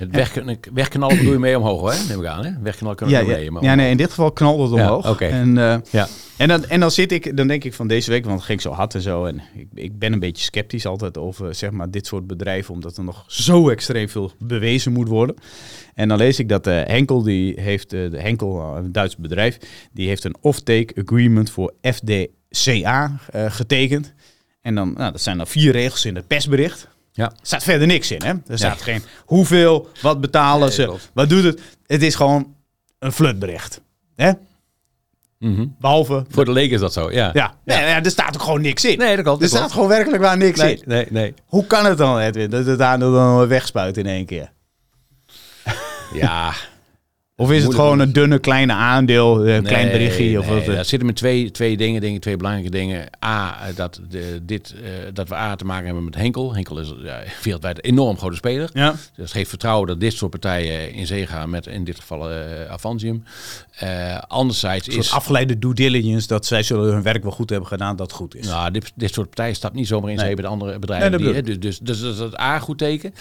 Het 0.00 0.10
wegkn- 0.10 0.58
wegknallen 0.74 1.16
bedoel 1.16 1.32
je 1.32 1.38
mee 1.38 1.58
omhoog, 1.58 1.92
hè? 1.98 2.08
Neem 2.08 2.20
ik 2.20 2.26
aan, 2.26 2.44
hè? 2.44 2.50
Wegknallen 2.62 2.96
kunnen 2.96 3.18
we 3.18 3.30
ja, 3.30 3.36
mee. 3.36 3.50
maar 3.50 3.62
ja, 3.62 3.74
nee, 3.74 3.90
in 3.90 3.96
dit 3.96 4.08
geval 4.08 4.32
knalde 4.32 4.62
het 4.62 4.72
Ja, 4.74 4.94
omhoog. 4.96 5.20
En, 5.20 5.58
eh, 5.58 5.76
Ja. 5.90 6.08
en, 6.36 6.48
dan, 6.48 6.64
en 6.66 6.80
dan 6.80 6.90
zit 6.90 7.12
ik, 7.12 7.36
dan 7.36 7.46
denk 7.46 7.64
ik 7.64 7.74
van 7.74 7.88
deze 7.88 8.10
week, 8.10 8.24
want 8.24 8.36
het 8.36 8.46
ging 8.46 8.60
zo 8.60 8.70
hard 8.70 8.94
en 8.94 9.00
zo. 9.00 9.24
En 9.24 9.40
ik, 9.54 9.66
ik 9.74 9.98
ben 9.98 10.12
een 10.12 10.18
beetje 10.18 10.42
sceptisch 10.44 10.86
altijd 10.86 11.18
over 11.18 11.54
zeg 11.54 11.70
maar, 11.70 11.90
dit 11.90 12.06
soort 12.06 12.26
bedrijven, 12.26 12.74
omdat 12.74 12.96
er 12.96 13.04
nog 13.04 13.24
zo 13.26 13.68
extreem 13.68 14.08
veel 14.08 14.32
bewezen 14.38 14.92
moet 14.92 15.08
worden. 15.08 15.36
En 15.94 16.08
dan 16.08 16.18
lees 16.18 16.38
ik 16.38 16.48
dat 16.48 16.66
eh, 16.66 16.74
Henkel, 16.84 17.22
die 17.22 17.60
heeft, 17.60 17.92
eh, 17.92 18.10
de 18.10 18.20
Henkel, 18.20 18.76
een 18.76 18.92
Duits 18.92 19.16
bedrijf, 19.16 19.58
die 19.92 20.08
heeft 20.08 20.24
een 20.24 20.36
off-take 20.40 20.94
agreement 21.02 21.50
voor 21.50 21.72
FDCA 21.82 23.18
getekend. 23.48 24.12
En 24.62 24.74
dan, 24.74 24.92
nou, 24.96 25.12
dat 25.12 25.20
zijn 25.20 25.36
dan 25.36 25.46
vier 25.46 25.72
regels 25.72 26.04
in 26.04 26.14
het 26.16 26.26
persbericht. 26.26 26.88
Ja. 27.12 27.24
Er 27.24 27.32
staat 27.42 27.62
verder 27.62 27.86
niks 27.86 28.10
in, 28.10 28.22
hè? 28.24 28.32
Er 28.46 28.58
staat 28.58 28.82
geen 28.82 29.02
hoeveel, 29.24 29.88
wat 30.02 30.20
betalen 30.20 30.66
Nee, 30.68 30.76
ze, 30.76 30.84
klopt. 30.84 31.10
wat 31.14 31.28
doet 31.28 31.44
het. 31.44 31.60
Het 31.86 32.02
is 32.02 32.14
gewoon 32.14 32.54
een 32.98 33.12
flutbericht. 33.12 33.80
Hè? 34.16 34.30
Mhm. 35.38 35.66
Behalve, 35.78 36.24
Voor 36.30 36.44
de 36.44 36.52
leek 36.52 36.70
is 36.70 36.80
dat 36.80 36.92
zo, 36.92 37.10
ja. 37.12 37.30
ja, 37.32 37.54
nee, 37.64 37.78
ja, 37.78 38.02
er 38.02 38.10
staat 38.10 38.34
ook 38.34 38.42
gewoon 38.42 38.60
niks 38.60 38.84
in. 38.84 38.98
Nee, 38.98 39.16
dat 39.16 39.24
klopt. 39.24 39.42
er 39.42 39.48
staat 39.48 39.72
gewoon 39.72 39.88
werkelijk 39.88 40.22
waar 40.22 40.36
niks 40.36 40.60
in. 40.60 40.66
Nee, 40.66 40.82
nee, 40.84 41.06
nee. 41.10 41.34
Hoe 41.46 41.66
kan 41.66 41.84
het 41.84 41.98
dan, 41.98 42.18
Edwin, 42.18 42.50
dat 42.50 42.66
het 42.66 42.78
daar 42.78 42.98
dan 42.98 43.46
wegspuit 43.46 43.96
in 43.96 44.06
één 44.06 44.26
keer? 44.26 44.52
Ja, 46.14 46.52
Of 47.40 47.50
is 47.50 47.62
het 47.62 47.74
gewoon 47.74 47.98
een 47.98 48.12
dunne 48.12 48.38
kleine 48.38 48.72
aandeel, 48.72 49.48
een 49.48 49.62
klein 49.62 49.90
berichtje? 49.90 50.38
Of 50.38 50.46
nee, 50.46 50.54
wat, 50.54 50.68
eh? 50.68 50.74
Daar 50.74 50.84
zitten 50.84 51.06
met 51.06 51.16
twee, 51.16 51.50
twee 51.50 51.76
dingen, 51.76 52.00
dingen, 52.00 52.20
twee 52.20 52.36
belangrijke 52.36 52.70
dingen. 52.70 53.08
A, 53.24 53.66
eh, 53.68 53.76
dat, 53.76 54.00
de, 54.08 54.40
dit, 54.42 54.74
eh, 54.82 54.90
dat 55.12 55.28
we 55.28 55.34
A 55.34 55.56
te 55.56 55.64
maken 55.64 55.84
hebben 55.84 56.04
met 56.04 56.14
Henkel. 56.14 56.54
Henkel 56.54 56.78
is 56.78 56.94
ja, 57.02 57.22
wereldwijd 57.42 57.76
een 57.76 57.90
enorm 57.90 58.18
grote 58.18 58.36
speler. 58.36 58.70
ja, 58.72 58.94
Dus 59.16 59.32
geeft 59.32 59.48
vertrouwen 59.48 59.86
dat 59.86 60.00
dit 60.00 60.12
soort 60.12 60.30
partijen 60.30 60.92
in 60.92 61.06
zee 61.06 61.26
gaan 61.26 61.50
met 61.50 61.66
in 61.66 61.84
dit 61.84 61.96
geval 62.00 62.30
eh 62.30 62.70
Avantium. 62.70 63.24
Eh 63.70 64.18
anderzijds 64.18 64.86
een 64.86 64.92
soort 64.92 65.04
is... 65.04 65.12
afgeleide 65.12 65.58
due 65.58 65.74
diligence 65.74 66.26
dat 66.26 66.46
zij 66.46 66.62
zullen 66.62 66.92
hun 66.92 67.02
werk 67.02 67.22
wel 67.22 67.32
goed 67.32 67.50
hebben 67.50 67.68
gedaan, 67.68 67.96
dat 67.96 68.12
goed 68.12 68.34
is. 68.34 68.46
Nou, 68.46 68.70
dit, 68.70 68.92
dit 68.94 69.12
soort 69.14 69.26
partijen 69.26 69.54
stapt 69.54 69.74
niet 69.74 69.86
zomaar 69.86 70.10
in 70.10 70.16
Nee. 70.16 70.26
zee 70.26 70.34
bij 70.34 70.44
de 70.44 70.50
andere 70.50 70.78
bedrijven. 70.78 71.10
Nee, 71.10 71.18
dat 71.18 71.28
die, 71.28 71.36
hè, 71.36 71.42
dus, 71.42 71.58
dus, 71.58 71.78
dus 71.78 72.00
dat 72.00 72.12
is 72.12 72.18
het 72.18 72.40
A 72.40 72.58
goed 72.58 72.78
teken. 72.78 73.14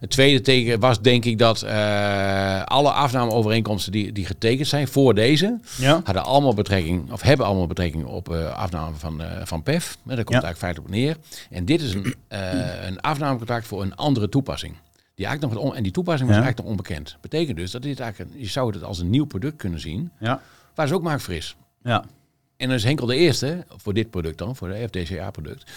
Het 0.00 0.10
tweede 0.10 0.40
teken 0.40 0.80
was 0.80 1.00
denk 1.00 1.24
ik 1.24 1.38
dat 1.38 1.62
eh, 1.62 2.62
alle 2.62 2.90
afnameovereenkomsten 2.90 3.64
die, 3.74 4.12
die 4.12 4.26
getekend 4.26 4.68
zijn 4.68 4.88
voor 4.88 5.14
deze, 5.14 5.58
Ja, 5.78 6.00
hadden 6.04 6.24
allemaal 6.24 6.54
betrekking, 6.54 7.12
of 7.12 7.22
hebben 7.22 7.46
allemaal 7.46 7.66
betrekking 7.66 8.04
op 8.04 8.30
eh, 8.32 8.52
afname 8.56 8.94
van, 8.96 9.22
eh, 9.22 9.40
van 9.44 9.62
PEF. 9.62 9.96
Daar 10.02 10.16
komt 10.16 10.28
Ja. 10.42 10.42
eigenlijk 10.42 10.58
feitelijk 10.58 10.88
op 10.88 10.94
neer. 10.94 11.16
En 11.50 11.64
dit 11.64 11.80
is 11.82 11.94
een, 11.94 12.14
eh, 12.28 12.86
een 12.86 13.00
afnamecontract 13.00 13.66
voor 13.66 13.82
een 13.82 13.96
andere 13.96 14.28
toepassing. 14.28 14.74
Die 15.14 15.26
eigenlijk 15.26 15.56
nog 15.60 15.70
on- 15.70 15.76
en 15.76 15.82
die 15.82 15.92
toepassing 15.92 16.28
was 16.28 16.38
Ja. 16.38 16.44
eigenlijk 16.44 16.76
nog 16.76 16.78
onbekend. 16.86 17.16
Betekent 17.20 17.56
dus 17.56 17.70
dat 17.70 17.82
dit 17.82 18.00
eigenlijk, 18.00 18.30
een- 18.34 18.40
je 18.40 18.46
zou 18.46 18.72
het 18.72 18.82
als 18.82 18.98
een 18.98 19.10
nieuw 19.10 19.24
product 19.26 19.56
kunnen 19.56 19.80
zien, 19.80 20.10
ja, 20.18 20.40
waar 20.74 20.88
ze 20.88 20.94
ook 20.94 21.02
marktfris. 21.02 21.56
ja. 21.82 22.04
En 22.56 22.66
dan 22.68 22.76
is 22.76 22.84
Henkel 22.84 23.06
de 23.06 23.16
eerste, 23.16 23.64
voor 23.76 23.94
dit 23.94 24.10
product 24.10 24.38
dan, 24.38 24.56
voor 24.56 24.68
de 24.68 24.88
FDCA-product. 24.88 25.70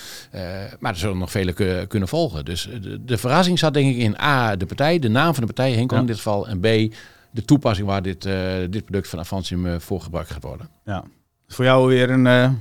Maar 0.80 0.92
er 0.92 0.98
zullen 1.00 1.18
nog 1.18 1.32
vele 1.32 1.54
ku- 1.54 1.86
kunnen 1.88 2.08
volgen. 2.10 2.46
Dus 2.46 2.70
de, 2.82 3.06
de 3.06 3.18
verrassing 3.18 3.60
zat 3.60 3.74
denk 3.74 3.96
ik 3.96 4.02
in 4.02 4.20
A, 4.20 4.56
de 4.56 4.66
partij, 4.66 5.00
de 5.00 5.10
naam 5.10 5.34
van 5.34 5.46
de 5.46 5.54
partij, 5.54 5.74
Henkel 5.74 5.96
Ja. 5.96 6.02
in 6.02 6.08
dit 6.08 6.16
geval. 6.16 6.48
En 6.48 6.60
B, 6.60 6.94
de 7.32 7.46
toepassing 7.46 7.88
waar 7.88 8.02
dit, 8.02 8.26
eh, 8.26 8.54
dit 8.70 8.86
product 8.86 9.08
van 9.10 9.20
Avantium 9.20 9.66
eh, 9.66 9.80
voor 9.80 10.02
gebruikt 10.02 10.32
gaat 10.32 10.44
worden. 10.44 10.70
ja. 10.86 11.04
Voor 11.48 11.66
jou 11.66 11.88
weer 11.88 12.10
een 12.10 12.28
eh, 12.28 12.52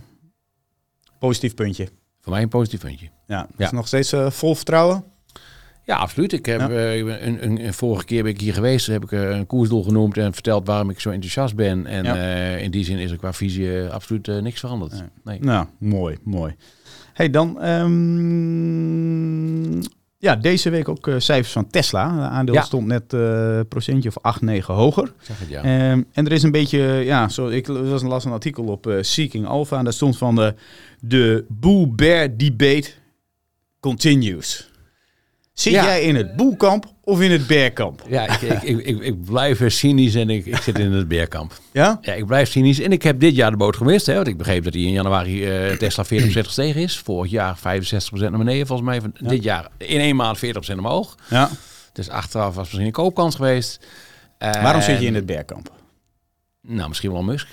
positief 1.19 1.55
puntje. 1.55 1.89
Voor 2.21 2.33
mij 2.33 2.43
een 2.43 2.49
positief 2.49 2.81
puntje. 2.81 3.09
Ja, 3.27 3.47
is 3.57 3.71
Ja. 3.71 3.73
nog 3.73 3.87
steeds 3.87 4.15
vol 4.29 4.55
vertrouwen? 4.55 5.05
Ja, 5.85 5.97
absoluut. 5.97 6.33
Ik 6.33 6.47
heb 6.47 6.61
een, 6.61 7.45
een, 7.47 7.65
een, 7.67 7.75
vorige 7.75 8.05
keer 8.05 8.23
ben 8.23 8.33
ik 8.33 8.41
hier 8.41 8.55
geweest, 8.55 8.87
heb 8.87 9.03
ik 9.03 9.11
een 9.11 9.47
koersdoel 9.47 9.83
genoemd 9.83 10.17
en 10.17 10.33
verteld 10.33 10.67
waarom 10.67 10.91
ik 10.91 11.01
zo 11.01 11.11
enthousiast 11.11 11.55
ben. 11.57 11.87
En 11.87 12.05
Ja. 12.05 12.57
in 12.57 12.71
die 12.71 12.85
zin 12.85 12.99
is 12.99 13.11
er 13.11 13.17
qua 13.17 13.33
visie 13.33 13.89
absoluut 13.89 14.27
niks 14.27 14.61
veranderd. 14.61 15.03
Nee. 15.25 15.41
Nou, 15.41 15.67
mooi, 15.79 16.17
mooi. 16.23 16.55
Hey, 17.13 17.31
dan 17.31 17.61
ehm, 17.63 19.83
ja, 20.19 20.37
deze 20.37 20.71
week 20.71 20.89
ook 20.89 21.07
eh, 21.09 21.15
cijfers 21.19 21.53
van 21.53 21.67
Tesla. 21.71 22.15
De 22.17 22.21
aandeel 22.21 22.55
Ja. 22.55 22.63
stond 22.63 22.87
net 22.87 23.13
eh 23.13 23.61
procentje 23.69 24.09
of 24.09 24.19
8, 24.21 24.41
9 24.41 24.75
hoger. 24.75 25.13
Zeg 25.21 25.39
het 25.39 25.49
ja. 25.49 25.63
Ehm, 25.63 26.03
en 26.13 26.27
er 26.27 26.33
is 26.33 26.43
een 26.43 26.51
beetje, 26.51 26.79
ja, 27.05 27.29
zo, 27.29 27.49
ik 27.49 27.67
was 27.67 28.03
las 28.03 28.25
een 28.25 28.33
artikel 28.33 28.65
op 28.65 28.87
eh, 28.87 28.97
Seeking 29.01 29.47
Alpha 29.47 29.79
en 29.79 29.85
daar 29.85 29.93
stond 29.93 30.19
van 30.19 30.35
de, 30.35 30.55
de 31.01 31.45
bull-bear 31.49 32.37
debate 32.37 32.91
continues. 33.81 34.71
Zit 35.59 35.73
Ja. 35.73 35.85
jij 35.85 36.03
in 36.03 36.14
het 36.16 36.37
boelkamp 36.37 36.87
of 37.05 37.21
in 37.21 37.31
het 37.31 37.47
bearkamp? 37.47 38.03
Ja, 38.09 38.27
ik, 38.40 38.40
ik, 38.62 38.62
ik, 38.87 39.01
ik, 39.01 39.25
blijf 39.25 39.71
cynisch 39.73 40.14
en 40.14 40.31
ik, 40.31 40.47
ik 40.47 40.57
zit 40.57 40.79
in 40.79 40.92
het 40.92 41.09
beerkamp. 41.09 41.53
Ja? 41.73 41.99
Ja, 42.03 42.12
ik 42.12 42.27
blijf 42.27 42.51
cynisch. 42.51 42.81
En 42.81 42.92
ik 42.92 43.03
heb 43.03 43.21
dit 43.21 43.35
jaar 43.37 43.51
de 43.51 43.57
boot 43.57 43.77
gemist. 43.77 44.07
Hè, 44.07 44.14
want 44.14 44.27
ik 44.27 44.37
begreep 44.37 44.64
dat 44.64 44.73
hij 44.75 44.83
in 44.83 44.90
januari 44.90 45.44
eh, 45.44 45.77
Tesla 45.77 46.05
40% 46.05 46.09
gestegen 46.09 46.81
is. 46.83 46.99
Vorig 46.99 47.31
jaar 47.31 47.59
65% 47.59 47.61
naar 48.11 48.31
beneden 48.31 48.66
volgens 48.66 48.88
mij. 48.88 49.01
Van 49.01 49.12
Dit 49.29 49.42
jaar 49.42 49.68
in 49.79 50.01
één 50.01 50.16
maand 50.16 50.38
40% 50.47 50.51
omhoog. 50.79 51.16
ja. 51.31 51.51
Dus 51.92 52.09
achteraf 52.09 52.55
was 52.55 52.64
misschien 52.64 52.87
een 52.87 52.92
koopkans 52.92 53.35
geweest. 53.35 53.87
Waarom 54.38 54.83
zit 54.83 55.01
je 55.01 55.07
in 55.07 55.14
het 55.14 55.27
bearkamp? 55.27 55.73
Nou, 56.62 56.88
misschien 56.88 57.12
wel 57.12 57.23
Musk. 57.23 57.49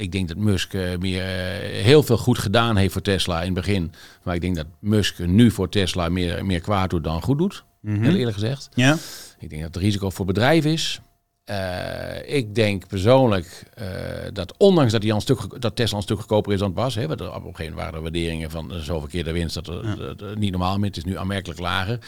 Ik 0.00 0.12
denk 0.12 0.28
dat 0.28 0.36
Musk 0.36 0.74
eh, 0.74 0.98
meer, 0.98 1.22
eh, 1.22 1.82
heel 1.82 2.02
veel 2.02 2.18
goed 2.18 2.38
gedaan 2.38 2.76
heeft 2.76 2.92
voor 2.92 3.02
Tesla 3.02 3.38
in 3.38 3.44
het 3.44 3.54
begin. 3.54 3.92
Maar 4.22 4.34
ik 4.34 4.40
denk 4.40 4.56
dat 4.56 4.66
Musk 4.78 5.18
nu 5.18 5.50
voor 5.50 5.68
Tesla 5.68 6.08
meer, 6.08 6.46
meer 6.46 6.60
kwaad 6.60 6.90
doet 6.90 7.04
dan 7.04 7.22
goed 7.22 7.38
doet. 7.38 7.64
Mhm. 7.80 8.02
Heel 8.02 8.14
eerlijk 8.14 8.36
gezegd. 8.36 8.68
Ja? 8.74 8.96
Ik 9.38 9.50
denk 9.50 9.62
dat 9.62 9.74
het 9.74 9.82
risico 9.82 10.10
voor 10.10 10.26
bedrijf 10.26 10.64
is. 10.64 11.00
Eh, 11.44 12.36
ik 12.36 12.54
denk 12.54 12.86
persoonlijk 12.86 13.62
dat 14.32 14.54
ondanks 14.58 14.92
dat, 14.92 15.00
die 15.00 15.12
een 15.12 15.20
stuk, 15.20 15.60
dat 15.60 15.76
Tesla 15.76 15.96
een 15.96 16.02
stuk 16.02 16.18
goedkoper 16.18 16.52
is 16.52 16.58
dan 16.58 16.68
het 16.68 16.78
was. 16.78 16.94
Hè, 16.94 17.06
want 17.06 17.20
op 17.20 17.26
een 17.26 17.34
gegeven 17.34 17.56
moment 17.64 17.76
waren 17.76 17.94
er 17.94 18.00
waarderingen 18.02 18.50
van 18.50 18.72
eh, 18.72 18.78
zoveel 18.78 19.08
keer 19.08 19.24
de 19.24 19.32
winst. 19.32 19.54
Dat, 19.54 19.64
dat- 19.66 20.18
dat 20.18 20.36
niet 20.38 20.50
normaal 20.50 20.78
meer. 20.78 20.88
Het 20.88 20.96
is 20.96 21.04
nu 21.04 21.16
aanmerkelijk 21.18 21.60
lager. 21.60 21.98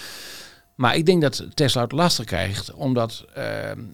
Maar 0.75 0.97
ik 0.97 1.07
denk 1.07 1.23
dat 1.23 1.47
Tesla 1.55 1.83
het 1.83 1.93
lastig 1.93 2.25
krijgt, 2.25 2.73
omdat 2.73 3.25
eh, 3.35 3.45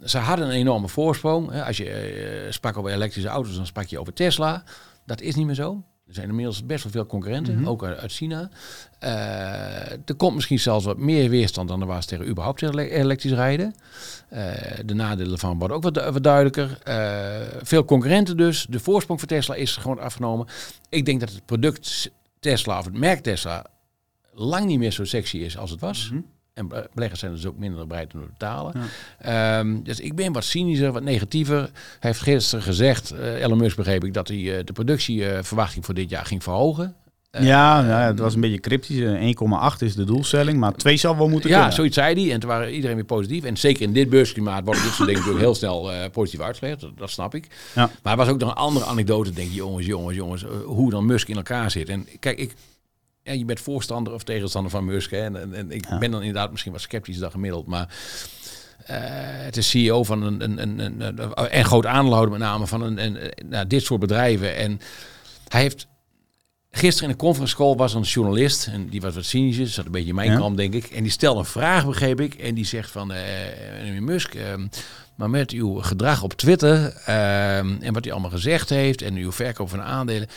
ze 0.04 0.18
hadden 0.18 0.46
een 0.46 0.52
enorme 0.54 0.88
voorsprong. 0.88 1.62
Als 1.62 1.76
je 1.76 1.90
eh, 1.90 2.52
sprak 2.52 2.76
over 2.76 2.90
elektrische 2.90 3.28
auto's, 3.28 3.56
dan 3.56 3.66
sprak 3.66 3.86
je 3.86 4.00
over 4.00 4.12
Tesla. 4.12 4.62
Dat 5.06 5.20
is 5.20 5.34
niet 5.34 5.46
meer 5.46 5.54
zo. 5.54 5.82
Er 6.06 6.14
zijn 6.14 6.28
inmiddels 6.28 6.66
best 6.66 6.82
wel 6.82 6.92
veel 6.92 7.06
concurrenten, 7.06 7.66
ook 7.66 7.84
uit 7.84 8.12
China. 8.12 8.50
Eh, 8.98 9.90
er 9.92 10.14
komt 10.16 10.34
misschien 10.34 10.58
zelfs 10.58 10.84
wat 10.84 10.98
meer 10.98 11.30
weerstand 11.30 11.68
dan 11.68 11.80
er 11.80 11.86
was 11.86 12.06
tegen 12.06 12.28
überhaupt 12.28 12.62
ele- 12.62 12.82
elektrisch 12.82 13.32
rijden. 13.32 13.74
De 14.84 14.94
nadelen 14.94 15.32
ervan 15.32 15.58
worden 15.58 15.76
ook 15.76 15.82
wat, 15.82 15.94
du- 15.94 16.10
wat 16.10 16.22
duidelijker. 16.22 16.78
Veel 17.62 17.84
concurrenten 17.84 18.36
dus. 18.36 18.66
De 18.68 18.80
voorsprong 18.80 19.18
voor 19.20 19.28
Tesla 19.28 19.54
is 19.54 19.76
gewoon 19.76 19.98
afgenomen. 20.00 20.46
Ik 20.88 21.04
denk 21.04 21.20
dat 21.20 21.30
het 21.30 21.44
product 21.46 22.10
Tesla 22.40 22.78
of 22.78 22.84
het 22.84 22.98
merk 22.98 23.20
Tesla 23.20 23.64
lang 24.32 24.66
niet 24.66 24.78
meer 24.78 24.92
zo 24.92 25.04
sexy 25.04 25.36
is 25.36 25.58
als 25.58 25.70
het 25.70 25.80
was. 25.80 26.10
En 26.58 26.68
be- 26.68 26.88
beleggers 26.94 27.20
zijn 27.20 27.32
dus 27.32 27.46
ook 27.46 27.58
minder 27.58 27.86
bereid 27.86 28.14
om 28.14 28.20
te 28.20 28.26
betalen. 28.38 28.74
Ehm, 29.18 29.82
dus 29.82 30.00
ik 30.00 30.14
ben 30.14 30.32
wat 30.32 30.44
cynischer, 30.44 30.92
wat 30.92 31.02
negatiever. 31.02 31.56
Hij 31.58 31.70
heeft 32.00 32.20
gisteren 32.20 32.64
gezegd, 32.64 33.10
eh 33.10 33.42
Elon 33.42 33.58
Musk 33.58 33.76
begreep 33.76 34.04
ik, 34.04 34.14
dat 34.14 34.28
hij 34.28 34.58
eh, 34.58 34.64
de 34.64 34.72
productieverwachting 34.72 35.84
voor 35.84 35.94
dit 35.94 36.10
jaar 36.10 36.26
ging 36.26 36.42
verhogen. 36.42 36.94
Eh, 37.30 37.44
ja, 37.46 37.74
nou 37.80 37.88
ja, 38.00 38.06
het 38.06 38.18
was 38.18 38.34
een 38.34 38.40
beetje 38.40 38.60
cryptisch. 38.60 39.00
Eh, 39.00 39.20
1,8 39.72 39.82
is 39.82 39.94
de 39.94 40.04
doelstelling, 40.04 40.58
maar 40.58 40.74
2 40.74 40.96
zal 40.96 41.16
wel 41.16 41.28
moeten 41.28 41.50
Ja, 41.50 41.56
kunnen. 41.56 41.74
zoiets 41.74 41.94
zei 41.94 42.22
hij. 42.24 42.32
En 42.32 42.40
toen 42.40 42.48
waren 42.48 42.72
iedereen 42.74 42.96
weer 42.96 43.04
positief. 43.04 43.44
En 43.44 43.56
zeker 43.56 43.82
in 43.82 43.92
dit 43.92 44.10
beursklimaat 44.10 44.64
worden 44.64 44.82
dit 44.82 44.92
soort 44.92 45.06
dingen 45.08 45.20
natuurlijk 45.20 45.44
heel 45.44 45.54
snel 45.54 45.90
positief 46.12 46.40
uitgelegd. 46.40 46.80
Dat, 46.80 46.90
dat 46.98 47.10
snap 47.10 47.34
ik. 47.34 47.46
Ja. 47.74 47.90
Maar 48.02 48.12
er 48.12 48.18
was 48.18 48.28
ook 48.28 48.38
nog 48.38 48.48
een 48.50 48.54
andere 48.56 48.84
anekdote. 48.86 49.32
Denk 49.32 49.48
je, 49.48 49.54
jongens, 49.54 49.86
jongens, 49.86 50.16
jongens. 50.16 50.44
hoe 50.64 50.90
dan 50.90 51.06
Musk 51.06 51.28
in 51.28 51.36
elkaar 51.36 51.70
zit. 51.70 51.88
En 51.88 52.06
kijk, 52.20 52.38
ik, 52.38 52.54
ja, 53.28 53.34
je 53.34 53.44
bent 53.44 53.60
voorstander 53.60 54.12
of 54.12 54.22
tegenstander 54.22 54.70
van 54.70 54.84
Musk. 54.84 55.10
Hè? 55.10 55.18
En, 55.24 55.36
en, 55.36 55.54
en 55.54 55.70
ik 55.70 55.86
ben 55.98 56.10
dan 56.10 56.20
inderdaad 56.20 56.50
misschien 56.50 56.72
wat 56.72 56.80
sceptisch 56.80 57.18
dan 57.18 57.30
gemiddeld. 57.30 57.66
Maar 57.66 57.88
eh, 58.86 58.96
het 59.20 59.56
is 59.56 59.70
CEO 59.70 60.04
van 60.04 60.22
een, 60.22 60.40
een, 60.42 60.62
een, 60.62 60.78
een, 60.78 61.00
een- 61.00 61.48
en 61.50 61.64
groot 61.64 61.86
aandeelhouder 61.86 62.30
met 62.38 62.40
name 62.48 62.66
van 62.66 62.82
een, 62.82 63.04
een, 63.04 63.18
nou, 63.48 63.66
dit 63.66 63.82
soort 63.82 64.00
bedrijven. 64.00 64.56
En 64.56 64.80
hij 65.48 65.60
heeft 65.60 65.86
Gisteren 66.70 67.10
in 67.10 67.16
de 67.16 67.22
conference 67.22 67.56
call 67.56 67.74
was 67.74 67.94
een 67.94 68.02
journalist. 68.02 68.66
En 68.66 68.88
die 68.88 69.00
was 69.00 69.14
wat 69.14 69.24
cynisch, 69.24 69.74
zat 69.74 69.84
een 69.84 69.90
beetje 69.90 70.08
in 70.08 70.14
mijn 70.14 70.30
Ja. 70.40 70.50
denk 70.50 70.74
ik. 70.74 70.84
En 70.84 71.02
die 71.02 71.12
stelde 71.12 71.38
een 71.38 71.44
vraag, 71.44 71.86
begreep 71.86 72.20
ik. 72.20 72.34
En 72.34 72.54
die 72.54 72.64
zegt 72.64 72.90
van, 72.90 73.12
eh 73.12 73.22
meneer 73.82 74.02
Musk, 74.02 74.34
ehm, 74.34 74.66
maar 75.14 75.30
met 75.30 75.50
uw 75.50 75.74
gedrag 75.74 76.22
op 76.22 76.32
Twitter... 76.32 76.92
ehm, 77.06 77.76
en 77.80 77.92
wat 77.92 78.06
u 78.06 78.10
allemaal 78.10 78.30
gezegd 78.30 78.68
heeft 78.68 79.02
en 79.02 79.14
uw 79.14 79.32
verkoop 79.32 79.68
van 79.68 79.82
aandelen... 79.82 80.28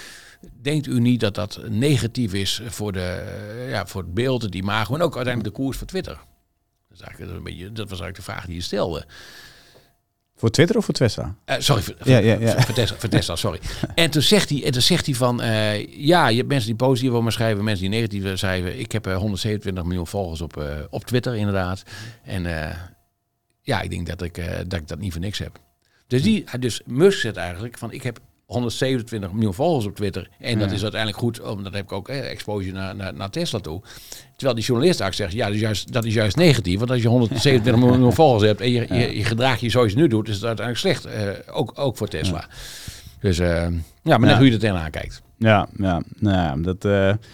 Denkt 0.61 0.87
u 0.87 0.99
niet 0.99 1.19
dat 1.19 1.35
dat 1.35 1.59
negatief 1.69 2.33
is 2.33 2.61
voor, 2.65 2.91
de, 2.91 2.99
eh, 2.99 3.69
ja, 3.69 3.85
voor 3.85 4.01
het 4.01 4.13
beeld, 4.13 4.41
het 4.41 4.55
imago... 4.55 4.95
en 4.95 5.01
ook 5.01 5.15
uiteindelijk 5.15 5.55
de 5.55 5.61
koers 5.61 5.77
van 5.77 5.87
Twitter? 5.87 6.13
Dat, 6.13 6.99
is 6.99 7.01
eigenlijk 7.01 7.37
een 7.37 7.43
beetje, 7.43 7.71
dat 7.71 7.89
was 7.89 7.99
eigenlijk 7.99 8.15
de 8.15 8.21
vraag 8.21 8.45
die 8.45 8.55
je 8.55 8.61
stelde. 8.61 9.05
Voor 10.35 10.49
Twitter 10.49 10.77
of 10.77 10.85
voor 10.85 10.93
Tesla? 10.93 11.35
Eh, 11.45 11.55
sorry, 11.59 11.81
voor, 11.81 11.95
Ja, 12.03 12.17
ja, 12.17 12.39
ja. 12.39 12.61
voor- 12.61 12.73
Tesla, 12.75 12.95
voor 12.97 13.09
Tesla, 13.09 13.35
sorry. 13.35 13.59
En 13.95 14.11
toen 14.11 14.21
zegt 14.21 14.49
hij, 14.49 14.63
en 14.63 14.71
toen 14.71 14.81
zegt 14.81 15.05
hij 15.05 15.15
van, 15.15 15.41
eh, 15.41 15.87
ja, 15.97 16.27
je 16.27 16.37
hebt 16.37 16.47
mensen 16.47 16.67
die 16.67 16.75
positief 16.75 17.09
over 17.11 17.23
me 17.23 17.31
schrijven, 17.31 17.63
mensen 17.63 17.89
die 17.89 17.99
negatief 17.99 18.37
schrijven. 18.37 18.79
Ik 18.79 18.91
heb 18.91 19.07
eh, 19.07 19.17
127 19.17 19.83
miljoen 19.83 20.07
volgers 20.07 20.41
op, 20.41 20.63
op 20.89 21.05
Twitter, 21.05 21.35
inderdaad. 21.35 21.83
En 22.23 22.43
ja, 23.61 23.81
ik 23.81 23.89
denk 23.89 24.07
dat 24.07 24.21
ik, 24.21 24.35
dat 24.67 24.79
ik 24.79 24.87
dat 24.87 24.99
niet 24.99 25.11
voor 25.11 25.21
niks 25.21 25.39
heb. 25.39 25.59
Dus, 26.07 26.21
die, 26.21 26.45
dus 26.59 26.81
Musk 26.85 27.19
zegt 27.19 27.35
eigenlijk 27.37 27.77
van, 27.77 27.91
ik 27.91 28.03
heb 28.03 28.19
127 28.51 29.31
miljoen 29.31 29.53
volgers 29.53 29.85
op 29.85 29.95
Twitter. 29.95 30.29
En 30.39 30.59
dat 30.59 30.71
is 30.71 30.81
uiteindelijk 30.81 31.19
goed, 31.21 31.41
omdat 31.41 31.73
heb 31.73 31.83
ik 31.83 31.91
ook 31.91 32.09
eh, 32.09 32.29
exposure 32.31 32.73
naar, 32.73 32.95
naar, 32.95 33.13
naar 33.13 33.29
Tesla 33.29 33.59
toe. 33.59 33.81
Terwijl 34.35 34.55
die 34.55 34.65
journalist 34.65 34.99
eigenlijk 34.99 35.31
zegt, 35.31 35.41
ja, 35.43 35.45
dat 35.47 35.55
is 35.55 35.61
juist, 35.61 35.93
dat 35.93 36.05
is 36.05 36.13
juist 36.13 36.35
negatief. 36.35 36.77
Want 36.79 36.91
als 36.91 37.01
je 37.01 37.07
127 37.07 37.81
miljoen 37.85 38.13
volgers 38.13 38.43
hebt 38.43 38.61
en 38.61 38.71
je, 38.71 38.85
je, 38.93 39.17
je 39.17 39.23
gedrag 39.23 39.59
je 39.59 39.69
zoals 39.69 39.91
je 39.91 39.97
nu 39.97 40.07
doet, 40.07 40.27
is 40.27 40.35
het 40.35 40.43
uiteindelijk 40.45 40.87
slecht. 41.01 41.05
eh, 41.15 41.55
ook, 41.57 41.71
ook 41.75 41.97
voor 41.97 42.07
Tesla. 42.07 42.45
Dus 43.19 43.39
eh, 43.39 43.47
ja, 44.03 44.17
maar 44.17 44.19
net 44.19 44.29
Ja. 44.29 44.37
hoe 44.37 44.45
je 44.45 44.51
er 44.53 44.59
tegenaan 44.59 44.91
kijkt. 44.91 45.21
Ja, 45.37 45.67
ja, 45.77 46.01
nou 46.19 46.35
ja, 46.37 46.55
dat 46.73 46.83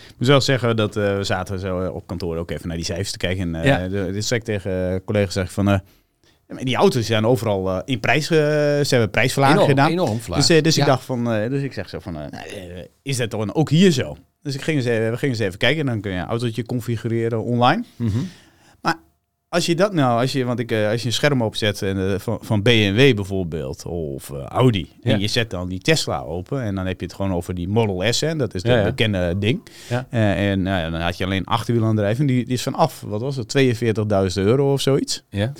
ik 0.09 0.15
moet 0.17 0.27
wel 0.27 0.41
zeggen 0.41 0.75
dat 0.75 0.95
eh, 0.95 1.17
we 1.17 1.23
zaten 1.23 1.59
zo 1.59 1.87
op 1.87 2.07
kantoor 2.07 2.37
ook 2.37 2.51
even 2.51 2.67
naar 2.67 2.77
die 2.77 2.85
cijfers 2.85 3.11
te 3.11 3.17
kijken. 3.17 3.55
En 3.55 3.65
Ja. 3.65 3.87
de, 3.87 4.35
ik 4.35 4.43
tegen 4.43 5.01
collega's 5.05 5.33
zeg 5.33 5.51
van, 5.51 5.81
maar 6.47 6.63
die 6.63 6.75
auto's 6.75 7.05
zijn 7.05 7.25
overal 7.25 7.69
eh, 7.69 7.79
in 7.85 7.99
prijs, 7.99 8.29
eh, 8.29 8.37
ze 8.37 8.85
hebben 8.89 9.09
prijsverlaging 9.09 9.61
gedaan. 9.69 9.91
enorm 9.91 10.19
vlaag. 10.19 10.37
Dus, 10.39 10.49
eh, 10.49 10.61
dus 10.61 10.75
Ja. 10.75 10.81
ik 10.81 10.87
dacht 10.87 11.03
van, 11.03 11.23
dus 11.23 11.61
ik 11.61 11.73
zeg 11.73 11.89
zo 11.89 11.99
van, 11.99 12.13
nou, 12.13 12.29
is 13.01 13.17
dat 13.17 13.31
dan 13.31 13.53
ook 13.53 13.69
hier 13.69 13.91
zo? 13.91 14.17
Dus 14.41 14.55
ik 14.55 14.61
ging 14.61 14.77
eens 14.77 14.85
even, 14.85 15.11
we 15.11 15.17
gingen 15.17 15.35
eens 15.35 15.43
even 15.45 15.57
kijken. 15.57 15.85
Dan 15.85 16.01
kun 16.01 16.11
je 16.11 16.17
een 16.17 16.25
autootje 16.25 16.65
configureren 16.65 17.43
online. 17.43 17.83
Mhm. 17.95 18.17
Als 19.49 19.65
je 19.65 19.75
dat 19.75 19.93
nou, 19.93 20.21
als 20.21 20.31
je, 20.31 20.45
want 20.45 20.59
ik, 20.59 20.71
als 20.71 21.01
je 21.01 21.07
een 21.07 21.13
scherm 21.13 21.41
opzet 21.41 21.81
en, 21.81 22.21
van, 22.21 22.37
van 22.41 22.61
BMW 22.61 23.15
bijvoorbeeld 23.15 23.85
of 23.85 24.29
Audi 24.29 24.89
Ja. 25.01 25.13
en 25.13 25.19
je 25.19 25.27
zet 25.27 25.49
dan 25.49 25.69
die 25.69 25.79
Tesla 25.79 26.19
open 26.21 26.61
en 26.61 26.75
dan 26.75 26.85
heb 26.85 26.99
je 26.99 27.05
het 27.05 27.15
gewoon 27.15 27.33
over 27.33 27.53
die 27.53 27.67
Model 27.67 28.13
S, 28.13 28.21
hè, 28.21 28.35
dat 28.35 28.53
is 28.53 28.61
Ja, 28.61 28.77
ja. 28.77 28.83
bekende 28.83 29.37
ding. 29.37 29.61
En 30.09 30.61
nou 30.61 30.91
dan 30.91 31.01
had 31.01 31.17
je 31.17 31.25
alleen 31.25 31.45
achterwielaandrijving, 31.45 32.27
die, 32.27 32.45
die 32.45 32.53
is 32.53 32.63
vanaf, 32.63 33.01
wat 33.01 33.21
was 33.21 33.35
het, 33.35 33.47
42.000 34.37 34.43
euro 34.45 34.73
of 34.73 34.81
zoiets. 34.81 35.23
Ja. 35.29 35.53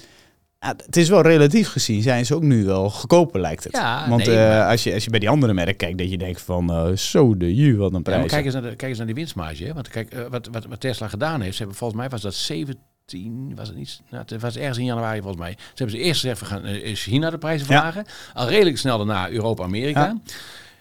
Ja, 0.68 0.74
het 0.86 0.98
is 0.98 1.10
wel 1.10 1.22
relatief 1.22 1.68
gezien, 1.70 2.02
zijn 2.02 2.26
ze 2.26 2.36
ook 2.36 2.42
nu 2.42 2.66
wel 2.66 2.90
goedkoper 2.90 3.40
lijkt 3.42 3.64
het. 3.64 3.74
Ja, 3.76 4.10
Want 4.10 4.26
nee, 4.26 4.36
eh, 4.38 4.48
maar- 4.50 4.70
als, 4.70 4.84
je, 4.84 4.94
als 4.94 5.04
je 5.04 5.10
bij 5.10 5.20
die 5.20 5.30
andere 5.30 5.54
merken 5.54 5.76
kijkt, 5.76 5.98
dat 5.98 6.10
je 6.12 6.18
denkt 6.18 6.42
van 6.42 6.70
eh, 6.72 6.92
zo 6.96 7.38
de 7.38 7.56
ju, 7.56 7.78
wat 7.78 7.90
een 7.92 7.96
Ja, 7.98 8.02
prijs. 8.04 8.20
maar 8.20 8.30
kijk 8.30 8.46
eens, 8.46 8.54
naar 8.54 8.64
de, 8.64 8.68
kijk 8.76 8.90
eens 8.90 8.98
naar 8.98 9.06
die 9.08 9.16
winstmarge. 9.16 9.64
Hè? 9.64 9.74
Want 9.74 9.88
kijk, 9.88 10.12
eh, 10.14 10.20
wat, 10.30 10.48
wat, 10.52 10.66
wat 10.66 10.80
Tesla 10.80 11.08
gedaan 11.08 11.42
heeft, 11.42 11.52
ze 11.54 11.58
hebben 11.60 11.78
volgens 11.78 12.00
mij 12.00 12.10
was 12.10 12.22
dat 12.22 12.34
17, 12.34 13.52
was 13.56 13.68
het 13.68 13.78
niet? 13.78 14.02
Nou, 14.10 14.24
het 14.28 14.42
was 14.42 14.58
ergens 14.58 14.78
in 14.78 14.86
januari 14.86 15.18
volgens 15.22 15.42
mij. 15.42 15.52
Ze 15.58 15.64
hebben 15.84 15.96
ze 15.98 16.04
eerst 16.04 16.20
gezegd, 16.22 16.40
we 16.40 16.46
gaan 16.46 16.64
China 16.96 17.30
de 17.30 17.38
prijzen 17.38 17.68
Ja. 17.70 17.74
verlagen. 17.76 18.06
Al 18.34 18.50
redelijk 18.50 18.78
snel 18.78 18.98
daarna 18.98 19.30
Europa, 19.30 19.64
Amerika. 19.64 20.04
Ja. 20.04 20.18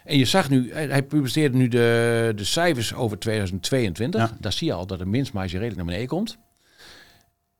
En 0.05 0.17
je 0.17 0.25
zag 0.25 0.49
nu, 0.49 0.73
hij 0.73 1.03
publiceerde 1.03 1.57
nu 1.57 1.67
de, 1.67 2.31
de 2.35 2.43
cijfers 2.43 2.93
over 2.93 3.19
2022. 3.19 4.21
Ja. 4.21 4.29
Daar 4.39 4.53
zie 4.53 4.67
je 4.67 4.73
al 4.73 4.85
dat 4.87 4.99
de 4.99 5.09
winstmarge 5.09 5.51
redelijk 5.51 5.75
naar 5.75 5.85
beneden 5.85 6.07
komt. 6.07 6.37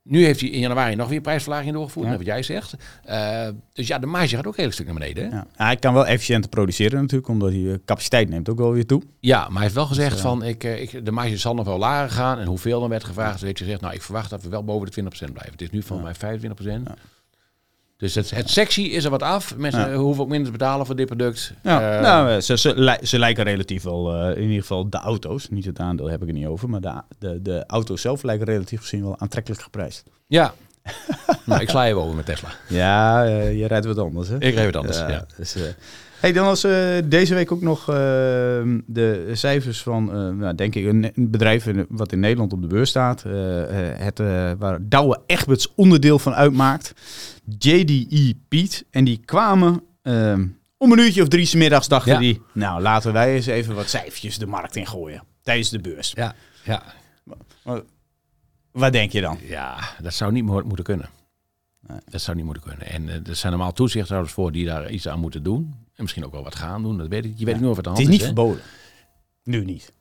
Nu 0.09 0.25
heeft 0.25 0.39
hij 0.39 0.49
in 0.49 0.59
januari 0.59 0.95
nog 0.95 1.09
weer 1.09 1.21
prijsverlaging 1.21 1.73
doorgevoerd, 1.73 2.07
Ja. 2.09 2.17
wat 2.17 2.25
jij 2.25 2.43
zegt. 2.43 2.75
Eh, 3.03 3.47
dus 3.73 3.87
ja, 3.87 3.99
de 3.99 4.05
marge 4.05 4.35
gaat 4.35 4.47
ook 4.47 4.57
een 4.57 4.63
heel 4.63 4.71
stuk 4.71 4.85
naar 4.85 4.95
beneden. 4.95 5.23
Hè? 5.23 5.29
Ja. 5.29 5.47
Ja, 5.57 5.65
hij 5.65 5.75
kan 5.75 5.93
wel 5.93 6.05
efficiënter 6.05 6.49
produceren 6.49 7.01
natuurlijk, 7.01 7.29
omdat 7.29 7.51
die 7.51 7.71
eh, 7.71 7.77
capaciteit 7.85 8.29
neemt 8.29 8.49
ook 8.49 8.57
wel 8.57 8.71
weer 8.71 8.85
toe. 8.85 9.01
Ja, 9.19 9.39
maar 9.39 9.51
hij 9.53 9.61
heeft 9.61 9.73
wel 9.75 9.85
gezegd 9.85 10.09
Dus, 10.11 10.19
eh, 10.19 10.25
van 10.25 10.43
ik, 10.43 10.63
ik, 10.63 11.05
de 11.05 11.11
marge 11.11 11.37
zal 11.37 11.53
nog 11.55 11.65
wel 11.65 11.77
lager 11.77 12.09
gaan. 12.09 12.39
En 12.39 12.47
hoeveel 12.47 12.79
dan 12.79 12.89
werd 12.89 13.03
gevraagd, 13.03 13.41
weet 13.41 13.57
je 13.57 13.63
gezegd, 13.63 13.81
nou 13.81 13.93
ik 13.93 14.01
verwacht 14.01 14.29
dat 14.29 14.43
we 14.43 14.49
wel 14.49 14.63
boven 14.63 14.85
de 14.85 14.91
20% 14.91 15.33
blijven. 15.33 15.51
Het 15.51 15.61
is 15.61 15.69
nu 15.69 15.81
van 15.83 16.01
mij 16.01 16.13
25%. 16.15 16.89
Dus 17.97 18.15
het, 18.15 18.29
het 18.31 18.49
sexy 18.49 18.81
is 18.81 19.03
er 19.03 19.09
wat 19.09 19.23
af. 19.23 19.55
Mensen 19.55 19.93
hoeven 19.93 20.23
ook 20.23 20.29
minder 20.29 20.45
te 20.51 20.57
betalen 20.57 20.85
voor 20.85 20.95
dit 20.95 21.05
product. 21.05 21.53
Ja, 21.63 21.95
Eh, 21.95 22.01
nou, 22.01 22.39
ze, 22.41 22.57
ze, 22.57 22.73
li- 22.79 22.97
ze 23.07 23.19
lijken 23.19 23.43
relatief 23.43 23.83
wel, 23.83 24.13
eh, 24.15 24.35
in 24.37 24.41
ieder 24.43 24.61
geval 24.61 24.89
de 24.89 24.97
auto's, 24.97 25.49
niet 25.49 25.65
het 25.65 25.79
aandeel 25.79 26.09
heb 26.09 26.21
ik 26.21 26.27
er 26.27 26.33
niet 26.33 26.45
over, 26.47 26.69
maar 26.69 26.81
de, 26.81 26.93
de, 27.19 27.41
de 27.41 27.63
auto's 27.67 28.01
zelf 28.01 28.23
lijken 28.23 28.45
relatief 28.45 28.79
gezien 28.81 29.03
wel 29.03 29.19
aantrekkelijk 29.19 29.61
geprijsd. 29.61 30.03
ja. 30.27 30.53
nou, 31.45 31.61
ik 31.61 31.69
sla 31.69 31.87
even 31.87 32.01
over 32.01 32.15
met 32.15 32.25
Tesla. 32.25 32.49
Ja, 32.69 33.25
eh, 33.25 33.57
je 33.59 33.67
rijdt 33.67 33.85
wat 33.85 33.97
anders, 33.97 34.27
hè? 34.27 34.35
Ik 34.39 34.55
reed 34.55 34.65
het 34.65 34.75
anders. 34.75 34.97
Ja, 34.97 35.25
Dus, 35.37 35.55
eh, 35.55 35.61
hey, 36.19 36.31
dan 36.31 36.45
was 36.45 36.63
eh, 36.63 36.97
deze 37.05 37.33
week 37.33 37.51
ook 37.51 37.61
nog 37.61 37.79
eh, 37.79 37.95
de 38.85 39.29
cijfers 39.33 39.81
van, 39.83 40.09
eh, 40.13 40.29
nou, 40.29 40.55
denk 40.55 40.75
ik, 40.75 40.85
een, 40.85 41.03
een 41.03 41.31
bedrijf 41.31 41.65
in- 41.67 41.85
wat 41.89 42.11
in 42.11 42.19
Nederland 42.19 42.53
op 42.53 42.61
de 42.61 42.67
beurs 42.67 42.89
staat. 42.89 43.23
eh, 43.25 43.31
het, 43.97 44.19
waar 44.59 44.77
Douwe 44.81 45.19
Egberts 45.25 45.73
onderdeel 45.75 46.19
van 46.19 46.33
uitmaakt. 46.33 46.93
JDE 47.57 48.35
Piet. 48.47 48.85
En 48.91 49.03
die 49.03 49.21
kwamen 49.25 49.83
eh, 50.01 50.33
om 50.77 50.91
een 50.91 50.99
uurtje 50.99 51.21
of 51.21 51.27
drie 51.27 51.45
's 51.45 51.53
middags 51.53 51.87
dachten 51.87 52.11
Ja. 52.13 52.19
die, 52.19 52.41
nou 52.53 52.81
laten 52.81 53.13
wij 53.13 53.35
eens 53.35 53.45
even 53.45 53.75
wat 53.75 53.89
cijfertjes 53.89 54.37
de 54.37 54.45
markt 54.47 54.75
in 54.75 54.87
gooien. 54.87 55.23
Tijdens 55.41 55.69
de 55.69 55.79
beurs. 55.79 56.11
ja, 56.15 56.35
ja. 56.63 56.83
Wat 58.71 58.91
denk 58.91 59.11
je 59.11 59.21
dan? 59.21 59.37
Ja, 59.41 59.77
dat 60.01 60.13
zou 60.13 60.31
niet 60.31 60.43
mo- 60.43 60.63
moeten 60.65 60.85
kunnen. 60.85 61.09
Nee. 61.87 61.97
Dat 62.09 62.21
zou 62.21 62.37
niet 62.37 62.45
moeten 62.45 62.63
kunnen. 62.63 62.87
En 62.87 63.09
er 63.27 63.35
zijn 63.35 63.51
normaal 63.53 63.73
toezichthouders 63.73 64.33
voor 64.33 64.51
die 64.51 64.65
daar 64.65 64.89
iets 64.91 65.07
aan 65.07 65.19
moeten 65.19 65.43
doen. 65.43 65.75
En 65.97 66.03
misschien 66.03 66.25
ook 66.25 66.31
wel 66.31 66.43
wat 66.43 66.55
gaan 66.55 66.81
doen. 66.83 66.97
Dat 66.97 67.07
weet 67.07 67.25
ik. 67.25 67.33
Je 67.35 67.45
weet 67.45 67.55
Ja. 67.55 67.61
niet 67.61 67.69
of 67.69 67.77
het 67.77 67.87
aan 67.87 67.93
Het 67.93 68.01
is 68.01 68.07
niet 68.07 68.23
verboden. 68.23 68.61
Nu 69.43 69.65
niet. 69.65 69.93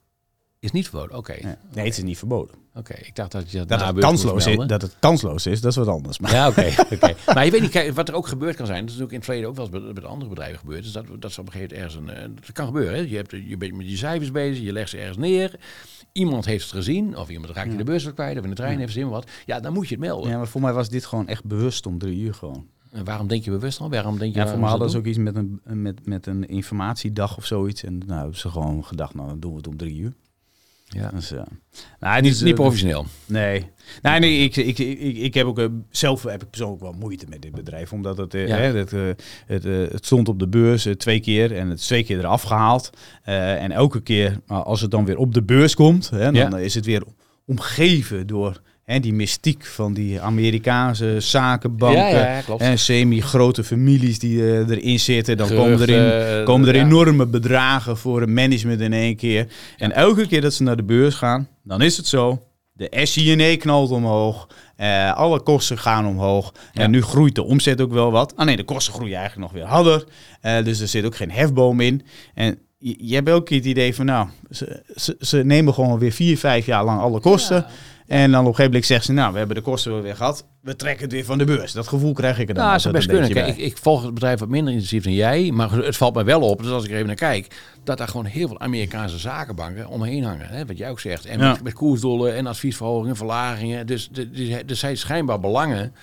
Is 0.59 0.71
niet 0.73 0.89
verboden. 0.89 1.17
Oké. 1.17 1.33
Nee, 1.73 1.85
het 1.87 1.97
is 1.99 2.03
niet 2.03 2.19
verboden. 2.19 2.55
Oké. 2.75 2.95
Ik 2.95 3.15
dacht 3.15 3.33
dat 3.33 3.51
je 3.51 3.59
dat, 3.59 3.69
Dat 3.69 3.81
het, 3.81 3.99
kansloos 3.99 4.47
is, 4.47 4.67
dat 4.67 4.83
het 4.83 4.97
kansloos 5.01 5.47
is, 5.47 5.61
dat 5.61 5.71
is 5.71 5.77
wat 5.77 5.89
anders. 5.89 6.19
Maar 6.19 6.33
Ja, 6.33 6.49
oké. 6.49 6.67
oké. 6.95 7.15
Maar 7.35 7.45
je 7.45 7.51
weet 7.51 7.61
niet, 7.61 7.71
kijk, 7.71 7.93
wat 7.95 8.09
er 8.09 8.15
ook 8.15 8.27
gebeurd 8.27 8.57
kan 8.57 8.67
zijn. 8.67 8.81
Dat 8.87 8.91
is 8.95 8.97
natuurlijk 8.99 9.13
in 9.13 9.17
het 9.17 9.25
verleden 9.45 9.49
ook 9.65 9.73
wel 9.73 9.85
eens 9.85 9.93
bij 10.01 10.05
andere 10.11 10.29
bedrijven 10.31 10.59
gebeurd. 10.59 10.85
Is 10.85 10.93
dat, 10.93 11.07
dat 11.19 11.33
ze 11.33 11.41
op 11.41 11.47
een 11.47 11.53
gegeven 11.53 11.77
moment 11.77 11.95
ergens 11.97 12.17
een. 12.19 12.31
eh, 12.31 12.37
Dat 12.41 12.53
kan 12.53 12.67
gebeuren. 12.67 12.95
Hè? 12.95 13.01
Je, 13.01 13.17
hebt, 13.17 13.31
je 13.31 13.57
bent 13.57 13.75
met 13.75 13.91
je 13.91 13.97
cijfers 13.97 14.31
bezig, 14.31 14.65
je 14.65 14.73
legt 14.73 14.91
ze 14.91 14.97
ergens 14.99 15.17
neer. 15.17 15.55
Iemand 16.13 16.45
heeft 16.45 16.65
het 16.65 16.73
gezien, 16.73 17.17
of 17.17 17.29
iemand 17.29 17.53
raakt 17.53 17.77
de 17.79 17.85
beurs 17.85 18.05
wat 18.05 18.15
kwijt, 18.15 18.39
of 18.39 18.45
in 18.45 18.51
de 18.51 18.57
trein 18.57 18.79
heeft 18.79 18.93
gezien 18.93 19.09
wat. 19.09 19.31
Ja, 19.47 19.61
dan 19.61 19.73
moet 19.73 19.89
je 19.89 19.95
het 19.95 20.05
melden. 20.05 20.31
Ja, 20.31 20.37
maar 20.37 20.49
voor 20.49 20.61
mij 20.61 20.73
was 20.73 20.89
dit 20.89 21.05
gewoon 21.07 21.29
echt 21.29 21.45
bewust 21.45 21.87
om 21.87 21.99
drie 21.99 22.19
uur 22.21 22.35
gewoon. 22.35 22.67
En 22.97 23.05
waarom 23.05 23.27
denk 23.29 23.45
je 23.45 23.51
bewust 23.51 23.81
al? 23.81 23.91
Waarom 23.91 24.19
denk 24.19 24.35
je? 24.35 24.41
Ja, 24.41 24.49
voor 24.49 24.59
mij 24.59 24.69
hadden 24.69 24.91
ze 24.91 24.97
ook 24.99 25.05
iets 25.07 25.19
met 25.19 25.37
een, 25.37 25.61
met, 25.65 26.07
met 26.07 26.27
een 26.27 26.49
informatiedag 26.49 27.37
of 27.37 27.47
zoiets. 27.47 27.85
En 27.85 27.99
nou 28.07 28.21
hebben 28.21 28.39
ze 28.39 28.49
gewoon 28.49 28.85
gedacht, 28.85 29.15
nou 29.15 29.29
dan 29.29 29.41
doen 29.41 29.51
we 29.51 29.57
het 29.57 29.67
om 29.67 29.77
drie 29.77 29.99
uur. 29.99 30.13
Ja. 30.89 31.11
Dus, 31.11 31.33
eh, 31.33 31.43
nou, 32.01 32.15
het 32.15 32.25
Niet, 32.25 32.41
niet 32.41 32.49
eh, 32.49 32.55
professioneel. 32.55 33.07
Nee, 33.27 33.71
nee, 34.03 34.21
nee 34.21 34.39
ik, 34.39 34.57
ik, 34.57 34.79
ik, 34.79 35.17
ik 35.17 35.35
heb 35.35 35.47
ook 35.47 35.59
eh, 35.59 35.67
zelf 35.91 36.23
heb 36.23 36.43
ik 36.43 36.49
persoonlijk 36.51 36.83
wel 36.83 36.93
moeite 36.93 37.27
met 37.29 37.43
dit 37.43 37.53
bedrijf. 37.53 37.93
Omdat 37.93 38.17
het, 38.17 38.33
Ja. 38.33 38.39
hè, 38.47 38.77
het, 38.77 38.91
het, 39.47 39.63
het 39.93 40.05
stond 40.05 40.29
op 40.29 40.39
de 40.39 40.49
beurs 40.49 40.89
twee 40.97 41.21
keer 41.21 41.57
en 41.57 41.69
het 41.69 41.79
is 41.79 41.87
twee 41.87 42.05
keer 42.05 42.19
eraf 42.19 42.43
gehaald. 42.43 42.91
Eh, 43.23 43.63
en 43.63 43.71
elke 43.71 44.01
keer 44.01 44.41
uh, 44.49 44.63
als 44.63 44.81
het 44.81 44.91
dan 44.91 45.05
weer 45.05 45.17
op 45.19 45.35
de 45.35 45.43
beurs 45.43 45.75
komt, 45.75 46.11
hè, 46.11 46.33
dan 46.33 46.35
Ja. 46.35 46.59
is 46.59 46.75
het 46.75 46.85
weer 46.87 47.03
omgeven 47.47 48.27
door 48.27 48.61
hè, 48.87 49.01
die 49.01 49.13
mystiek 49.13 49.65
van 49.65 49.93
die 49.93 50.21
Amerikaanse 50.21 51.21
zakenbanken. 51.21 52.19
Ja, 52.19 52.43
ja. 52.47 52.57
En 52.59 52.79
semi-grote 52.79 53.65
families 53.65 54.19
die 54.19 54.41
eh, 54.41 54.69
erin 54.69 55.01
zitten. 55.01 55.37
Dan 55.37 55.49
komen 55.49 55.81
er, 55.81 55.89
in, 55.89 55.95
Geruchten, 55.95 56.45
komen 56.45 56.69
er 56.69 56.75
ja. 56.75 56.85
enorme 56.85 57.27
bedragen 57.27 57.97
voor 57.97 58.21
het 58.21 58.31
management 58.31 58.81
in 58.81 58.93
één 58.93 59.17
keer. 59.17 59.47
En 59.77 59.93
elke 59.93 60.27
keer 60.27 60.41
dat 60.41 60.55
ze 60.55 60.63
naar 60.63 60.77
de 60.77 60.83
beurs 60.83 61.15
gaan, 61.15 61.49
dan 61.63 61.83
is 61.83 61.97
het 61.97 62.07
zo. 62.07 62.43
De 62.73 63.01
SINE 63.03 63.57
knalt 63.57 63.91
omhoog. 63.91 64.49
eh, 64.77 65.17
alle 65.17 65.41
kosten 65.41 65.79
gaan 65.79 66.07
omhoog. 66.07 66.53
Ja. 66.73 66.83
En 66.83 66.91
nu 66.91 67.03
groeit 67.03 67.35
de 67.35 67.43
omzet 67.43 67.81
ook 67.81 67.93
wel 67.93 68.11
wat. 68.11 68.37
Ah 68.37 68.47
nee, 68.47 68.57
de 68.57 68.65
kosten 68.65 68.95
groeien 68.95 69.17
eigenlijk 69.17 69.53
nog 69.53 69.61
weer 69.61 69.71
harder. 69.71 70.05
Eh, 70.41 70.65
dus 70.65 70.81
er 70.81 70.89
zit 70.89 71.05
ook 71.05 71.17
geen 71.17 71.31
hefboom 71.31 71.81
in. 71.81 72.03
En 72.35 72.59
je, 72.79 72.95
je 72.99 73.15
hebt 73.15 73.45
keer 73.45 73.57
het 73.57 73.67
idee 73.67 73.95
van, 73.95 74.07
nou, 74.07 74.29
ze, 74.51 74.83
ze, 74.95 75.17
ze 75.21 75.37
nemen 75.45 75.75
gewoon 75.75 75.99
weer 75.99 76.13
vier, 76.13 76.39
vijf 76.39 76.67
jaar 76.67 76.85
lang 76.85 77.01
alle 77.01 77.21
kosten. 77.21 77.67
En 78.07 78.31
dan 78.31 78.41
op 78.41 78.47
een 78.47 78.55
gegeven 78.55 78.65
moment 78.65 78.87
zeggen 78.87 79.07
ze, 79.07 79.13
nou, 79.13 79.33
we 79.33 79.39
hebben 79.39 79.57
de 79.57 79.63
kosten 79.63 80.03
weer 80.03 80.17
gehad. 80.17 80.47
We 80.61 80.77
trekken 80.77 81.05
het 81.05 81.13
weer 81.13 81.25
van 81.25 81.39
de 81.39 81.45
beurs. 81.45 81.73
Dat 81.73 81.89
gevoel 81.89 82.13
krijg 82.13 82.39
ik 82.39 82.49
er 82.49 82.55
dan 82.55 82.65
Nou, 82.65 82.83
dat 82.83 82.93
best 82.93 83.09
kunnen. 83.09 83.33
Kijk, 83.33 83.47
ik, 83.47 83.57
ik 83.57 83.77
volg 83.77 84.03
het 84.03 84.15
bedrijf 84.15 84.39
wat 84.39 84.49
minder 84.49 84.73
intensief 84.73 85.05
dan 85.05 85.13
jij. 85.13 85.51
Maar 85.53 85.73
het 85.73 85.97
valt 85.97 86.15
mij 86.15 86.25
wel 86.25 86.41
op, 86.41 86.63
dus 86.63 86.71
als 86.71 86.85
ik 86.85 86.91
er 86.91 86.95
even 86.95 87.07
naar 87.07 87.17
kijk, 87.17 87.47
dat 87.85 87.99
daar 87.99 88.09
gewoon 88.09 88.27
heel 88.27 88.49
veel 88.49 88.61
Amerikaanse 88.61 89.19
zakenbanken 89.19 89.89
omheen 89.89 90.25
hangen. 90.25 90.47
Hè, 90.49 90.67
wat 90.67 90.79
jij 90.79 90.91
ook 90.91 91.01
zegt. 91.01 91.27
En 91.27 91.39
Ja. 91.39 91.51
met, 91.51 91.63
met 91.63 91.73
koersdoelen 91.73 92.35
en 92.35 92.47
adviesverhogingen, 92.47 93.17
verlagingen. 93.17 93.87
Dus 93.87 94.11
er 94.67 94.77
zijn 94.77 94.97
schijnbaar 94.97 95.41
belangen. 95.41 95.95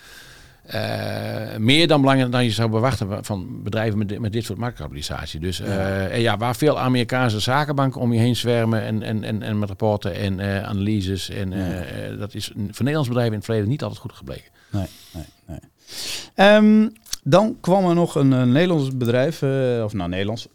Eh, 0.63 1.57
meer 1.57 1.87
dan 1.87 2.01
belangen 2.01 2.31
dan 2.31 2.43
je 2.43 2.51
zou 2.51 2.69
verwachten 2.69 3.25
van 3.25 3.63
bedrijven 3.63 3.97
met, 3.97 4.19
met 4.19 4.33
dit 4.33 4.45
soort 4.45 4.59
marktkapitalisatie. 4.59 5.39
Dus 5.39 5.59
eh, 5.59 6.13
en 6.13 6.21
ja, 6.21 6.37
waar 6.37 6.55
veel 6.55 6.79
Amerikaanse 6.79 7.39
zakenbanken 7.39 8.01
om 8.01 8.13
je 8.13 8.19
heen 8.19 8.35
zwermen 8.35 8.81
en, 8.81 9.03
en, 9.03 9.23
en, 9.23 9.41
en 9.41 9.59
met 9.59 9.69
rapporten 9.69 10.15
en 10.15 10.39
eh, 10.39 10.63
analyses. 10.63 11.29
En 11.29 11.53
eh, 11.53 12.07
eh, 12.11 12.19
dat 12.19 12.33
is 12.33 12.45
voor 12.55 12.63
Nederlands 12.77 13.07
bedrijven 13.07 13.31
in 13.31 13.37
het 13.37 13.45
verleden 13.45 13.69
niet 13.69 13.83
altijd 13.83 14.01
goed 14.01 14.13
gebleken. 14.13 14.51
Nee, 14.71 14.87
nee, 15.13 15.25
nee. 15.45 15.59
Ehm, 16.35 16.87
dan 17.23 17.57
kwam 17.61 17.85
er 17.89 17.95
nog 17.95 18.15
een, 18.15 18.33
eh, 18.33 18.43
Nederlands 18.43 18.97
bedrijf, 18.97 19.41
eh, 19.41 19.83
of 19.83 19.93
nou 19.93 20.09
Nederlands, 20.09 20.47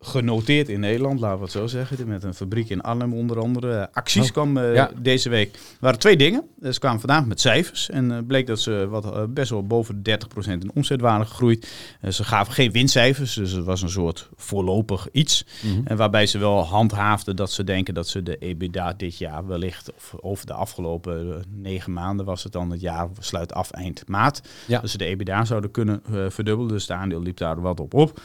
genoteerd 0.00 0.68
in 0.68 0.80
Nederland, 0.80 1.20
laten 1.20 1.36
we 1.38 1.42
het 1.42 1.52
zo 1.52 1.66
zeggen. 1.66 2.08
Met 2.08 2.22
een 2.22 2.34
fabriek 2.34 2.68
in 2.68 2.80
Arnhem 2.80 3.12
onder 3.14 3.40
andere. 3.40 3.78
Eh, 3.78 3.86
Acties 3.92 4.26
Oh, 4.26 4.30
kwam 4.32 4.56
eh, 4.56 4.74
ja. 4.74 4.90
deze 4.98 5.28
week. 5.28 5.54
Er 5.54 5.60
waren 5.80 5.98
twee 5.98 6.16
dingen. 6.16 6.42
Eh, 6.62 6.70
Ze 6.72 6.78
kwamen 6.78 7.00
vandaag 7.00 7.26
met 7.26 7.40
cijfers. 7.40 7.90
En 7.90 8.10
eh, 8.12 8.18
bleek 8.26 8.46
dat 8.46 8.60
ze 8.60 8.86
wat, 8.90 9.34
best 9.34 9.50
wel 9.50 9.66
boven 9.66 10.02
de 10.02 10.18
30% 10.46 10.62
in 10.62 10.70
omzet 10.74 11.00
waren 11.00 11.26
gegroeid. 11.26 11.68
Ze 12.08 12.24
gaven 12.24 12.52
geen 12.52 12.72
winstcijfers, 12.72 13.34
dus 13.34 13.52
het 13.52 13.64
was 13.64 13.82
een 13.82 13.90
soort 13.90 14.28
voorlopig 14.36 15.08
iets. 15.12 15.44
En 15.84 15.96
waarbij 15.96 16.26
ze 16.26 16.38
wel 16.38 16.64
handhaafden 16.64 17.36
dat 17.36 17.52
ze 17.52 17.64
denken 17.64 17.94
dat 17.94 18.08
ze 18.08 18.22
de 18.22 18.36
EBITDA 18.38 18.92
dit 18.92 19.18
jaar 19.18 19.46
wellicht, 19.46 19.92
of 19.96 20.14
over 20.20 20.46
de 20.46 20.52
afgelopen 20.52 21.44
negen 21.48 21.92
maanden 21.92 22.26
was 22.26 22.42
het 22.42 22.52
dan, 22.52 22.70
het 22.70 22.80
jaar 22.80 23.08
sluit 23.18 23.52
af 23.52 23.70
eind 23.70 24.02
maart. 24.08 24.40
Ja. 24.66 24.80
Dat 24.80 24.90
ze 24.90 24.98
de 24.98 25.04
EBITDA 25.04 25.44
zouden 25.44 25.70
kunnen 25.70 26.02
verdubbelen. 26.28 26.72
Dus 26.72 26.86
de 26.86 26.92
aandeel 26.94 27.22
liep 27.22 27.36
daar 27.36 27.60
wat 27.60 27.80
op 27.80 27.94
op. 27.94 28.20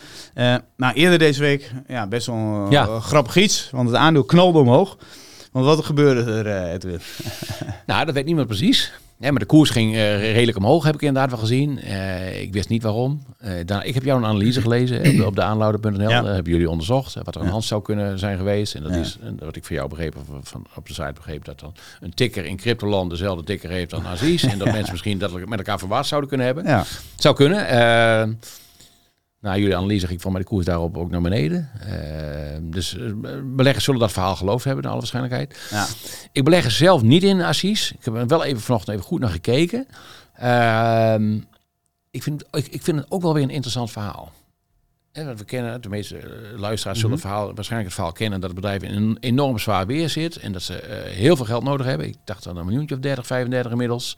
Maar 0.76 0.94
eerder 0.94 1.20
deze 1.20 1.42
week, 1.42 1.63
ja, 1.88 2.08
best 2.08 2.28
wel 2.28 2.36
een 2.36 2.72
Ja. 2.72 2.86
eh, 2.86 3.02
grappig 3.02 3.36
iets, 3.36 3.70
want 3.72 3.88
het 3.90 3.98
aandeel 3.98 4.24
knalde 4.24 4.60
omhoog. 4.60 4.98
Want 5.52 5.66
wat 5.66 5.86
gebeurde 5.86 6.32
er, 6.32 6.48
eh, 6.48 6.74
Edwin? 6.74 7.00
Nou, 7.86 8.06
dat 8.06 8.14
weet 8.14 8.26
niemand 8.26 8.48
precies. 8.48 8.92
Ja, 9.20 9.30
maar 9.32 9.40
de 9.40 9.46
koers 9.46 9.70
ging 9.70 9.94
eh, 9.94 10.32
redelijk 10.34 10.58
omhoog, 10.58 10.84
heb 10.84 10.94
ik 10.96 11.02
inderdaad 11.02 11.30
wel 11.32 11.40
gezien. 11.40 11.80
Ik 12.42 12.54
wist 12.54 12.70
niet 12.70 12.84
waarom. 12.84 13.22
Daar, 13.66 13.86
ik 13.86 13.94
heb 13.94 14.04
jou 14.04 14.20
een 14.20 14.26
analyse 14.28 14.62
gelezen 14.62 14.98
op, 14.98 15.04
de- 15.04 15.26
op 15.26 15.36
de 15.36 15.42
aanlouder.nl. 15.44 16.10
Ja. 16.10 16.26
Hebben 16.26 16.52
jullie 16.52 16.70
onderzocht 16.70 17.14
wat 17.14 17.28
er 17.28 17.34
aan 17.36 17.40
de 17.42 17.46
Ja. 17.46 17.52
hand 17.52 17.64
zou 17.64 17.82
kunnen 17.82 18.20
zijn 18.20 18.38
geweest. 18.38 18.76
En 18.76 18.84
dat 18.84 18.92
is, 18.92 19.18
wat 19.40 19.56
ik 19.56 19.66
van 19.66 19.76
jou 19.76 19.90
begreep, 19.90 20.16
of 20.18 20.24
van, 20.44 20.66
op 20.76 20.88
de 20.88 20.94
site 20.94 21.14
begreep, 21.16 21.46
dat 21.46 21.60
dan 21.60 21.74
een 22.02 22.14
ticker 22.14 22.46
in 22.46 22.58
cryptoland 22.58 23.10
dezelfde 23.10 23.44
ticker 23.44 23.70
heeft 23.70 23.90
dan 23.90 24.06
Aziz. 24.08 24.44
en 24.44 24.58
dat 24.58 24.72
mensen 24.78 24.92
misschien 24.92 25.18
dat 25.18 25.32
met 25.46 25.58
elkaar 25.60 25.80
verward 25.80 26.06
zouden 26.06 26.30
kunnen 26.30 26.48
hebben. 26.48 26.66
Ja, 26.66 26.84
Zou 27.16 27.36
kunnen. 27.36 27.68
Nou, 29.44 29.60
jullie 29.60 29.76
analyse 29.76 30.08
ging 30.08 30.22
van 30.22 30.32
mij 30.32 30.42
de 30.42 30.48
koers 30.48 30.66
daarop 30.66 30.98
ook 30.98 31.12
naar 31.12 31.22
beneden. 31.22 31.70
Eh, 31.80 32.58
dus 32.62 32.98
eh, 32.98 33.12
beleggers 33.44 33.84
zullen 33.84 34.00
dat 34.00 34.12
verhaal 34.12 34.36
geloofd 34.36 34.64
hebben, 34.64 34.84
naar 34.84 34.92
alle 34.92 35.02
waarschijnlijkheid. 35.02 35.68
ja. 35.70 35.88
Ik 36.32 36.44
beleg 36.44 36.66
er 36.66 36.72
zelf 36.72 37.02
niet 37.02 37.24
in, 37.24 37.42
Assis. 37.42 37.92
Ik 37.92 38.06
heb 38.06 38.16
er 38.16 38.28
wel 38.28 38.44
even 38.44 38.62
vanochtend 38.62 38.96
even 38.96 39.08
goed 39.08 39.20
naar 39.20 39.30
gekeken. 39.30 39.88
Ehm, 40.34 41.40
ik, 42.12 42.24
vind, 42.24 42.44
ik, 42.52 42.68
ik 42.68 42.82
vind 42.82 42.98
het 42.98 43.12
ook 43.12 43.22
wel 43.22 43.34
weer 43.34 43.44
een 43.44 43.50
interessant 43.50 43.92
verhaal. 43.92 44.32
En 45.14 45.36
we 45.36 45.46
kennen, 45.46 45.82
de 45.82 45.90
meeste 45.90 46.18
eh, 46.18 46.28
luisteraars 46.60 46.98
zullen 47.00 47.12
het 47.14 47.22
verhaal, 47.22 47.46
waarschijnlijk 47.46 47.84
het 47.84 47.94
verhaal 47.94 48.12
kennen 48.12 48.40
dat 48.40 48.50
het 48.50 48.60
bedrijf 48.60 48.82
in 48.84 48.96
een 48.96 49.18
enorm 49.20 49.60
zwaar 49.60 49.86
weer 49.88 50.10
zit 50.10 50.38
en 50.38 50.52
dat 50.52 50.62
ze 50.62 50.76
eh, 50.80 51.12
heel 51.12 51.36
veel 51.36 51.46
geld 51.46 51.64
nodig 51.64 51.86
hebben. 51.86 52.08
Ik 52.08 52.16
dacht 52.24 52.48
aan 52.48 52.58
een 52.58 52.66
miljoentje 52.66 52.96
of 52.96 53.02
30, 53.02 53.26
35 53.26 53.72
inmiddels. 53.72 54.18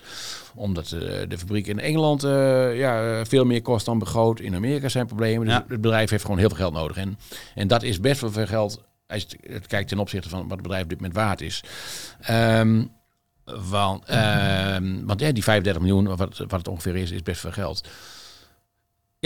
Omdat 0.53 0.91
eh, 0.91 0.99
de 1.27 1.37
fabriek 1.37 1.67
in 1.67 1.79
Engeland 1.79 2.21
ja, 2.77 3.25
veel 3.25 3.45
meer 3.45 3.61
kost 3.61 3.85
dan 3.85 3.99
begroot. 3.99 4.39
In 4.39 4.55
Amerika 4.55 4.89
zijn 4.89 5.05
problemen. 5.07 5.45
Dus 5.45 5.55
Ja. 5.55 5.65
het 5.67 5.81
bedrijf 5.81 6.09
heeft 6.09 6.23
gewoon 6.23 6.37
heel 6.39 6.47
veel 6.49 6.57
geld 6.57 6.73
nodig. 6.73 6.97
En, 6.97 7.17
en 7.55 7.67
dat 7.67 7.83
is 7.83 7.99
best 7.99 8.21
wel 8.21 8.31
veel 8.31 8.47
geld 8.47 8.81
als 9.07 9.21
je 9.21 9.37
het- 9.41 9.53
het 9.53 9.67
kijkt 9.67 9.89
ten 9.89 9.99
opzichte 9.99 10.29
van 10.29 10.41
wat 10.41 10.51
het 10.51 10.61
bedrijf 10.61 10.83
op 10.83 10.89
dit 10.89 10.97
moment 10.99 11.17
waard 11.17 11.41
is. 11.41 11.63
Ehm, 12.21 12.83
want, 13.69 14.05
ehm, 14.05 15.05
want 15.05 15.19
ja, 15.19 15.31
die 15.31 15.43
35 15.43 15.81
miljoen, 15.83 16.05
wat, 16.15 16.37
wat 16.37 16.51
het 16.51 16.67
ongeveer 16.67 16.95
is, 16.95 17.11
is 17.11 17.21
best 17.23 17.39
veel 17.41 17.51
geld. 17.51 17.87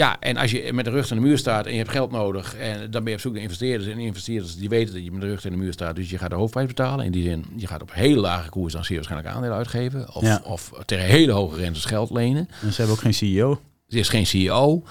Ja, 0.00 0.16
en 0.20 0.36
als 0.36 0.50
je 0.50 0.72
met 0.72 0.84
de 0.84 0.90
rug 0.90 1.10
in 1.10 1.16
de 1.16 1.22
muur 1.22 1.38
staat 1.38 1.66
en 1.66 1.72
je 1.72 1.78
hebt 1.78 1.90
geld 1.90 2.10
nodig, 2.10 2.56
en 2.56 2.90
dan 2.90 3.00
ben 3.02 3.08
je 3.10 3.14
op 3.14 3.20
zoek 3.20 3.32
naar 3.32 3.42
investeerders. 3.42 3.90
En 3.90 3.98
investeerders 3.98 4.56
die 4.56 4.68
weten 4.68 4.94
dat 4.94 5.04
je 5.04 5.10
met 5.12 5.20
de 5.20 5.26
rug 5.26 5.44
in 5.44 5.50
de 5.50 5.56
muur 5.56 5.72
staat, 5.72 5.96
dus 5.96 6.10
je 6.10 6.18
gaat 6.18 6.30
de 6.30 6.36
hoofdprijs 6.36 6.66
betalen. 6.66 7.04
In 7.04 7.12
die 7.12 7.22
zin, 7.22 7.44
je 7.56 7.66
gaat 7.66 7.82
op 7.82 7.92
hele 7.94 8.20
lage 8.20 8.50
koers 8.50 8.72
dan 8.72 8.84
zeer 8.84 8.96
waarschijnlijk 8.96 9.34
aandelen 9.34 9.56
uitgeven. 9.56 10.14
Of, 10.14 10.22
Ja. 10.22 10.40
of 10.44 10.72
tegen 10.84 11.04
hele 11.04 11.32
hoge 11.32 11.56
rentes 11.56 11.84
geld 11.84 12.10
lenen. 12.10 12.48
En 12.62 12.70
ze 12.72 12.76
hebben 12.76 12.96
ook 12.96 13.02
geen 13.02 13.14
CEO. 13.14 13.60
Er 13.88 13.96
is 13.98 14.08
geen 14.08 14.26
CEO. 14.26 14.82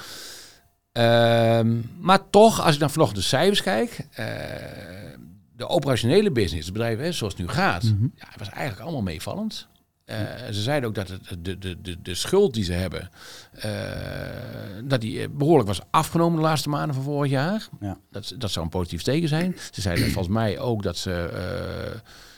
Ehm, 0.92 1.76
maar 2.00 2.30
toch, 2.30 2.62
als 2.66 2.74
ik 2.74 2.80
dan 2.80 2.90
vanochtend 2.90 3.20
de 3.22 3.28
cijfers 3.28 3.62
kijk, 3.62 4.08
eh, 4.12 4.26
de 5.56 5.68
operationele 5.68 6.32
business, 6.32 6.66
het 6.66 6.74
bedrijf 6.74 7.00
hè, 7.00 7.12
zoals 7.12 7.34
het 7.34 7.42
nu 7.42 7.48
gaat, 7.48 7.84
Mhm. 7.84 8.08
ja, 8.16 8.28
was 8.38 8.50
eigenlijk 8.50 8.82
allemaal 8.82 9.02
meevallend. 9.02 9.68
Ze 10.52 10.62
zeiden 10.62 10.90
ook 10.90 10.96
dat 10.96 11.08
het, 11.08 11.38
de, 11.40 11.58
de, 11.58 11.82
de, 11.82 12.02
de 12.02 12.16
schuld 12.16 12.54
die 12.54 12.64
ze 12.64 12.74
hebben, 12.74 13.10
dat 14.88 15.02
die 15.02 15.30
behoorlijk 15.30 15.68
was 15.68 15.82
afgenomen 15.90 16.36
de 16.36 16.46
laatste 16.46 16.70
maanden 16.70 16.96
van 16.96 17.04
vorig 17.04 17.32
jaar. 17.32 17.68
Ja. 17.80 17.98
Dat, 18.12 18.34
dat 18.38 18.52
zou 18.52 18.66
een 18.66 18.72
positief 18.72 19.02
teken 19.02 19.28
zijn. 19.28 19.56
Ze 19.72 19.82
zeiden 19.82 20.12
volgens 20.12 20.34
mij 20.34 20.60
ook 20.60 20.84
dat 20.84 20.98
ze 20.98 21.30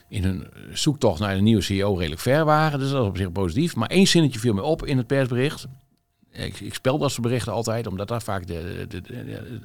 in 0.08 0.24
hun 0.24 0.48
zoektocht 0.74 1.20
naar 1.20 1.36
een 1.36 1.44
nieuwe 1.44 1.62
CEO 1.62 1.94
redelijk 1.94 2.22
ver 2.22 2.46
waren. 2.46 2.80
Dus 2.80 2.90
dat 2.92 3.02
is 3.02 3.08
op 3.08 3.18
zich 3.18 3.32
positief. 3.32 3.76
Maar 3.76 3.90
één 3.90 4.08
zinnetje 4.08 4.40
viel 4.40 4.54
me 4.54 4.62
op 4.62 4.86
in 4.86 4.98
het 4.98 5.08
persbericht. 5.08 5.68
Ik, 6.32 6.60
ik 6.60 6.74
spel 6.74 6.98
dat 6.98 7.12
soort 7.12 7.22
berichten 7.22 7.54
altijd, 7.54 7.88
omdat 7.88 8.08
daar 8.08 8.22
vaak 8.22 8.48
de, 8.48 8.86
de, 8.90 9.02
de, 9.02 9.60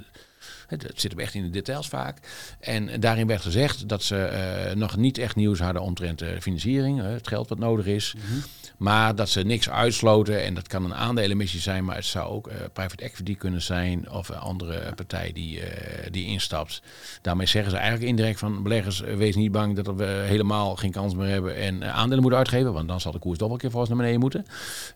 het, 0.67 0.93
zit 0.95 1.11
hem 1.11 1.21
echt 1.21 1.35
in 1.35 1.43
de 1.43 1.51
details 1.51 1.89
vaak. 1.89 2.19
En 2.61 3.01
daarin 3.01 3.27
werd 3.27 3.43
gezegd 3.43 3.89
dat 3.89 4.03
ze 4.03 4.69
uh, 4.69 4.75
nog 4.75 4.97
niet 4.97 5.19
echt 5.19 5.37
nieuws 5.37 5.59
hadden 5.59 5.83
omtrent 5.83 6.19
de 6.19 6.37
financiering, 6.41 7.01
het 7.03 7.29
geld 7.29 7.49
wat 7.49 7.59
nodig 7.59 7.87
is. 7.87 8.15
Mhm. 8.17 8.39
Maar 8.77 9.15
dat 9.15 9.29
ze 9.29 9.43
niks 9.43 9.71
uitsloten 9.71 10.43
en 10.43 10.55
dat 10.55 10.69
kan 10.69 10.85
een 10.85 10.95
aandelenmissie 10.95 11.61
zijn, 11.61 11.85
maar 11.85 11.97
het 11.97 12.05
zou 12.05 12.31
ook 12.31 12.49
uh, 12.49 12.55
private 12.73 13.05
equity 13.05 13.37
kunnen 13.37 13.63
zijn 13.63 14.11
of 14.11 14.29
een 14.29 14.39
andere 14.39 14.95
partij 14.95 15.33
die, 15.33 15.59
uh, 15.59 15.65
die 16.11 16.27
instapt. 16.27 16.83
Daarmee 17.23 17.47
zeggen 17.47 17.71
ze 17.71 17.77
eigenlijk 17.77 18.09
indirect 18.09 18.39
van 18.39 18.63
beleggers, 18.63 19.01
wees 19.01 19.37
niet 19.37 19.53
bang 19.53 19.77
dat 19.77 19.97
we 19.97 20.05
helemaal 20.05 20.77
geen 20.77 20.91
kans 20.91 21.15
meer 21.15 21.29
hebben 21.29 21.57
en 21.57 21.93
aandelen 21.93 22.21
moeten 22.21 22.39
uitgeven, 22.39 22.73
want 22.73 22.89
dan 22.89 23.01
zal 23.01 23.13
de 23.13 23.19
koers 23.19 23.39
toch 23.39 23.47
wel 23.47 23.57
een 23.57 23.63
keer 23.63 23.71
voor 23.71 23.81
ons 23.81 23.89
naar 23.89 23.99
beneden 23.99 24.21
moeten. 24.21 24.47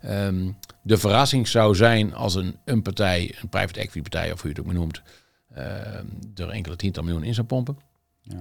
Um, 0.06 0.56
de 0.82 0.98
verrassing 0.98 1.48
zou 1.48 1.74
zijn 1.74 2.14
als 2.14 2.34
een, 2.34 2.56
een 2.64 2.82
partij, 2.82 3.34
een 3.42 3.48
private 3.48 3.80
equity 3.80 4.00
partij 4.00 4.32
of 4.32 4.40
hoe 4.40 4.50
je 4.50 4.56
het 4.56 4.58
ook 4.58 4.72
maar 4.72 4.80
noemt, 4.80 5.02
er 6.34 6.48
enkele 6.48 6.76
tiental 6.76 7.02
miljoen 7.02 7.24
in 7.24 7.34
zou 7.34 7.46
pompen. 7.46 7.76
Ja. 8.20 8.40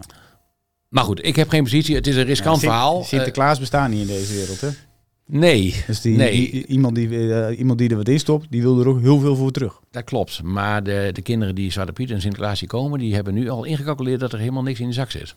Maar 0.90 1.04
goed, 1.04 1.26
ik 1.26 1.36
heb 1.36 1.50
geen 1.50 1.64
positie. 1.64 1.96
Het 1.96 2.08
is 2.08 2.16
een 2.16 2.24
riskant 2.24 2.60
verhaal. 2.60 3.04
Sinterklaas 3.04 3.60
bestaan 3.60 3.90
niet 3.90 4.02
in 4.02 4.08
deze 4.08 4.34
wereld, 4.34 4.62
hè? 4.62 4.70
Nee. 5.26 5.84
Dus 5.88 6.02
die, 6.02 6.18
nee. 6.18 6.66
iemand, 6.66 6.96
die, 6.96 7.08
uh, 7.08 7.60
iemand 7.60 7.80
die 7.80 7.90
er 7.90 7.96
wat 7.96 8.08
in 8.08 8.20
stopt, 8.20 8.48
die 8.50 8.62
wil 8.62 8.80
er 8.80 8.88
ook 8.88 9.00
heel 9.00 9.20
veel 9.20 9.36
voor 9.36 9.52
terug. 9.52 9.80
Dat 9.92 10.04
klopt. 10.04 10.44
Maar 10.44 10.84
de, 10.84 11.10
de 11.14 11.22
kinderen 11.22 11.56
die 11.56 11.72
Zwarte 11.72 11.94
Piet 11.94 12.12
en 12.12 12.22
Sinterklaas 12.22 12.64
komen, 12.66 13.00
die 13.00 13.16
hebben 13.16 13.34
nu 13.34 13.50
al 13.50 13.64
ingecalculeerd 13.64 14.20
dat 14.20 14.34
er 14.34 14.40
helemaal 14.40 14.64
niks 14.64 14.80
in 14.80 14.88
de 14.88 14.94
zak 14.94 15.12
zit. 15.12 15.34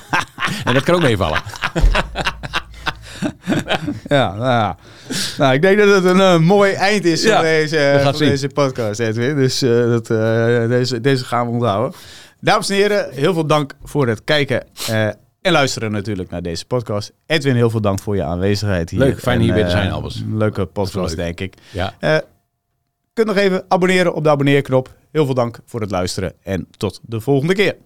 en 0.64 0.74
dat 0.74 0.82
kan 0.82 0.94
ook 0.94 1.02
meevallen. 1.02 1.42
ja, 4.16 4.34
nou 4.34 4.44
ja. 4.44 4.76
Nou, 5.38 5.54
ik 5.54 5.62
denk 5.62 5.78
dat 5.78 5.88
het 5.88 6.04
een 6.04 6.16
uh, 6.16 6.38
mooi 6.38 6.72
eind 6.72 7.04
is 7.04 7.22
ja, 7.22 7.34
van, 7.34 7.44
deze, 7.44 8.00
van 8.02 8.18
deze 8.18 8.48
podcast, 8.48 9.00
Edwin. 9.00 9.36
Dus 9.36 9.62
uh, 9.62 9.90
dat, 9.90 10.10
uh, 10.10 10.68
deze, 10.68 11.00
deze 11.00 11.24
gaan 11.24 11.46
we 11.46 11.52
onthouden. 11.52 11.98
Dames 12.40 12.68
en 12.68 12.76
heren, 12.76 13.08
heel 13.12 13.32
veel 13.32 13.46
dank 13.46 13.72
voor 13.84 14.08
het 14.08 14.24
kijken 14.24 14.64
en 15.40 15.52
luisteren 15.52 15.92
natuurlijk 15.92 16.30
naar 16.30 16.42
deze 16.42 16.66
podcast. 16.66 17.12
Edwin, 17.26 17.54
heel 17.54 17.70
veel 17.70 17.80
dank 17.80 18.00
voor 18.00 18.16
je 18.16 18.22
aanwezigheid 18.22 18.90
hier. 18.90 18.98
Leuk, 18.98 19.18
fijn 19.18 19.40
hier 19.40 19.54
weer 19.54 19.64
te 19.64 19.70
zijn, 19.70 19.90
Albers. 19.90 20.22
Leuke 20.32 20.64
podcast, 20.64 21.16
denk 21.16 21.40
ik. 21.40 21.54
Ja. 21.70 21.94
kunt 23.12 23.26
nog 23.26 23.36
even 23.36 23.64
abonneren 23.68 24.14
op 24.14 24.24
de 24.24 24.30
abonneerknop. 24.30 24.94
Heel 25.12 25.24
veel 25.24 25.34
dank 25.34 25.58
voor 25.64 25.80
het 25.80 25.90
luisteren 25.90 26.32
en 26.42 26.66
tot 26.76 27.00
de 27.02 27.20
volgende 27.20 27.54
keer. 27.54 27.76